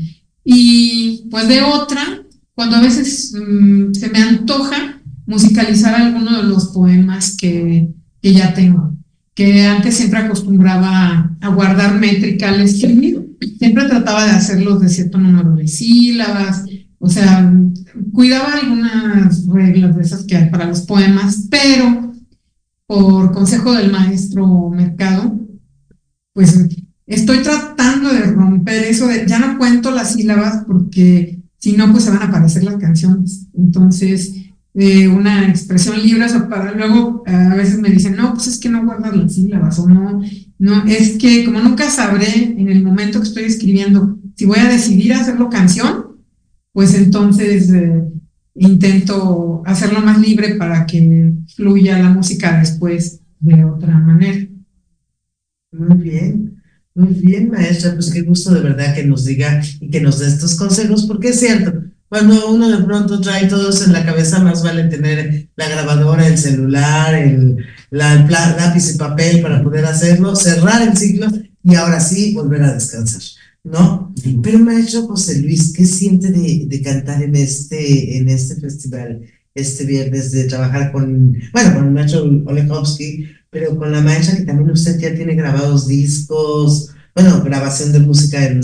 Y 0.44 1.28
pues 1.30 1.48
de 1.48 1.62
otra, 1.62 2.22
cuando 2.54 2.76
a 2.76 2.80
veces 2.80 3.34
mm, 3.34 3.92
se 3.92 4.08
me 4.10 4.18
antoja 4.18 5.01
musicalizar 5.26 5.94
alguno 5.94 6.36
de 6.36 6.48
los 6.48 6.68
poemas 6.68 7.36
que, 7.36 7.90
que, 8.20 8.32
ya 8.32 8.54
tengo, 8.54 8.96
que 9.34 9.66
antes 9.66 9.96
siempre 9.96 10.20
acostumbraba 10.20 11.36
a, 11.40 11.48
guardar 11.48 11.98
métrica 11.98 12.48
al 12.48 12.60
escribir, 12.60 13.36
siempre 13.58 13.84
trataba 13.84 14.24
de 14.24 14.32
hacerlos 14.32 14.80
de 14.80 14.88
cierto 14.88 15.18
número 15.18 15.54
de 15.54 15.68
sílabas, 15.68 16.64
o 16.98 17.08
sea, 17.08 17.52
cuidaba 18.12 18.54
algunas 18.54 19.46
reglas 19.46 19.96
de 19.96 20.02
esas 20.02 20.24
que 20.24 20.36
hay 20.36 20.50
para 20.50 20.66
los 20.66 20.82
poemas, 20.82 21.46
pero 21.50 22.14
por 22.86 23.32
consejo 23.32 23.72
del 23.72 23.90
maestro 23.90 24.70
Mercado, 24.70 25.38
pues 26.32 26.58
estoy 27.06 27.38
tratando 27.38 28.12
de 28.12 28.22
romper 28.22 28.84
eso 28.84 29.06
de 29.08 29.26
ya 29.26 29.38
no 29.38 29.58
cuento 29.58 29.90
las 29.90 30.12
sílabas 30.12 30.64
porque 30.66 31.42
si 31.62 31.76
no, 31.76 31.92
pues 31.92 32.04
se 32.04 32.10
van 32.10 32.22
a 32.22 32.24
aparecer 32.24 32.64
las 32.64 32.74
canciones. 32.74 33.46
Entonces, 33.54 34.34
eh, 34.74 35.08
una 35.08 35.48
expresión 35.48 36.02
libre, 36.02 36.26
o 36.26 36.48
para 36.48 36.72
luego 36.72 37.22
a 37.26 37.54
veces 37.54 37.78
me 37.78 37.90
dicen, 37.90 38.16
no, 38.16 38.34
pues 38.34 38.46
es 38.46 38.58
que 38.58 38.68
no 38.68 38.84
guardas 38.84 39.16
las 39.16 39.34
sílabas, 39.34 39.78
o 39.78 39.88
no, 39.88 40.22
no, 40.58 40.84
es 40.84 41.18
que 41.18 41.44
como 41.44 41.60
nunca 41.60 41.90
sabré 41.90 42.54
en 42.56 42.68
el 42.68 42.82
momento 42.82 43.20
que 43.20 43.28
estoy 43.28 43.44
escribiendo 43.44 44.18
si 44.34 44.46
voy 44.46 44.58
a 44.58 44.68
decidir 44.68 45.12
hacerlo 45.12 45.48
canción, 45.48 46.16
pues 46.72 46.94
entonces 46.94 47.70
eh, 47.72 48.02
intento 48.54 49.62
hacerlo 49.66 50.00
más 50.00 50.20
libre 50.20 50.54
para 50.56 50.86
que 50.86 51.32
fluya 51.54 51.98
la 51.98 52.10
música 52.10 52.58
después 52.58 53.20
de 53.40 53.64
otra 53.64 53.98
manera. 53.98 54.48
Muy 55.72 55.96
bien, 55.96 56.62
muy 56.94 57.14
bien, 57.14 57.50
maestra, 57.50 57.94
pues 57.94 58.10
qué 58.10 58.22
gusto 58.22 58.52
de 58.52 58.60
verdad 58.60 58.94
que 58.94 59.04
nos 59.04 59.24
diga 59.24 59.62
y 59.80 59.90
que 59.90 60.00
nos 60.00 60.18
dé 60.18 60.26
estos 60.26 60.56
consejos, 60.56 61.06
porque 61.06 61.28
es 61.28 61.40
cierto, 61.40 61.84
cuando 62.12 62.50
uno 62.50 62.68
de 62.68 62.84
pronto 62.84 63.22
trae 63.22 63.46
todos 63.46 63.86
en 63.86 63.94
la 63.94 64.04
cabeza, 64.04 64.38
más 64.38 64.62
vale 64.62 64.84
tener 64.84 65.48
la 65.56 65.66
grabadora, 65.66 66.26
el 66.26 66.36
celular, 66.36 67.14
el, 67.14 67.56
la, 67.88 68.12
el 68.12 68.28
lápiz 68.28 68.94
y 68.94 68.98
papel 68.98 69.40
para 69.40 69.62
poder 69.62 69.86
hacerlo, 69.86 70.36
cerrar 70.36 70.86
el 70.86 70.94
ciclo 70.94 71.28
y 71.64 71.74
ahora 71.74 72.00
sí 72.00 72.34
volver 72.34 72.64
a 72.64 72.74
descansar. 72.74 73.22
¿no? 73.64 74.12
Pero 74.42 74.58
maestro 74.58 75.06
José 75.06 75.40
Luis, 75.40 75.72
¿qué 75.74 75.86
siente 75.86 76.30
de, 76.30 76.66
de, 76.66 76.82
cantar 76.82 77.22
en 77.22 77.34
este, 77.34 78.18
en 78.18 78.28
este 78.28 78.56
festival 78.56 79.22
este 79.54 79.86
viernes, 79.86 80.32
de 80.32 80.44
trabajar 80.44 80.92
con, 80.92 81.34
bueno, 81.54 81.74
con 81.74 81.86
el 81.86 81.92
maestro 81.92 82.24
Olechowski, 82.44 83.24
pero 83.48 83.74
con 83.74 83.90
la 83.90 84.02
maestra 84.02 84.36
que 84.36 84.44
también 84.44 84.70
usted 84.70 85.00
ya 85.00 85.14
tiene 85.14 85.34
grabados 85.34 85.88
discos, 85.88 86.90
bueno, 87.14 87.42
grabación 87.42 87.90
de 87.90 88.00
música 88.00 88.44
en 88.44 88.60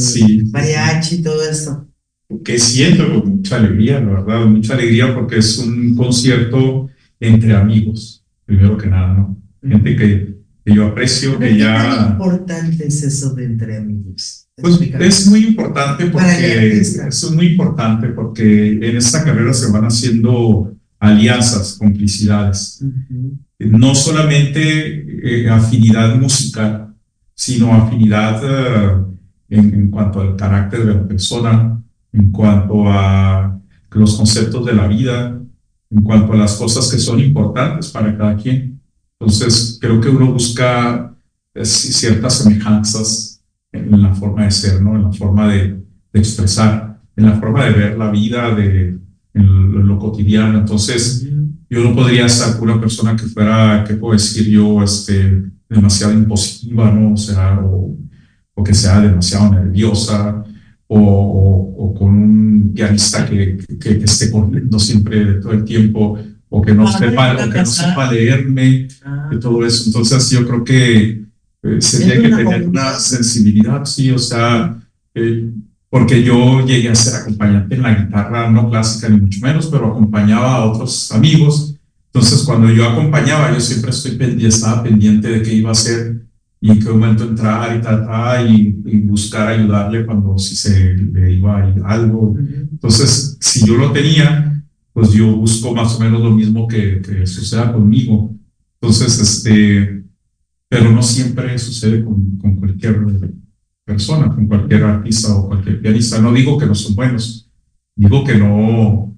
mariachi 0.53 1.15
y 1.15 1.23
todo 1.23 1.49
esto? 1.49 1.89
Que 2.45 2.59
siento 2.59 3.21
con 3.23 3.37
mucha 3.37 3.57
alegría, 3.57 4.01
la 4.01 4.21
verdad, 4.21 4.47
mucha 4.47 4.75
alegría 4.75 5.15
porque 5.15 5.39
es 5.39 5.57
un 5.59 5.95
concierto 5.97 6.89
entre 7.19 7.55
amigos, 7.55 8.23
primero 8.45 8.77
que 8.77 8.87
nada, 8.87 9.15
¿no? 9.15 9.43
Gente 9.63 9.97
que, 9.97 10.37
que 10.65 10.75
yo 10.75 10.87
aprecio, 10.87 11.39
que 11.39 11.57
ya... 11.57 12.05
¿Qué 12.07 12.13
importante 12.13 12.87
es 12.87 13.03
eso 13.03 13.35
de 13.35 13.45
entre 13.45 13.79
amigos? 13.79 14.47
Pues 14.61 14.79
es 14.81 15.27
muy 15.27 15.47
importante 15.47 16.07
porque 16.07 16.79
es 16.79 17.31
muy 17.33 17.47
importante 17.47 18.09
porque 18.09 18.73
en 18.73 18.97
esta 18.97 19.25
carrera 19.25 19.55
se 19.55 19.71
van 19.71 19.85
haciendo 19.85 20.75
alianzas, 20.99 21.77
complicidades. 21.79 22.83
Ujú. 22.83 23.39
No 23.61 23.95
solamente 23.95 25.43
eh, 25.45 25.49
afinidad 25.49 26.17
musical, 26.17 26.95
sino 27.35 27.73
afinidad 27.73 28.43
eh, 28.45 29.05
en, 29.51 29.75
en 29.75 29.91
cuanto 29.91 30.21
al 30.21 30.37
carácter 30.37 30.85
de 30.85 30.95
la 30.95 31.07
persona, 31.07 31.83
en 32.19 32.31
cuanto 32.33 32.89
a 32.89 33.59
los 33.93 34.17
conceptos 34.17 34.67
de 34.67 34.75
la 34.75 34.87
vida, 34.87 35.41
en 35.91 36.03
cuanto 36.03 36.33
a 36.33 36.37
las 36.37 36.55
cosas 36.57 36.91
que 36.91 36.99
son 36.99 37.19
importantes 37.21 37.89
para 37.89 38.17
cada 38.17 38.37
quien. 38.37 38.81
Entonces, 39.19 39.79
creo 39.81 40.01
que 40.01 40.09
uno 40.09 40.33
busca 40.33 41.15
ci- 41.55 41.93
ciertas 41.93 42.39
semejanzas 42.39 43.41
en 43.73 44.03
la 44.03 44.15
forma 44.15 44.45
de 44.45 44.51
ser, 44.51 44.81
¿no? 44.83 44.97
En 44.97 45.05
la 45.05 45.13
forma 45.13 45.49
de, 45.53 45.83
de 46.13 46.19
expresar, 46.19 47.01
en 47.17 47.27
la 47.27 47.35
forma 47.41 47.65
de 47.65 47.73
ver 47.73 47.99
la 47.99 48.11
vida, 48.11 48.55
de 48.55 48.99
en 49.35 49.87
lo, 49.87 49.99
cotidiano. 49.99 50.59
Entonces, 50.59 51.27
yo 51.71 51.85
no 51.85 51.95
podría 51.95 52.27
con 52.59 52.71
una 52.71 52.81
persona 52.81 53.15
que 53.17 53.27
fuera, 53.27 53.85
¿qué 53.87 53.95
puedo 53.95 54.15
decir 54.15 54.47
yo? 54.49 54.83
Este, 54.83 55.45
demasiado 55.69 56.13
impositiva, 56.13 56.91
¿no? 56.91 57.13
O 57.15 57.17
sea, 57.17 57.59
o, 57.61 57.97
o 58.55 58.65
que 58.65 58.75
sea 58.75 59.01
demasiado 59.01 59.53
nerviosa, 59.53 60.45
o, 60.89 60.99
o- 61.01 61.95
con 61.95 62.09
un 62.09 62.73
pianista 62.75 63.27
que, 63.27 63.59
que, 63.81 63.99
que 63.99 64.05
esté 64.05 64.31
corriendo 64.31 64.79
siempre 64.79 65.35
todo 65.41 65.53
el 65.53 65.65
tiempo, 65.65 66.19
o 66.49 66.63
que 66.63 66.75
no, 66.75 66.87
Ah, 66.89 66.93
sepa, 66.99 67.37
¿qué 67.37 67.43
o 67.45 67.51
que 67.51 67.59
no 67.59 67.67
sepa 67.67 68.13
leerme, 68.13 68.89
Ah, 69.05 69.29
de 69.31 69.39
todo 69.39 69.65
eso. 69.67 69.85
Entonces, 69.87 70.31
yo 70.31 70.47
creo 70.47 70.65
que 70.65 71.25
eh, 71.63 71.77
se 71.81 71.97
Es 71.99 72.05
tiene 72.05 72.23
que 72.23 72.37
tener 72.37 72.69
una 72.69 72.93
sensibilidad, 72.99 73.85
sí, 73.85 74.11
o 74.11 74.19
sea, 74.19 74.79
eh, 75.15 75.51
porque 75.91 76.23
yo 76.23 76.65
llegué 76.67 76.89
a 76.91 76.95
ser 76.95 77.15
acompañante 77.21 77.75
en 77.75 77.83
la 77.83 77.95
guitarra, 77.95 78.51
no 78.51 78.71
clásica 78.71 79.09
ni 79.09 79.21
mucho 79.21 79.41
menos, 79.43 79.67
pero 79.67 79.87
acompañaba 79.89 80.57
a 80.57 80.65
otros 80.67 81.11
amigos. 81.13 81.75
Entonces, 82.13 82.43
cuando 82.45 82.71
yo 82.71 82.89
acompañaba, 82.89 83.53
yo 83.53 83.61
siempre 83.61 83.91
estoy 83.91 84.13
pendiente, 84.13 84.49
estaba 84.49 84.83
pendiente 84.83 85.29
de 85.29 85.43
qué 85.43 85.55
iba 85.55 85.71
a 85.71 85.73
hacer 85.73 86.23
y 86.61 86.71
en 86.73 86.81
qué 86.81 86.91
momento 86.91 87.25
entrar 87.25 87.77
y 87.77 87.81
tal, 87.81 88.05
tal, 88.07 88.51
y, 88.51 88.83
y 88.87 88.99
buscar 89.03 89.49
ayudarle 89.49 90.05
cuando 90.05 90.37
si 90.39 90.57
se 90.57 90.95
le 90.95 91.33
iba 91.33 91.63
a 91.63 91.69
ir 91.71 91.83
algo. 91.85 92.37
Entonces, 92.39 93.37
si 93.41 93.67
yo 93.67 93.75
lo 93.77 93.93
tenía, 93.93 94.63
pues 94.93 95.13
yo 95.13 95.37
busco 95.37 95.75
más 95.75 95.95
o 95.95 96.01
menos 96.01 96.21
lo 96.21 96.31
mismo 96.31 96.67
que, 96.67 97.01
que 97.01 97.27
suceda 97.27 97.73
conmigo. 97.73 98.35
Entonces, 98.81 99.21
este, 99.21 100.05
pero 100.69 100.91
no 100.91 101.03
siempre 101.03 101.57
sucede 101.59 102.05
con, 102.05 102.39
con 102.39 102.57
cualquier 102.57 103.01
persona, 103.85 104.35
con 104.35 104.47
cualquier 104.47 104.83
artista 104.85 105.35
o 105.35 105.47
cualquier 105.49 105.81
pianista. 105.81 106.21
No 106.21 106.33
digo 106.33 106.59
que 106.59 106.67
no 106.67 106.75
son 106.75 106.95
buenos, 106.97 107.49
digo 107.97 108.25
que 108.25 108.37
no, 108.37 109.17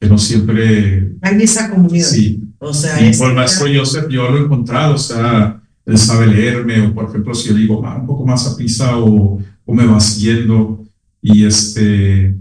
que 0.00 0.08
no 0.08 0.18
siempre, 0.18 1.12
Hay 1.22 1.42
esa 1.42 1.70
comunidad. 1.70 2.06
sí. 2.06 2.40
O 2.58 2.72
sea, 2.72 3.00
Y 3.06 3.14
por 3.16 3.28
el 3.30 3.36
maestro 3.36 3.66
Joseph 3.74 4.08
yo 4.08 4.30
lo 4.30 4.38
he 4.38 4.40
encontrado, 4.42 4.94
o 4.94 4.98
sea, 4.98 5.60
él 5.86 5.98
sabe 5.98 6.26
leerme, 6.26 6.80
o 6.86 6.94
por 6.94 7.08
ejemplo, 7.08 7.34
si 7.34 7.48
yo 7.48 7.54
digo, 7.54 7.82
va 7.82 7.96
un 7.96 8.06
poco 8.06 8.24
más 8.26 8.46
a 8.46 8.56
prisa 8.56 8.96
o, 8.98 9.38
o 9.64 9.74
me 9.74 9.86
va 9.86 10.00
siguiendo, 10.00 10.84
y 11.20 11.44
este, 11.44 12.36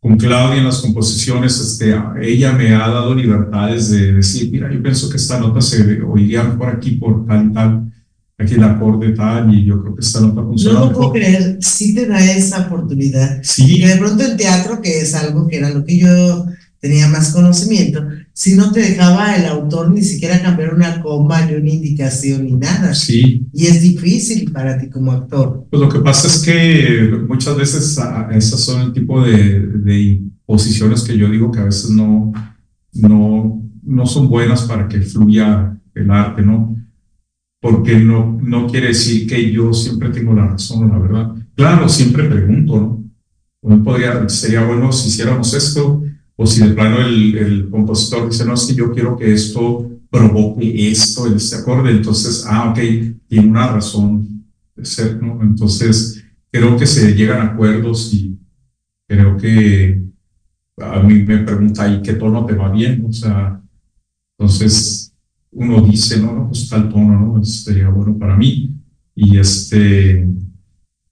con 0.00 0.16
Claudia 0.16 0.58
en 0.58 0.64
las 0.66 0.80
composiciones, 0.80 1.58
este, 1.60 1.94
ella 2.22 2.52
me 2.52 2.74
ha 2.74 2.88
dado 2.88 3.14
libertades 3.14 3.90
de 3.90 4.12
decir, 4.12 4.50
mira, 4.52 4.72
yo 4.72 4.82
pienso 4.82 5.08
que 5.08 5.16
esta 5.16 5.38
nota 5.40 5.60
se 5.60 6.00
oiría 6.02 6.44
mejor 6.44 6.68
aquí 6.68 6.92
por 6.92 7.26
tal 7.26 7.50
y 7.50 7.52
tal, 7.52 7.92
aquí 8.38 8.54
el 8.54 8.64
acorde 8.64 9.12
tal, 9.12 9.52
y 9.54 9.64
yo 9.64 9.80
creo 9.80 9.94
que 9.94 10.00
esta 10.00 10.20
nota 10.20 10.42
no 10.42 10.48
funciona 10.48 10.80
lo 10.80 10.92
puedo 10.92 11.12
mejor. 11.12 11.12
creer, 11.12 11.58
sí 11.60 11.94
te 11.94 12.06
da 12.06 12.24
esa 12.24 12.66
oportunidad. 12.66 13.40
Y 13.42 13.44
Sí, 13.44 13.80
que 13.80 13.88
de 13.88 13.96
pronto 13.96 14.24
el 14.24 14.36
teatro, 14.36 14.80
que 14.80 15.00
es 15.00 15.14
algo 15.14 15.46
que 15.48 15.56
era 15.56 15.70
lo 15.70 15.84
que 15.84 15.98
yo 15.98 16.46
tenía 16.78 17.08
más 17.08 17.32
conocimiento, 17.32 18.04
si 18.36 18.54
no 18.54 18.70
te 18.70 18.80
dejaba 18.80 19.34
el 19.34 19.46
autor 19.46 19.90
ni 19.90 20.02
siquiera 20.02 20.42
cambiar 20.42 20.74
una 20.74 21.00
coma 21.00 21.46
ni 21.46 21.54
una 21.54 21.70
indicación 21.70 22.44
ni 22.44 22.52
nada. 22.52 22.94
sí, 22.94 23.46
Y 23.54 23.64
es 23.64 23.80
difícil 23.80 24.52
para 24.52 24.76
ti 24.76 24.90
como 24.90 25.12
actor. 25.12 25.66
Pues 25.70 25.80
lo 25.80 25.88
que 25.88 26.00
pasa 26.00 26.28
es 26.28 26.42
que 26.42 27.18
muchas 27.26 27.56
veces 27.56 27.96
ah, 27.98 28.28
esas 28.30 28.60
son 28.60 28.82
el 28.82 28.92
tipo 28.92 29.24
de, 29.24 29.60
de 29.60 30.20
posiciones 30.44 31.02
que 31.02 31.16
yo 31.16 31.30
digo 31.30 31.50
que 31.50 31.60
a 31.60 31.64
veces 31.64 31.88
no, 31.88 32.30
no, 32.92 33.62
no 33.82 34.06
son 34.06 34.28
buenas 34.28 34.64
para 34.64 34.86
que 34.86 35.00
fluya 35.00 35.74
el 35.94 36.10
arte, 36.10 36.42
¿no? 36.42 36.76
Porque 37.58 37.98
no, 37.98 38.38
no 38.42 38.66
quiere 38.66 38.88
decir 38.88 39.26
que 39.26 39.50
yo 39.50 39.72
siempre 39.72 40.10
tengo 40.10 40.34
la 40.34 40.46
razón, 40.46 40.90
la 40.90 40.98
verdad. 40.98 41.34
Claro, 41.54 41.88
siempre 41.88 42.28
pregunto, 42.28 42.78
¿no? 42.78 43.04
Uno 43.62 43.82
podría, 43.82 44.28
sería 44.28 44.62
bueno 44.62 44.92
si 44.92 45.08
hiciéramos 45.08 45.54
esto, 45.54 46.02
o 46.36 46.46
si 46.46 46.60
de 46.66 46.74
plano 46.74 46.98
el, 47.00 47.36
el 47.36 47.70
compositor 47.70 48.28
dice, 48.30 48.44
no, 48.44 48.54
es 48.54 48.66
que 48.66 48.74
yo 48.74 48.92
quiero 48.92 49.16
que 49.16 49.32
esto 49.32 49.90
provoque 50.10 50.90
esto 50.90 51.26
en 51.26 51.34
este 51.36 51.56
acorde, 51.56 51.90
entonces, 51.90 52.44
ah, 52.46 52.70
ok, 52.70 52.78
tiene 53.28 53.48
una 53.48 53.68
razón 53.72 54.44
de 54.76 54.84
ser, 54.84 55.20
¿no? 55.22 55.42
Entonces, 55.42 56.22
creo 56.50 56.76
que 56.76 56.86
se 56.86 57.14
llegan 57.14 57.40
a 57.40 57.52
acuerdos 57.52 58.12
y 58.14 58.38
creo 59.08 59.36
que 59.36 60.02
a 60.78 61.00
mí 61.02 61.22
me 61.22 61.38
pregunta, 61.38 61.88
¿y 61.88 62.02
qué 62.02 62.14
tono 62.14 62.44
te 62.44 62.54
va 62.54 62.70
bien? 62.70 63.04
O 63.08 63.12
sea, 63.12 63.60
entonces 64.38 65.12
uno 65.52 65.80
dice, 65.80 66.20
no, 66.20 66.32
no, 66.34 66.48
pues 66.48 66.68
tal 66.68 66.88
tono, 66.90 67.18
¿no? 67.38 67.44
Sería 67.44 67.88
bueno 67.88 68.18
para 68.18 68.36
mí. 68.36 68.74
Y 69.14 69.38
este, 69.38 70.28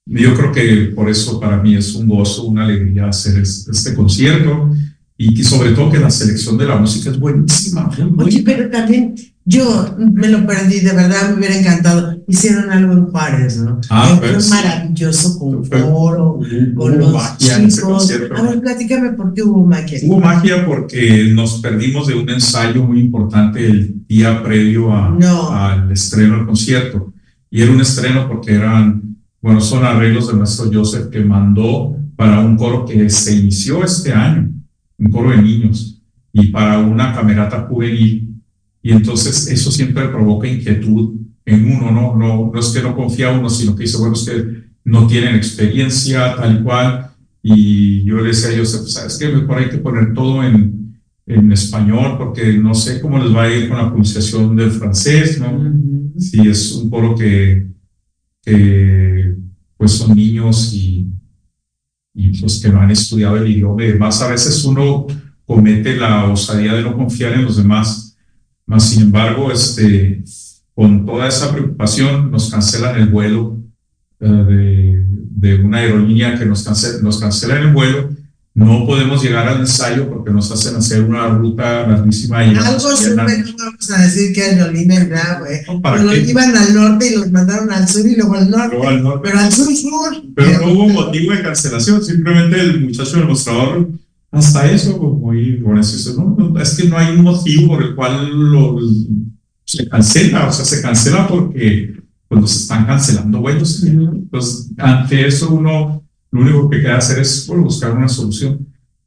yo 0.06 0.34
creo 0.34 0.52
que 0.52 0.92
por 0.94 1.08
eso 1.08 1.40
para 1.40 1.62
mí 1.62 1.74
es 1.76 1.94
un 1.94 2.06
gozo, 2.08 2.44
una 2.44 2.64
alegría 2.64 3.08
hacer 3.08 3.38
es- 3.40 3.66
este 3.68 3.94
concierto 3.94 4.70
y 5.16 5.34
que 5.34 5.44
sobre 5.44 5.72
todo 5.72 5.90
que 5.90 5.98
la 5.98 6.10
selección 6.10 6.58
de 6.58 6.66
la 6.66 6.76
música 6.76 7.10
es 7.10 7.18
buenísima. 7.18 7.90
muy. 8.10 8.26
Oye, 8.26 8.42
pero 8.44 8.68
también 8.70 9.14
yo 9.44 9.94
me 9.98 10.28
lo 10.28 10.44
perdí, 10.46 10.80
de 10.80 10.92
verdad 10.92 11.30
me 11.30 11.36
hubiera 11.38 11.56
encantado. 11.58 12.18
Hicieron 12.26 12.70
algo 12.70 12.94
en 12.94 13.06
Juárez, 13.06 13.58
¿no? 13.58 13.80
Ah, 13.90 14.16
Fue 14.18 14.32
pues. 14.32 14.48
maravilloso 14.50 15.38
con 15.38 15.68
coro, 15.68 16.40
con 16.74 16.98
los 16.98 17.12
magia 17.12 17.56
en 17.58 17.66
ese 17.66 17.82
chicos. 17.82 18.10
A 18.36 18.42
ver, 18.42 18.60
platícame 18.60 19.12
por 19.12 19.34
qué 19.34 19.42
hubo 19.42 19.64
magia. 19.66 19.98
Hubo 20.04 20.18
magia 20.18 20.66
porque 20.66 21.30
nos 21.34 21.60
perdimos 21.60 22.06
de 22.08 22.14
un 22.14 22.28
ensayo 22.30 22.82
muy 22.84 23.00
importante 23.00 23.64
el 23.64 23.94
día 24.08 24.42
previo 24.42 24.92
a, 24.92 25.10
No. 25.10 25.50
al 25.52 25.92
estreno 25.92 26.36
del 26.38 26.46
concierto. 26.46 27.12
Y 27.50 27.62
era 27.62 27.70
un 27.70 27.80
estreno 27.80 28.26
porque 28.26 28.54
eran, 28.54 29.16
bueno, 29.40 29.60
son 29.60 29.84
arreglos 29.84 30.26
de 30.26 30.34
nuestro 30.34 30.70
Joseph 30.72 31.08
que 31.10 31.20
mandó 31.20 31.96
para 32.16 32.40
un 32.40 32.56
coro 32.56 32.84
que 32.86 33.08
se 33.10 33.34
inició 33.36 33.84
este 33.84 34.12
año, 34.12 34.50
un 35.05 35.11
coro 35.11 35.30
de 35.30 35.42
niños, 35.42 36.02
y 36.32 36.48
para 36.48 36.78
una 36.78 37.12
camerata 37.14 37.66
juvenil. 37.68 38.34
Y 38.82 38.92
entonces 38.92 39.48
eso 39.48 39.70
siempre 39.70 40.09
provoca 40.09 40.48
inquietud 40.48 41.14
en 41.46 41.72
uno, 41.72 41.90
¿no? 41.90 42.16
No, 42.16 42.50
no 42.52 42.61
es 42.61 42.68
que 42.68 42.82
no 42.82 42.96
confía 42.96 43.30
uno, 43.30 43.48
sino 43.48 43.74
que 43.74 43.84
dice, 43.84 43.98
bueno, 43.98 44.14
es 44.14 44.24
que 44.24 44.64
no 44.84 45.07
tienen 45.07 45.36
experiencia 45.36 46.34
tal 46.36 46.61
y 46.61 46.62
cual. 46.62 47.11
Y 47.42 48.05
yo 48.05 48.16
le 48.16 48.28
decía 48.28 48.50
a 48.50 48.59
Joseph, 48.59 48.88
¿sabes 48.88 49.18
qué? 49.18 49.28
Mejor 49.28 49.59
hay 49.59 49.68
que 49.68 49.78
poner 49.78 50.12
todo 50.12 50.42
en, 50.42 51.00
en 51.26 51.52
español 51.52 52.16
porque 52.18 52.55
no 52.55 52.74
sé 52.74 53.00
cómo 53.00 53.18
les 53.18 53.34
va 53.34 53.44
a 53.44 53.55
ir 53.55 53.68
con 53.68 53.78
la 53.78 53.88
pronunciación 53.88 54.57
del 54.57 54.70
francés, 54.70 55.40
¿no? 55.40 55.52
Ujú. 55.52 56.12
Sí, 56.18 56.40
es 56.46 56.72
un 56.72 56.90
coro 56.90 57.14
que, 57.14 57.66
que 58.42 59.34
pues 59.76 59.92
son 59.92 60.16
niños 60.16 60.72
y, 60.74 61.03
y 62.14 62.40
pues 62.40 62.60
que 62.62 62.68
no 62.68 62.80
han 62.80 62.90
estudiado 62.90 63.36
el 63.36 63.50
idioma 63.50 63.84
y 63.84 63.88
demás. 63.88 64.22
A 64.22 64.30
veces 64.30 64.64
uno 64.64 65.06
comete 65.44 65.96
la 65.96 66.24
osadía 66.26 66.72
de 66.74 66.82
no 66.82 66.96
confiar 66.96 67.32
en 67.32 67.44
los 67.44 67.56
demás, 67.56 68.16
más 68.66 68.88
sin 68.88 69.02
embargo, 69.02 69.52
este, 69.52 70.22
con 70.74 71.04
toda 71.04 71.28
esa 71.28 71.52
preocupación 71.52 72.30
nos 72.30 72.50
cancelan 72.50 73.00
el 73.00 73.08
vuelo 73.08 73.58
eh, 74.20 74.26
de, 74.26 75.04
de 75.06 75.62
una 75.62 75.78
aerolínea 75.78 76.38
que 76.38 76.46
nos, 76.46 76.62
cance, 76.62 77.02
nos 77.02 77.18
cancelan 77.20 77.62
el 77.62 77.72
vuelo. 77.72 78.10
No 78.57 78.86
podemos 78.86 79.20
llegar 79.20 79.48
al 79.48 79.61
ensayo 79.61 80.09
porque 80.09 80.30
nos 80.30 80.48
hacen 80.52 80.76
hacer 80.76 81.02
una 81.02 81.26
ruta 81.28 81.88
larguísima. 81.88 82.44
y 82.44 82.50
Algo 82.50 82.61
a 82.61 82.64
la- 82.64 83.24
no 83.26 83.52
vamos 83.59 83.90
a 83.90 84.02
decir 84.02 84.32
que 84.32 84.42
aerolínea 84.42 85.00
era, 85.02 85.40
güey. 85.40 85.80
¿Para 85.82 85.96
Pero 85.96 86.11
qué? 86.11 86.30
iban 86.30 86.57
al 86.57 86.72
norte 86.72 87.11
y 87.11 87.16
los 87.16 87.32
mandaron 87.32 87.72
al 87.72 87.88
sur 87.88 88.07
y 88.07 88.14
luego 88.14 88.34
al 88.34 88.48
norte. 88.48 88.76
Luego 88.76 88.88
al 88.88 89.02
norte. 89.02 89.20
Pero 89.24 89.38
al 89.40 89.52
sur, 89.52 89.74
sur. 89.74 90.22
Pero 90.36 90.61
no 90.66 90.72
hubo 90.72 90.88
motivo 90.88 91.32
de 91.32 91.42
cancelación, 91.42 92.05
simplemente 92.05 92.61
el 92.61 92.80
muchacho 92.84 93.16
del 93.16 93.26
mostrador, 93.26 93.90
hasta 94.30 94.70
eso, 94.70 94.98
pues, 95.00 95.12
muy 95.20 95.62
honesto, 95.66 95.96
dice, 95.96 96.11
no, 96.16 96.36
no, 96.38 96.61
es 96.61 96.74
que 96.74 96.84
no 96.88 96.96
hay 96.96 97.16
un 97.16 97.22
motivo 97.24 97.74
por 97.74 97.82
el 97.82 97.94
cual 97.96 98.30
lo, 98.30 98.78
se 99.64 99.88
cancela, 99.88 100.46
o 100.46 100.52
sea, 100.52 100.64
se 100.64 100.80
cancela 100.80 101.26
porque 101.26 101.94
pues, 102.28 102.40
nos 102.40 102.55
están 102.55 102.86
cancelando 102.86 103.40
vuelos. 103.40 103.82
Entonces, 103.82 104.70
ante 104.78 105.26
eso 105.26 105.50
uno, 105.55 106.03
lo 106.35 106.41
único 106.41 106.68
que 106.68 106.82
queda 106.82 106.97
hacer 106.97 107.20
es 107.20 107.47
bueno, 107.47 107.62
buscar 107.62 107.93
una 107.93 108.09
solución. 108.09 108.66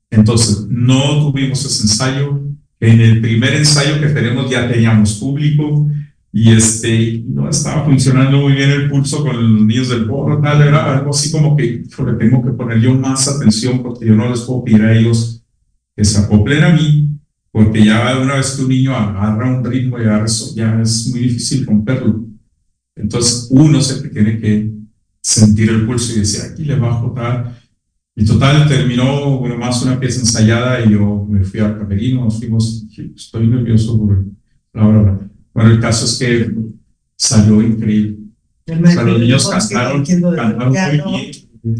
Entonces, 0.09 0.65
no 0.69 1.29
tuvimos 1.29 1.63
ese 1.65 1.83
ensayo. 1.83 2.41
En 2.79 3.01
el 3.01 3.19
primer 3.19 3.53
ensayo 3.53 3.99
que 3.99 4.07
tenemos 4.07 4.49
ya 4.49 4.65
teníamos 4.65 5.15
público, 5.15 5.89
y 6.31 6.51
este, 6.51 7.23
no 7.27 7.49
estaba 7.49 7.83
funcionando 7.83 8.37
muy 8.37 8.53
bien 8.53 8.69
el 8.69 8.89
pulso 8.89 9.25
con 9.25 9.35
los 9.35 9.65
niños 9.65 9.89
del 9.89 10.05
porro, 10.05 10.39
tal, 10.39 10.61
era 10.61 10.97
algo 10.97 11.09
así 11.09 11.29
como 11.29 11.57
que, 11.57 11.83
le 11.83 12.13
tengo 12.13 12.41
que 12.45 12.51
poner 12.51 12.79
yo 12.79 12.93
más 12.93 13.27
atención 13.27 13.83
porque 13.83 14.05
yo 14.05 14.15
no 14.15 14.29
les 14.29 14.41
puedo 14.41 14.63
pedir 14.63 14.83
a 14.83 14.97
ellos 14.97 15.43
que 15.97 16.05
se 16.05 16.19
acoplen 16.19 16.63
a 16.63 16.69
mí, 16.69 17.09
porque 17.51 17.83
ya 17.83 18.17
una 18.21 18.35
vez 18.35 18.51
que 18.51 18.61
un 18.61 18.69
niño 18.69 18.95
agarra 18.95 19.49
un 19.49 19.65
ritmo 19.65 19.97
y 19.97 20.03
agarra 20.03 20.25
eso, 20.27 20.55
ya 20.55 20.79
es 20.81 21.09
muy 21.09 21.21
difícil 21.21 21.65
romperlo. 21.65 22.23
Entonces 22.95 23.49
uno 23.51 23.81
se 23.81 24.07
tiene 24.07 24.39
que 24.39 24.76
sentir 25.27 25.69
el 25.69 25.85
pulso 25.85 26.13
y 26.13 26.19
decir, 26.19 26.41
aquí 26.49 26.63
le 26.63 26.79
bajo 26.79 27.11
tal. 27.11 27.53
Y 28.15 28.25
total, 28.25 28.67
terminó 28.67 29.37
bueno, 29.39 29.57
más 29.57 29.83
una 29.83 29.99
pieza 29.99 30.21
ensayada 30.21 30.83
y 30.85 30.91
yo 30.91 31.27
me 31.29 31.43
fui 31.43 31.59
al 31.59 31.77
camerino, 31.77 32.23
nos 32.23 32.39
fuimos, 32.39 32.85
estoy 33.13 33.47
nervioso 33.47 33.99
por 33.99 34.25
la 34.73 34.87
hora. 34.87 35.19
Bueno, 35.53 35.71
el 35.71 35.79
caso 35.81 36.05
es 36.05 36.17
que 36.17 36.55
salió 37.17 37.61
increíble. 37.61 38.19
los 38.67 39.19
niños 39.19 39.49
cantaron, 39.49 40.05
cantaron 40.05 40.73
muy 40.73 41.19
bien. 41.19 41.31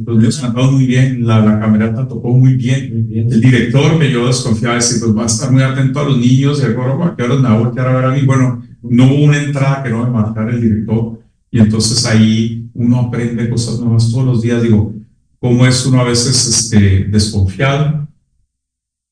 Los 0.06 0.18
niños 0.18 0.40
cantaron 0.40 0.74
muy 0.74 0.86
bien, 0.86 1.26
la, 1.26 1.40
la 1.40 1.60
camerata 1.60 2.06
tocó 2.06 2.30
muy 2.38 2.54
bien. 2.56 3.08
El 3.32 3.40
director 3.40 3.98
me 3.98 4.12
yo 4.12 4.28
desconfiaba, 4.28 4.76
decir, 4.76 5.00
pues 5.00 5.16
va 5.16 5.24
a 5.24 5.28
estar 5.28 5.52
muy 5.54 5.64
atento 5.64 6.02
a 6.02 6.04
los 6.04 6.18
niños 6.18 6.60
y 6.60 6.66
a 6.66 6.68
qué 6.68 6.76
horas 6.76 7.40
me 7.40 7.48
va 7.48 7.56
a 7.56 7.60
voltear 7.60 7.88
a 7.88 7.96
ver 7.96 8.06
a 8.06 8.12
mí. 8.12 8.22
Bueno, 8.26 8.62
no 8.84 9.06
hubo 9.06 9.24
una 9.24 9.42
entrada 9.42 9.84
que 9.84 9.90
no 9.90 10.04
me 10.04 10.12
marcara 10.12 10.52
el 10.52 10.62
director. 10.62 11.18
Y 11.50 11.60
entonces 11.60 12.06
ahí 12.06 12.57
uno 12.78 13.00
aprende 13.00 13.50
cosas 13.50 13.80
nuevas 13.80 14.10
todos 14.12 14.26
los 14.26 14.42
días. 14.42 14.62
Digo, 14.62 14.94
cómo 15.40 15.66
es 15.66 15.86
uno 15.86 16.00
a 16.00 16.06
veces 16.06 16.48
este, 16.48 17.06
desconfiado, 17.06 18.08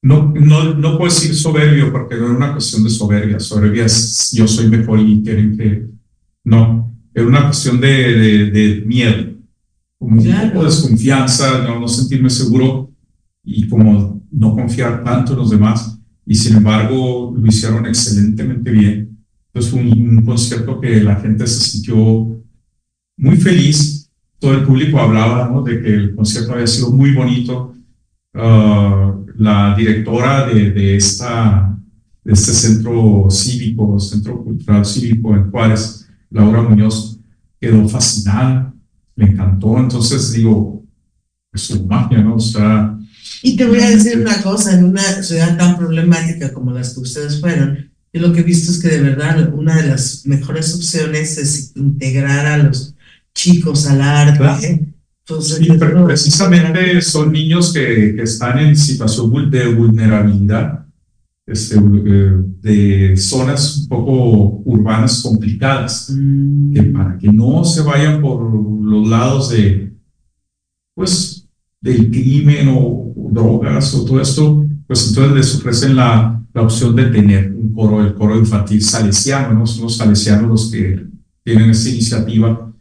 no, 0.01 0.31
no, 0.35 0.75
no 0.75 0.97
puedo 0.97 1.11
decir 1.11 1.33
soberbio 1.33 1.91
porque 1.91 2.15
no 2.15 2.27
es 2.27 2.37
una 2.37 2.51
cuestión 2.51 2.83
de 2.83 2.91
soberbia. 2.91 3.39
Soberbia 3.39 3.85
es 3.85 4.31
yo 4.33 4.47
soy 4.47 4.69
mejor 4.69 4.99
y 4.99 5.23
quieren 5.23 5.57
que. 5.57 5.87
No, 6.43 6.95
es 7.11 7.23
una 7.23 7.45
cuestión 7.45 7.81
de, 7.81 8.51
de, 8.51 8.83
miedo, 8.85 9.33
como 9.97 10.21
un 10.21 10.27
poco 10.27 10.59
de 10.59 10.65
desconfianza, 10.65 11.63
no, 11.63 11.79
no 11.79 11.87
sentirme 11.87 12.29
seguro 12.29 12.91
y 13.43 13.67
como 13.67 14.21
no 14.31 14.53
confiar 14.53 15.03
tanto 15.03 15.33
en 15.33 15.39
los 15.39 15.49
demás. 15.49 15.99
Y 16.23 16.35
sin 16.35 16.57
embargo, 16.57 17.33
lo 17.35 17.47
hicieron 17.47 17.87
excelentemente 17.87 18.69
bien. 18.69 19.17
Entonces 19.47 19.71
fue 19.71 19.81
un, 19.81 20.23
concierto 20.23 20.79
que 20.79 21.01
la 21.01 21.15
gente 21.15 21.47
se 21.47 21.61
sintió 21.61 22.43
muy 23.17 23.37
feliz. 23.37 24.09
Todo 24.39 24.53
el 24.53 24.63
público 24.63 24.99
hablaba 24.99 25.49
¿no? 25.49 25.63
de 25.63 25.81
que 25.81 25.93
el 25.93 26.15
concierto 26.15 26.53
había 26.53 26.67
sido 26.67 26.91
muy 26.91 27.13
bonito. 27.13 27.73
Uh, 28.33 29.25
la 29.37 29.75
directora 29.77 30.47
de, 30.47 30.71
de, 30.71 30.97
esta, 30.97 31.77
de 32.23 32.33
este 32.33 32.51
centro 32.51 33.27
cívico, 33.29 33.99
centro 33.99 34.43
cultural 34.43 34.85
cívico 34.85 35.33
en 35.35 35.49
Juárez, 35.49 36.07
Laura 36.29 36.61
Muñoz, 36.61 37.19
quedó 37.59 37.87
fascinada, 37.87 38.73
le 39.15 39.25
encantó. 39.25 39.77
Entonces 39.77 40.33
digo, 40.33 40.83
es 41.53 41.69
una 41.69 42.01
magia, 42.01 42.19
¿no? 42.19 42.35
O 42.35 42.39
sea, 42.39 42.95
y 43.41 43.55
te 43.55 43.65
voy 43.65 43.79
a 43.79 43.89
decir 43.89 44.19
una 44.19 44.41
cosa, 44.41 44.77
en 44.77 44.85
una 44.85 45.23
ciudad 45.23 45.57
tan 45.57 45.77
problemática 45.77 46.53
como 46.53 46.71
las 46.71 46.93
que 46.93 47.01
ustedes 47.01 47.39
fueron, 47.39 47.91
yo 48.11 48.21
lo 48.21 48.33
que 48.33 48.39
he 48.39 48.43
visto 48.43 48.71
es 48.71 48.79
que 48.79 48.87
de 48.87 49.01
verdad 49.01 49.53
una 49.53 49.75
de 49.75 49.89
las 49.89 50.25
mejores 50.25 50.73
opciones 50.73 51.37
es 51.37 51.71
integrar 51.75 52.45
a 52.45 52.57
los 52.57 52.94
chicos 53.35 53.85
al 53.87 54.01
arte, 54.01 54.95
sí, 55.41 55.67
precisamente 56.05 57.01
son 57.01 57.31
niños 57.31 57.73
que, 57.73 58.15
que, 58.15 58.23
están 58.23 58.59
en 58.59 58.75
situación 58.75 59.51
de 59.51 59.73
vulnerabilidad, 59.75 60.85
este, 61.45 61.75
eh, 61.77 62.33
de 62.61 63.17
zonas 63.17 63.77
un 63.81 63.87
poco 63.89 64.61
urbanas 64.65 65.21
complicadas, 65.21 66.11
mm. 66.15 66.73
que 66.73 66.83
para 66.83 67.17
que 67.17 67.31
no 67.31 67.63
se 67.65 67.81
vayan 67.81 68.21
por 68.21 68.51
los 68.51 69.07
lados 69.07 69.49
de, 69.49 69.93
pues, 70.95 71.47
del 71.81 72.09
crimen 72.09 72.69
o, 72.69 73.01
drogas 73.31 73.93
o 73.93 74.05
todo 74.05 74.21
esto, 74.21 74.65
pues 74.87 75.09
entonces 75.09 75.35
les 75.35 75.55
ofrecen 75.55 75.95
la, 75.95 76.41
la, 76.53 76.61
opción 76.61 76.95
de 76.95 77.07
tener 77.07 77.51
un 77.51 77.73
coro, 77.73 78.01
el 78.01 78.13
coro 78.13 78.39
infantil 78.39 78.81
salesiano, 78.81 79.53
¿no? 79.53 79.67
son 79.67 79.83
los 79.83 79.97
salesianos 79.97 80.49
los 80.49 80.71
que 80.71 81.05
tienen 81.43 81.71
esta 81.71 81.89
iniciativa 81.89 82.73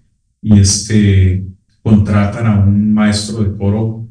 y 0.44 0.60
este 0.60 1.46
contratan 1.82 2.46
a 2.46 2.60
un 2.60 2.92
maestro 2.92 3.42
de 3.42 3.56
coro 3.56 4.06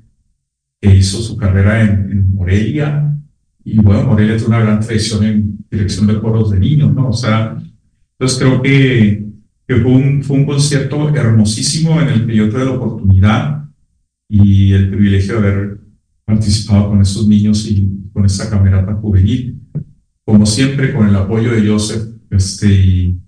que 0.81 0.95
hizo 0.95 1.21
su 1.21 1.37
carrera 1.37 1.81
en, 1.81 2.33
Morelia, 2.33 3.15
y 3.63 3.77
bueno, 3.77 4.03
Morelia 4.03 4.35
tiene 4.35 4.55
una 4.55 4.65
gran 4.65 4.79
tradición 4.81 5.23
en 5.23 5.57
dirección 5.71 6.07
de 6.07 6.19
coros 6.19 6.51
de 6.51 6.59
niños, 6.59 6.93
¿no? 6.93 7.09
O 7.09 7.13
sea, 7.13 7.55
entonces 8.13 8.39
creo 8.39 8.61
que, 8.61 9.25
que 9.65 9.75
fue, 9.75 9.91
un, 9.91 10.23
fue 10.23 10.37
un 10.37 10.45
concierto 10.45 11.15
hermosísimo 11.15 12.01
en 12.01 12.09
el 12.09 12.25
que 12.25 12.35
yo 12.35 12.49
tuve 12.49 12.65
la 12.65 12.71
oportunidad 12.71 13.69
y 14.27 14.73
el 14.73 14.89
privilegio 14.89 15.39
de 15.39 15.47
haber 15.47 15.79
participado 16.25 16.89
con 16.89 17.01
esos 17.01 17.27
niños 17.27 17.65
y 17.67 18.09
con 18.11 18.25
esa 18.25 18.49
camerata 18.49 18.95
juvenil, 18.95 19.61
como 20.25 20.45
siempre 20.45 20.93
con 20.93 21.07
el 21.07 21.15
apoyo 21.15 21.53
de 21.53 21.69
Joseph, 21.69 22.09
este, 22.29 22.73
y, 22.73 23.22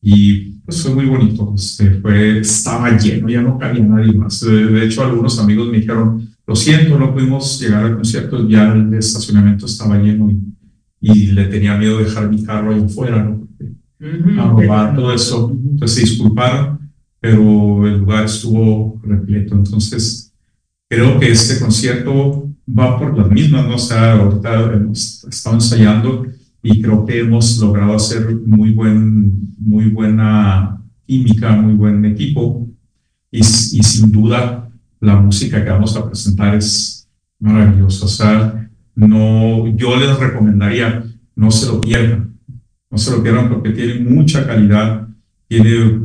y 0.00 0.52
pues 0.64 0.82
fue 0.82 0.94
muy 0.94 1.06
bonito, 1.06 1.52
este, 1.56 1.90
fue, 2.00 2.40
estaba 2.40 2.96
lleno, 2.96 3.28
ya 3.28 3.40
no 3.40 3.58
cabía 3.58 3.82
nadie 3.82 4.12
más. 4.12 4.40
De, 4.40 4.84
hecho, 4.84 5.04
algunos 5.04 5.38
amigos 5.38 5.68
me 5.68 5.78
dijeron, 5.78 6.28
lo 6.46 6.54
siento, 6.54 6.98
no 6.98 7.12
pudimos 7.12 7.60
llegar 7.60 7.84
al 7.84 7.96
concierto, 7.96 8.48
ya 8.48 8.72
el 8.72 8.92
estacionamiento 8.94 9.66
estaba 9.66 9.98
lleno 9.98 10.30
y, 10.30 10.40
y 11.00 11.26
le 11.28 11.46
tenía 11.46 11.76
miedo 11.76 11.98
de 11.98 12.04
dejar 12.04 12.28
mi 12.30 12.42
carro 12.42 12.74
ahí 12.74 12.82
afuera, 12.82 13.22
¿no? 13.22 13.48
a 14.40 14.48
robar 14.48 14.94
todo 14.94 15.12
eso. 15.12 15.50
Entonces 15.52 15.96
se 15.96 16.00
disculparon, 16.02 16.78
pero 17.20 17.86
el 17.86 17.98
lugar 17.98 18.24
estuvo 18.24 19.00
repleto. 19.02 19.54
Entonces, 19.56 20.32
creo 20.88 21.18
que 21.18 21.30
este 21.30 21.58
concierto 21.58 22.48
va 22.68 22.98
por 22.98 23.16
las 23.16 23.30
mismas, 23.30 23.66
¿no? 23.66 23.74
O 23.74 23.78
sea, 23.78 24.12
ahorita 24.12 24.72
hemos 24.74 25.24
estado 25.24 25.56
ensayando 25.56 26.26
y 26.62 26.82
creo 26.82 27.04
que 27.06 27.20
hemos 27.20 27.58
logrado 27.58 27.94
hacer 27.94 28.36
muy, 28.46 28.72
buen, 28.72 29.54
muy 29.58 29.90
buena 29.90 30.80
química, 31.06 31.52
muy 31.52 31.74
buen 31.74 32.04
equipo. 32.04 32.66
Y, 33.30 33.42
sin 33.42 34.10
duda 34.10 34.70
la 35.00 35.16
música 35.16 35.62
que 35.62 35.70
vamos 35.70 35.96
a 35.96 36.06
presentar 36.06 36.54
es 36.54 37.08
maravillosa. 37.38 38.68
No, 38.94 39.68
yo 39.76 39.96
les 39.96 40.18
recomendaría, 40.18 41.04
no 41.36 41.50
se 41.50 41.66
lo 41.66 41.80
pierdan, 41.80 42.34
no 42.90 42.98
se 42.98 43.12
lo 43.12 43.22
pierdan 43.22 43.48
porque 43.48 43.70
tiene 43.70 44.00
mucha 44.00 44.44
calidad, 44.44 45.06
tiene 45.46 46.00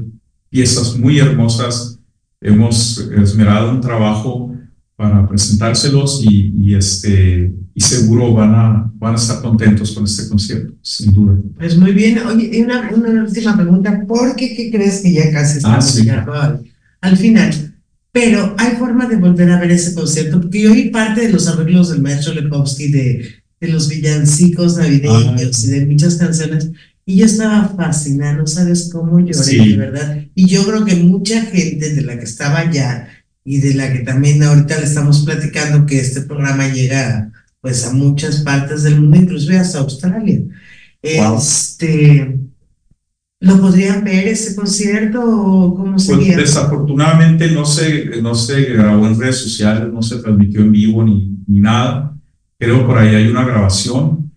piezas 0.49 0.95
muy 0.99 1.17
hermosas, 1.17 1.99
hemos 2.39 2.99
esmerado 2.99 3.71
un 3.71 3.81
trabajo 3.81 4.52
para 5.03 5.27
presentárselos 5.27 6.23
y, 6.23 6.53
y 6.57 6.75
este, 6.75 7.53
y 7.75 7.81
seguro 7.81 8.33
van 8.33 8.55
a, 8.55 8.91
van 8.95 9.13
a 9.13 9.17
estar 9.17 9.41
contentos 9.41 9.91
con 9.91 10.05
este 10.05 10.29
concierto, 10.29 10.73
sin 10.81 11.11
duda. 11.11 11.37
Pues 11.57 11.77
muy 11.77 11.91
bien. 11.91 12.19
Oye, 12.19 12.63
una, 12.63 12.89
una 12.95 13.23
última 13.23 13.57
pregunta, 13.57 14.05
¿por 14.07 14.33
qué, 14.37 14.55
qué 14.55 14.71
crees 14.71 15.01
que 15.01 15.11
ya 15.11 15.29
casi 15.29 15.57
estamos 15.57 15.93
ah, 15.93 15.99
llegando 15.99 16.33
al, 17.01 17.17
final? 17.17 17.75
Pero 18.13 18.55
hay 18.57 18.77
forma 18.77 19.05
de 19.07 19.17
volver 19.17 19.51
a 19.51 19.59
ver 19.59 19.71
ese 19.71 19.93
concierto, 19.93 20.39
porque 20.39 20.61
yo 20.61 20.71
oí 20.71 20.89
parte 20.89 21.27
de 21.27 21.33
los 21.33 21.49
arreglos 21.49 21.89
del 21.89 22.01
maestro 22.01 22.33
Lepovsky, 22.33 22.89
de, 22.89 23.29
de 23.59 23.67
los 23.67 23.89
villancicos 23.89 24.77
navideños 24.77 25.65
y 25.65 25.67
de 25.67 25.85
muchas 25.85 26.15
canciones, 26.15 26.69
y 27.05 27.17
yo 27.17 27.25
estaba 27.25 27.73
fascinada, 27.75 28.37
no 28.37 28.47
sabes 28.47 28.89
cómo 28.93 29.19
lloré, 29.19 29.69
de 29.69 29.75
verdad. 29.75 30.17
Y 30.33 30.45
yo 30.45 30.63
creo 30.65 30.85
que 30.85 30.95
mucha 30.95 31.41
gente 31.41 31.93
de 31.93 32.01
la 32.03 32.17
que 32.17 32.23
estaba 32.23 32.59
allá 32.59 33.09
y 33.45 33.59
de 33.59 33.73
la 33.73 33.91
que 33.91 33.99
también 33.99 34.41
ahorita 34.41 34.79
le 34.79 34.85
estamos 34.85 35.25
platicando 35.25 35.85
que 35.85 35.99
este 35.99 36.21
programa 36.21 36.67
llega 36.69 37.31
pues 37.61 37.85
a 37.85 37.93
muchas 37.93 38.41
partes 38.41 38.83
del 38.83 39.01
mundo, 39.01 39.17
inclusive 39.17 39.57
hasta 39.57 39.79
Australia. 39.79 40.41
Este, 41.01 42.39
¿Lo 43.39 43.59
podrían 43.59 44.03
ver 44.03 44.27
ese 44.27 44.55
concierto 44.55 45.21
o 45.21 45.75
cómo 45.75 45.93
pues, 45.93 46.05
sería? 46.05 46.37
desafortunadamente 46.37 47.51
no 47.51 47.65
se, 47.65 48.21
no 48.21 48.35
se 48.35 48.63
grabó 48.73 49.05
en 49.07 49.19
redes 49.19 49.37
sociales, 49.37 49.91
no 49.91 50.01
se 50.01 50.17
transmitió 50.17 50.61
en 50.61 50.71
vivo 50.71 51.03
ni, 51.03 51.37
ni 51.47 51.59
nada. 51.59 52.17
Creo 52.57 52.87
por 52.87 52.97
ahí 52.97 53.15
hay 53.15 53.27
una 53.27 53.43
grabación 53.43 54.31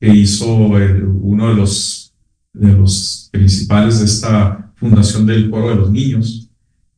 que 0.00 0.08
hizo 0.08 0.46
uno 0.54 1.48
de 1.48 1.54
los, 1.54 2.14
de 2.52 2.72
los 2.72 3.28
principales 3.32 3.98
de 3.98 4.04
esta 4.04 4.72
fundación 4.76 5.26
del 5.26 5.50
coro 5.50 5.70
de 5.70 5.76
los 5.76 5.90
niños. 5.90 6.48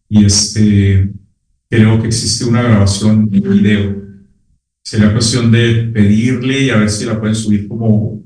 Y 0.08 0.24
este, 0.24 1.12
creo 1.68 2.00
que 2.00 2.08
existe 2.08 2.44
una 2.44 2.62
grabación 2.62 3.28
en 3.32 3.42
video 3.42 4.04
sería 4.84 5.12
cuestión 5.12 5.50
de 5.50 5.90
pedirle 5.92 6.64
y 6.64 6.70
a 6.70 6.76
ver 6.76 6.90
si 6.90 7.06
la 7.06 7.18
pueden 7.18 7.34
subir 7.34 7.66
como, 7.66 8.22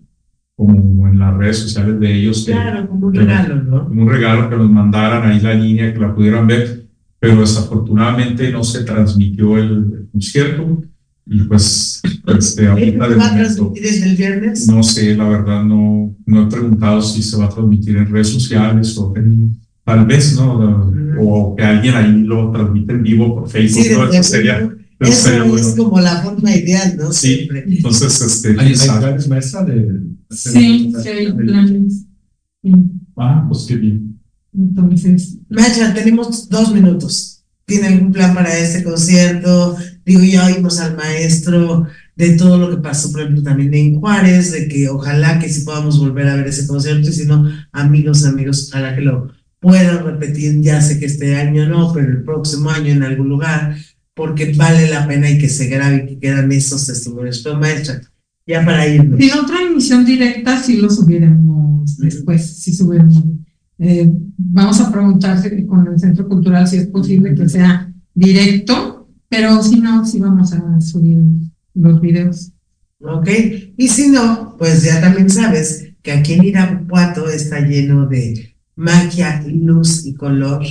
como 0.57 1.07
en 1.07 1.18
las 1.18 1.36
redes 1.36 1.59
sociales 1.59 2.01
de 2.01 2.14
ellos. 2.14 2.45
Claro, 2.45 2.89
como 2.89 3.07
un 3.07 3.14
regalo, 3.14 3.62
¿no? 3.62 3.84
Como 3.86 4.03
un 4.03 4.09
regalo 4.09 4.51
que 4.51 4.57
nos 4.57 4.70
mandaran 4.70 5.30
ahí 5.30 5.41
la 5.41 5.55
línea, 5.55 5.93
que 5.95 6.01
la 6.01 6.14
pudieran 6.14 6.47
ver, 6.49 6.84
pero 7.20 7.41
desafortunadamente 7.41 8.51
no 8.51 8.64
se 8.64 8.82
transmitió 8.82 9.57
el, 9.57 10.09
concierto. 10.11 10.82
Y 11.30 11.43
pues, 11.43 12.01
este, 12.26 12.66
ahorita 12.66 13.07
¿Va 13.07 13.26
a 13.26 13.36
transmitir 13.36 13.82
desde 13.82 14.11
el 14.11 14.16
viernes? 14.16 14.66
no 14.66 14.82
sé, 14.82 15.14
la 15.14 15.28
verdad, 15.28 15.62
no, 15.62 16.16
no 16.24 16.43
he 16.43 16.47
preguntado 16.51 17.03
si 17.03 17.22
se 17.22 17.36
va 17.36 17.45
a 17.45 17.51
transmitir 17.51 17.99
en 17.99 18.11
redes 18.11 18.28
sociales 18.28 18.97
o 18.97 19.14
en- 19.14 19.61
tal 19.89 20.05
vez, 20.07 20.34
¿no? 20.36 20.93
O 21.20 21.57
que 21.57 21.64
alguien 21.64 21.95
ahí 21.97 22.12
lo 22.22 22.53
transmite 22.53 22.93
en 22.93 23.03
vivo 23.03 23.34
por 23.36 23.49
Facebook, 23.49 23.82
Sí, 23.84 23.91
¿no? 23.95 24.05
Eso 24.11 24.22
sería, 24.22 24.68
eso 25.01 25.12
sería 25.12 25.45
es 25.45 25.49
bueno. 25.51 25.74
como 25.76 26.01
la 26.01 26.22
forma 26.22 26.55
ideal, 26.55 26.95
¿no? 26.99 27.11
Sí, 27.11 27.36
Siempre. 27.36 27.64
entonces, 27.66 28.20
este, 28.20 28.49
¿Hay, 28.61 28.72
hay 28.74 28.99
planes, 29.01 29.28
maestra, 29.28 29.64
de 29.64 30.01
hacer 30.30 30.53
Sí, 30.53 30.86
una 30.91 31.03
sí 31.03 31.09
hay 31.09 31.32
planes. 31.32 32.05
Sí, 32.62 32.72
ah, 33.16 33.47
pues 33.49 33.64
qué 33.66 33.76
bien. 33.76 34.20
Entonces, 34.55 35.39
Macha, 35.49 35.95
tenemos 35.95 36.49
dos 36.51 36.74
minutos. 36.74 37.45
¿Tiene 37.64 37.89
algún 37.89 38.12
plan 38.12 38.34
para 38.34 38.59
este 38.59 38.82
concierto? 38.82 39.76
Digo, 40.05 40.22
ya 40.22 40.47
oímos 40.47 40.78
al 40.80 40.97
maestro 40.97 41.86
de 42.16 42.30
todo 42.36 42.59
lo 42.59 42.70
que 42.70 42.82
pasó, 42.82 43.11
por 43.12 43.20
ejemplo, 43.22 43.43
también 43.43 43.72
en 43.74 44.01
Juárez, 44.01 44.53
de 44.53 44.68
que 44.68 44.89
ojalá 44.89 45.39
que 45.39 45.49
sí 45.49 45.64
podamos 45.64 45.99
volver 45.99 46.28
a 46.28 46.36
ver 46.36 46.49
ese 46.49 46.66
concierto, 46.66 47.09
y 47.09 47.12
si 47.12 47.26
no, 47.26 47.49
amigos, 47.72 48.24
amigos, 48.24 48.68
ojalá 48.70 48.95
que 48.95 49.03
lo 49.03 49.28
puedan 49.61 50.04
repetir, 50.04 50.61
ya 50.61 50.80
sé 50.80 50.98
que 50.98 51.06
este 51.06 51.36
año 51.36 51.68
no, 51.68 51.92
pero 51.92 52.09
el 52.09 52.22
próximo 52.22 52.70
año 52.70 52.92
en 52.92 53.02
algún 53.02 53.28
lugar, 53.28 53.76
porque 54.14 54.52
vale 54.56 54.88
la 54.88 55.06
pena 55.06 55.30
y 55.30 55.38
que 55.38 55.48
se 55.48 55.68
grabe 55.68 56.04
y 56.04 56.06
que 56.06 56.18
quedan 56.18 56.50
esos 56.52 56.86
testimonios. 56.86 57.40
Pero 57.42 57.59
maestra, 57.59 58.00
ya 58.46 58.64
para 58.64 58.86
irnos. 58.86 59.18
si 59.18 59.28
no 59.28 59.46
transmisión 59.46 60.04
directa, 60.04 60.61
sí 60.62 60.76
lo 60.76 60.90
subiremos 60.90 61.96
después, 61.98 62.59
sí 62.59 62.74
subiremos. 62.74 63.22
Eh, 63.78 64.12
vamos 64.36 64.80
a 64.80 64.90
preguntar 64.90 65.40
con 65.66 65.86
el 65.86 65.98
Centro 65.98 66.26
Cultural 66.28 66.66
si 66.66 66.78
es 66.78 66.86
posible 66.86 67.34
que 67.34 67.48
sea 67.48 67.92
directo, 68.14 69.09
pero 69.28 69.62
si 69.62 69.80
no, 69.80 70.04
sí 70.04 70.18
vamos 70.18 70.52
a 70.52 70.80
subir 70.80 71.18
los 71.74 72.00
videos. 72.00 72.52
¿ok? 73.00 73.28
Y 73.76 73.88
si 73.88 74.09
no, 74.09 74.56
pues 74.59 74.82
ya 74.82 75.00
también 75.00 75.30
sabes 75.30 75.92
que 76.02 76.12
aquí 76.12 76.34
en 76.34 76.44
Irapuato 76.44 77.28
está 77.28 77.61
lleno 77.61 78.06
de 78.06 78.56
magia, 78.78 79.44
luz 79.46 80.06
y 80.06 80.14
color 80.14 80.62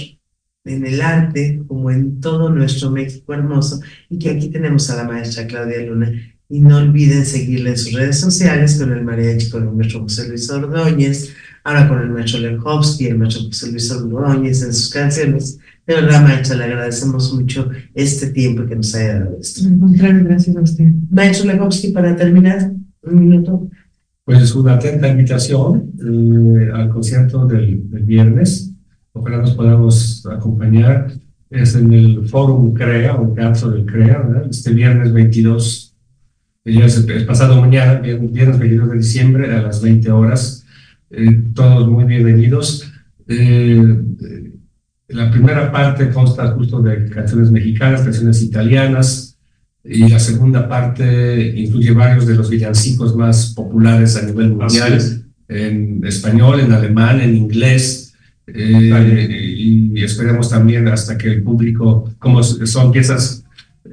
en 0.63 0.85
el 0.85 1.01
arte, 1.01 1.61
como 1.67 1.91
en 1.91 2.19
todo 2.21 2.49
nuestro 2.49 2.89
México 2.89 3.33
hermoso, 3.33 3.81
y 4.09 4.17
que 4.17 4.29
aquí 4.29 4.49
tenemos 4.49 4.89
a 4.89 4.95
la 4.95 5.03
maestra 5.03 5.45
Claudia 5.45 5.85
Luna. 5.85 6.11
Y 6.49 6.61
no 6.61 6.77
olviden 6.77 7.25
seguirle 7.25 7.71
en 7.71 7.77
sus 7.77 7.91
redes 7.91 8.21
sociales 8.21 8.79
con 8.79 8.93
el 8.93 9.03
mariachi, 9.03 9.49
con 9.49 9.63
el 9.63 9.73
maestro 9.73 10.01
José 10.01 10.29
Luis 10.29 10.49
Ordóñez, 10.49 11.33
ahora 11.65 11.89
con 11.89 11.99
el 11.99 12.09
maestro 12.09 12.39
Lenhovsky, 12.39 13.07
el 13.07 13.17
maestro 13.17 13.43
José 13.47 13.71
Luis 13.71 13.91
Ordóñez 13.91 14.61
en 14.61 14.73
sus 14.73 14.89
canciones. 14.89 15.59
De 15.85 15.95
verdad, 15.95 16.23
maestra, 16.23 16.55
le 16.55 16.63
agradecemos 16.63 17.33
mucho 17.33 17.69
este 17.93 18.27
tiempo 18.27 18.65
que 18.65 18.77
nos 18.77 18.95
haya 18.95 19.19
dado 19.19 19.37
esto. 19.41 19.67
Al 19.67 19.79
contrario, 19.79 20.23
gracias 20.23 20.55
a 20.55 20.61
usted. 20.61 20.85
Maestro 21.09 21.47
Lenhovsky, 21.47 21.89
para 21.89 22.15
terminar, 22.15 22.71
un 23.01 23.19
minuto. 23.19 23.69
Pues 24.28 24.41
es 24.41 24.53
una 24.55 24.73
atenta 24.73 25.07
invitación 25.07 25.93
eh, 26.05 26.69
al 26.73 26.89
concierto 26.89 27.45
del, 27.47 27.89
del 27.89 28.03
viernes. 28.03 28.73
Ojalá 29.13 29.38
nos 29.38 29.51
podamos 29.53 30.25
acompañar. 30.30 31.13
Es 31.49 31.75
en 31.75 31.93
el 31.93 32.28
Fórum 32.28 32.73
CREA, 32.73 33.15
o 33.15 33.30
Teatro 33.34 33.69
del 33.71 33.86
CREA, 33.86 34.17
¿verdad? 34.19 34.47
este 34.49 34.73
viernes 34.73 35.13
22, 35.13 35.95
eh, 36.65 36.82
es 36.84 36.97
el 37.07 37.25
pasado 37.25 37.61
mañana, 37.61 38.01
vier- 38.01 38.30
viernes 38.30 38.59
22 38.59 38.89
de 38.91 38.97
diciembre 38.97 39.55
a 39.55 39.61
las 39.61 39.82
20 39.82 40.11
horas. 40.11 40.65
Eh, 41.09 41.43
todos 41.53 41.88
muy 41.88 42.03
bienvenidos. 42.03 42.91
Eh, 43.30 43.82
la 45.07 45.32
primera 45.32 45.71
parte 45.71 46.09
consta 46.09 46.51
justo 46.51 46.82
de 46.82 47.09
canciones 47.09 47.49
mexicanas, 47.49 48.01
canciones 48.01 48.43
italianas, 48.43 49.26
y 49.89 50.07
la 50.09 50.19
segunda 50.19 50.67
parte 50.67 51.53
incluye 51.55 51.91
varios 51.91 52.27
de 52.27 52.35
los 52.35 52.49
villancicos 52.49 53.15
más 53.15 53.53
populares 53.53 54.15
a 54.17 54.23
nivel 54.23 54.49
mundial, 54.49 54.93
es. 54.93 55.21
en 55.47 56.05
español, 56.05 56.59
en 56.59 56.71
alemán, 56.71 57.21
en 57.21 57.35
inglés, 57.35 58.13
eh, 58.47 59.55
y, 59.57 59.99
y 59.99 60.03
esperemos 60.03 60.49
también 60.49 60.88
hasta 60.88 61.17
que 61.17 61.27
el 61.27 61.43
público, 61.43 62.13
como 62.19 62.43
son 62.43 62.91
piezas 62.91 63.43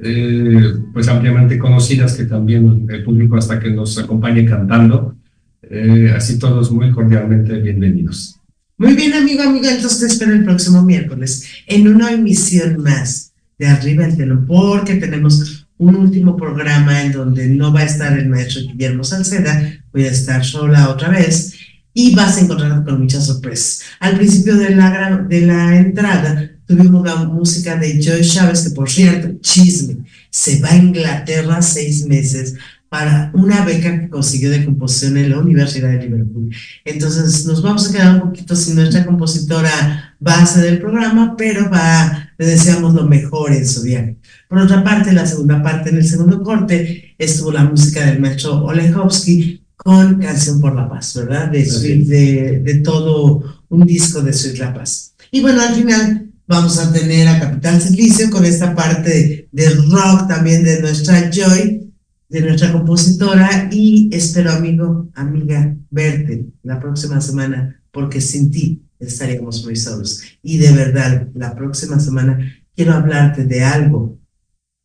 eh, 0.01 0.73
pues 0.93 1.07
ampliamente 1.07 1.57
conocidas, 1.57 2.15
que 2.15 2.25
también 2.25 2.87
el 2.89 3.03
público 3.03 3.37
hasta 3.37 3.59
que 3.59 3.69
nos 3.69 3.97
acompañe 3.97 4.45
cantando, 4.45 5.15
eh, 5.61 6.13
así 6.15 6.37
todos 6.37 6.71
muy 6.71 6.91
cordialmente 6.91 7.59
bienvenidos. 7.59 8.39
Muy 8.77 8.93
bien, 8.93 9.13
amigo, 9.13 9.43
amiga, 9.43 9.73
entonces 9.73 9.99
te 9.99 10.05
espero 10.07 10.33
el 10.33 10.43
próximo 10.43 10.83
miércoles 10.83 11.47
en 11.65 11.87
una 11.87 12.11
emisión 12.11 12.81
más 12.83 13.33
de 13.57 13.67
Arriba 13.67 14.05
el 14.05 14.17
Telón, 14.17 14.45
porque 14.45 14.95
tenemos 14.95 15.64
un 15.77 15.95
último 15.95 16.37
programa 16.37 17.03
en 17.03 17.11
donde 17.11 17.47
no 17.47 17.73
va 17.73 17.81
a 17.81 17.85
estar 17.85 18.17
el 18.17 18.29
maestro 18.29 18.61
Guillermo 18.61 19.03
Salceda, 19.03 19.73
voy 19.91 20.05
a 20.05 20.11
estar 20.11 20.43
sola 20.45 20.89
otra 20.89 21.09
vez 21.09 21.53
y 21.93 22.13
vas 22.13 22.37
a 22.37 22.41
encontrar 22.41 22.83
con 22.83 23.01
muchas 23.01 23.25
sorpresas. 23.25 23.81
Al 23.99 24.17
principio 24.17 24.55
de 24.55 24.75
la, 24.75 25.25
de 25.27 25.41
la 25.41 25.77
entrada 25.77 26.51
tuvimos 26.65 27.05
la 27.05 27.15
música 27.25 27.75
de 27.75 28.01
Joy 28.01 28.21
Chávez, 28.21 28.63
que 28.63 28.69
por 28.71 28.89
cierto, 28.89 29.39
chisme, 29.41 29.97
se 30.29 30.59
va 30.59 30.71
a 30.71 30.77
Inglaterra 30.77 31.61
seis 31.61 32.05
meses 32.05 32.55
para 32.89 33.31
una 33.33 33.65
beca 33.65 33.99
que 33.99 34.09
consiguió 34.09 34.49
de 34.51 34.63
composición 34.63 35.17
en 35.17 35.31
la 35.31 35.39
Universidad 35.39 35.89
de 35.89 36.03
Liverpool. 36.03 36.49
Entonces 36.85 37.45
nos 37.45 37.61
vamos 37.61 37.89
a 37.89 37.91
quedar 37.91 38.15
un 38.15 38.21
poquito 38.21 38.55
sin 38.55 38.75
nuestra 38.75 39.05
compositora 39.05 40.15
base 40.19 40.61
del 40.61 40.79
programa, 40.79 41.35
pero 41.37 41.69
va, 41.69 42.24
le 42.37 42.45
deseamos 42.45 42.93
lo 42.93 43.05
mejor 43.05 43.53
en 43.53 43.65
su 43.65 43.81
viaje. 43.83 44.17
Por 44.49 44.59
otra 44.59 44.83
parte, 44.83 45.13
la 45.13 45.25
segunda 45.25 45.61
parte, 45.61 45.89
en 45.89 45.97
el 45.97 46.05
segundo 46.05 46.43
corte, 46.43 47.15
estuvo 47.17 47.51
la 47.51 47.63
música 47.63 48.05
del 48.05 48.19
maestro 48.19 48.63
Olejowski 48.65 49.63
con 49.75 50.19
Canción 50.19 50.59
por 50.59 50.75
la 50.75 50.89
Paz, 50.89 51.15
¿verdad? 51.15 51.49
De, 51.49 51.63
de, 51.63 52.59
de 52.63 52.75
todo 52.75 53.61
un 53.69 53.85
disco 53.85 54.21
de 54.21 54.33
Sweet 54.33 54.57
La 54.57 54.73
Paz. 54.73 55.13
Y 55.31 55.41
bueno, 55.41 55.61
al 55.61 55.75
final 55.75 56.31
vamos 56.47 56.77
a 56.77 56.91
tener 56.91 57.27
a 57.27 57.39
Capital 57.39 57.81
Servicio 57.81 58.29
con 58.29 58.45
esta 58.45 58.75
parte 58.75 59.49
de 59.51 59.69
rock 59.69 60.27
también 60.27 60.63
de 60.63 60.81
nuestra 60.81 61.29
Joy, 61.29 61.93
de 62.29 62.41
nuestra 62.41 62.71
compositora 62.71 63.69
y 63.71 64.09
espero, 64.11 64.51
amigo, 64.51 65.09
amiga, 65.15 65.75
verte 65.89 66.47
la 66.63 66.79
próxima 66.79 67.21
semana 67.21 67.81
porque 67.91 68.19
sin 68.21 68.51
ti 68.51 68.84
estaríamos 68.99 69.63
muy 69.65 69.75
solos. 69.75 70.21
Y 70.41 70.57
de 70.57 70.71
verdad, 70.71 71.27
la 71.33 71.55
próxima 71.55 71.99
semana 71.99 72.39
quiero 72.75 72.93
hablarte 72.93 73.45
de 73.45 73.63
algo 73.63 74.19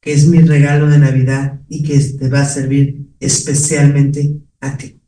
que 0.00 0.12
es 0.12 0.26
mi 0.26 0.40
regalo 0.40 0.88
de 0.88 0.98
Navidad 0.98 1.60
y 1.68 1.82
que 1.82 1.98
te 1.98 2.28
va 2.28 2.40
a 2.40 2.48
servir 2.48 3.06
especialmente 3.20 4.40
a 4.60 4.76
ti. 4.76 5.00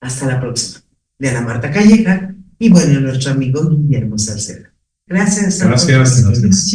Hasta 0.00 0.26
la 0.26 0.40
próxima. 0.40 0.80
De 1.18 1.28
Ana 1.28 1.42
Marta 1.42 1.70
Calleja 1.70 2.34
y 2.58 2.70
bueno, 2.70 3.00
nuestro 3.00 3.32
amigo 3.32 3.68
Guillermo 3.68 4.18
Salcedo. 4.18 4.68
Gracias. 5.06 5.60
Gracias, 5.60 6.24
gracias. 6.24 6.74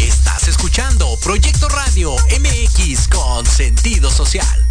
Estás 0.00 0.48
escuchando 0.48 1.06
Proyecto 1.22 1.68
Radio 1.68 2.12
MX 2.40 3.08
con 3.08 3.46
sentido 3.46 4.10
social. 4.10 4.63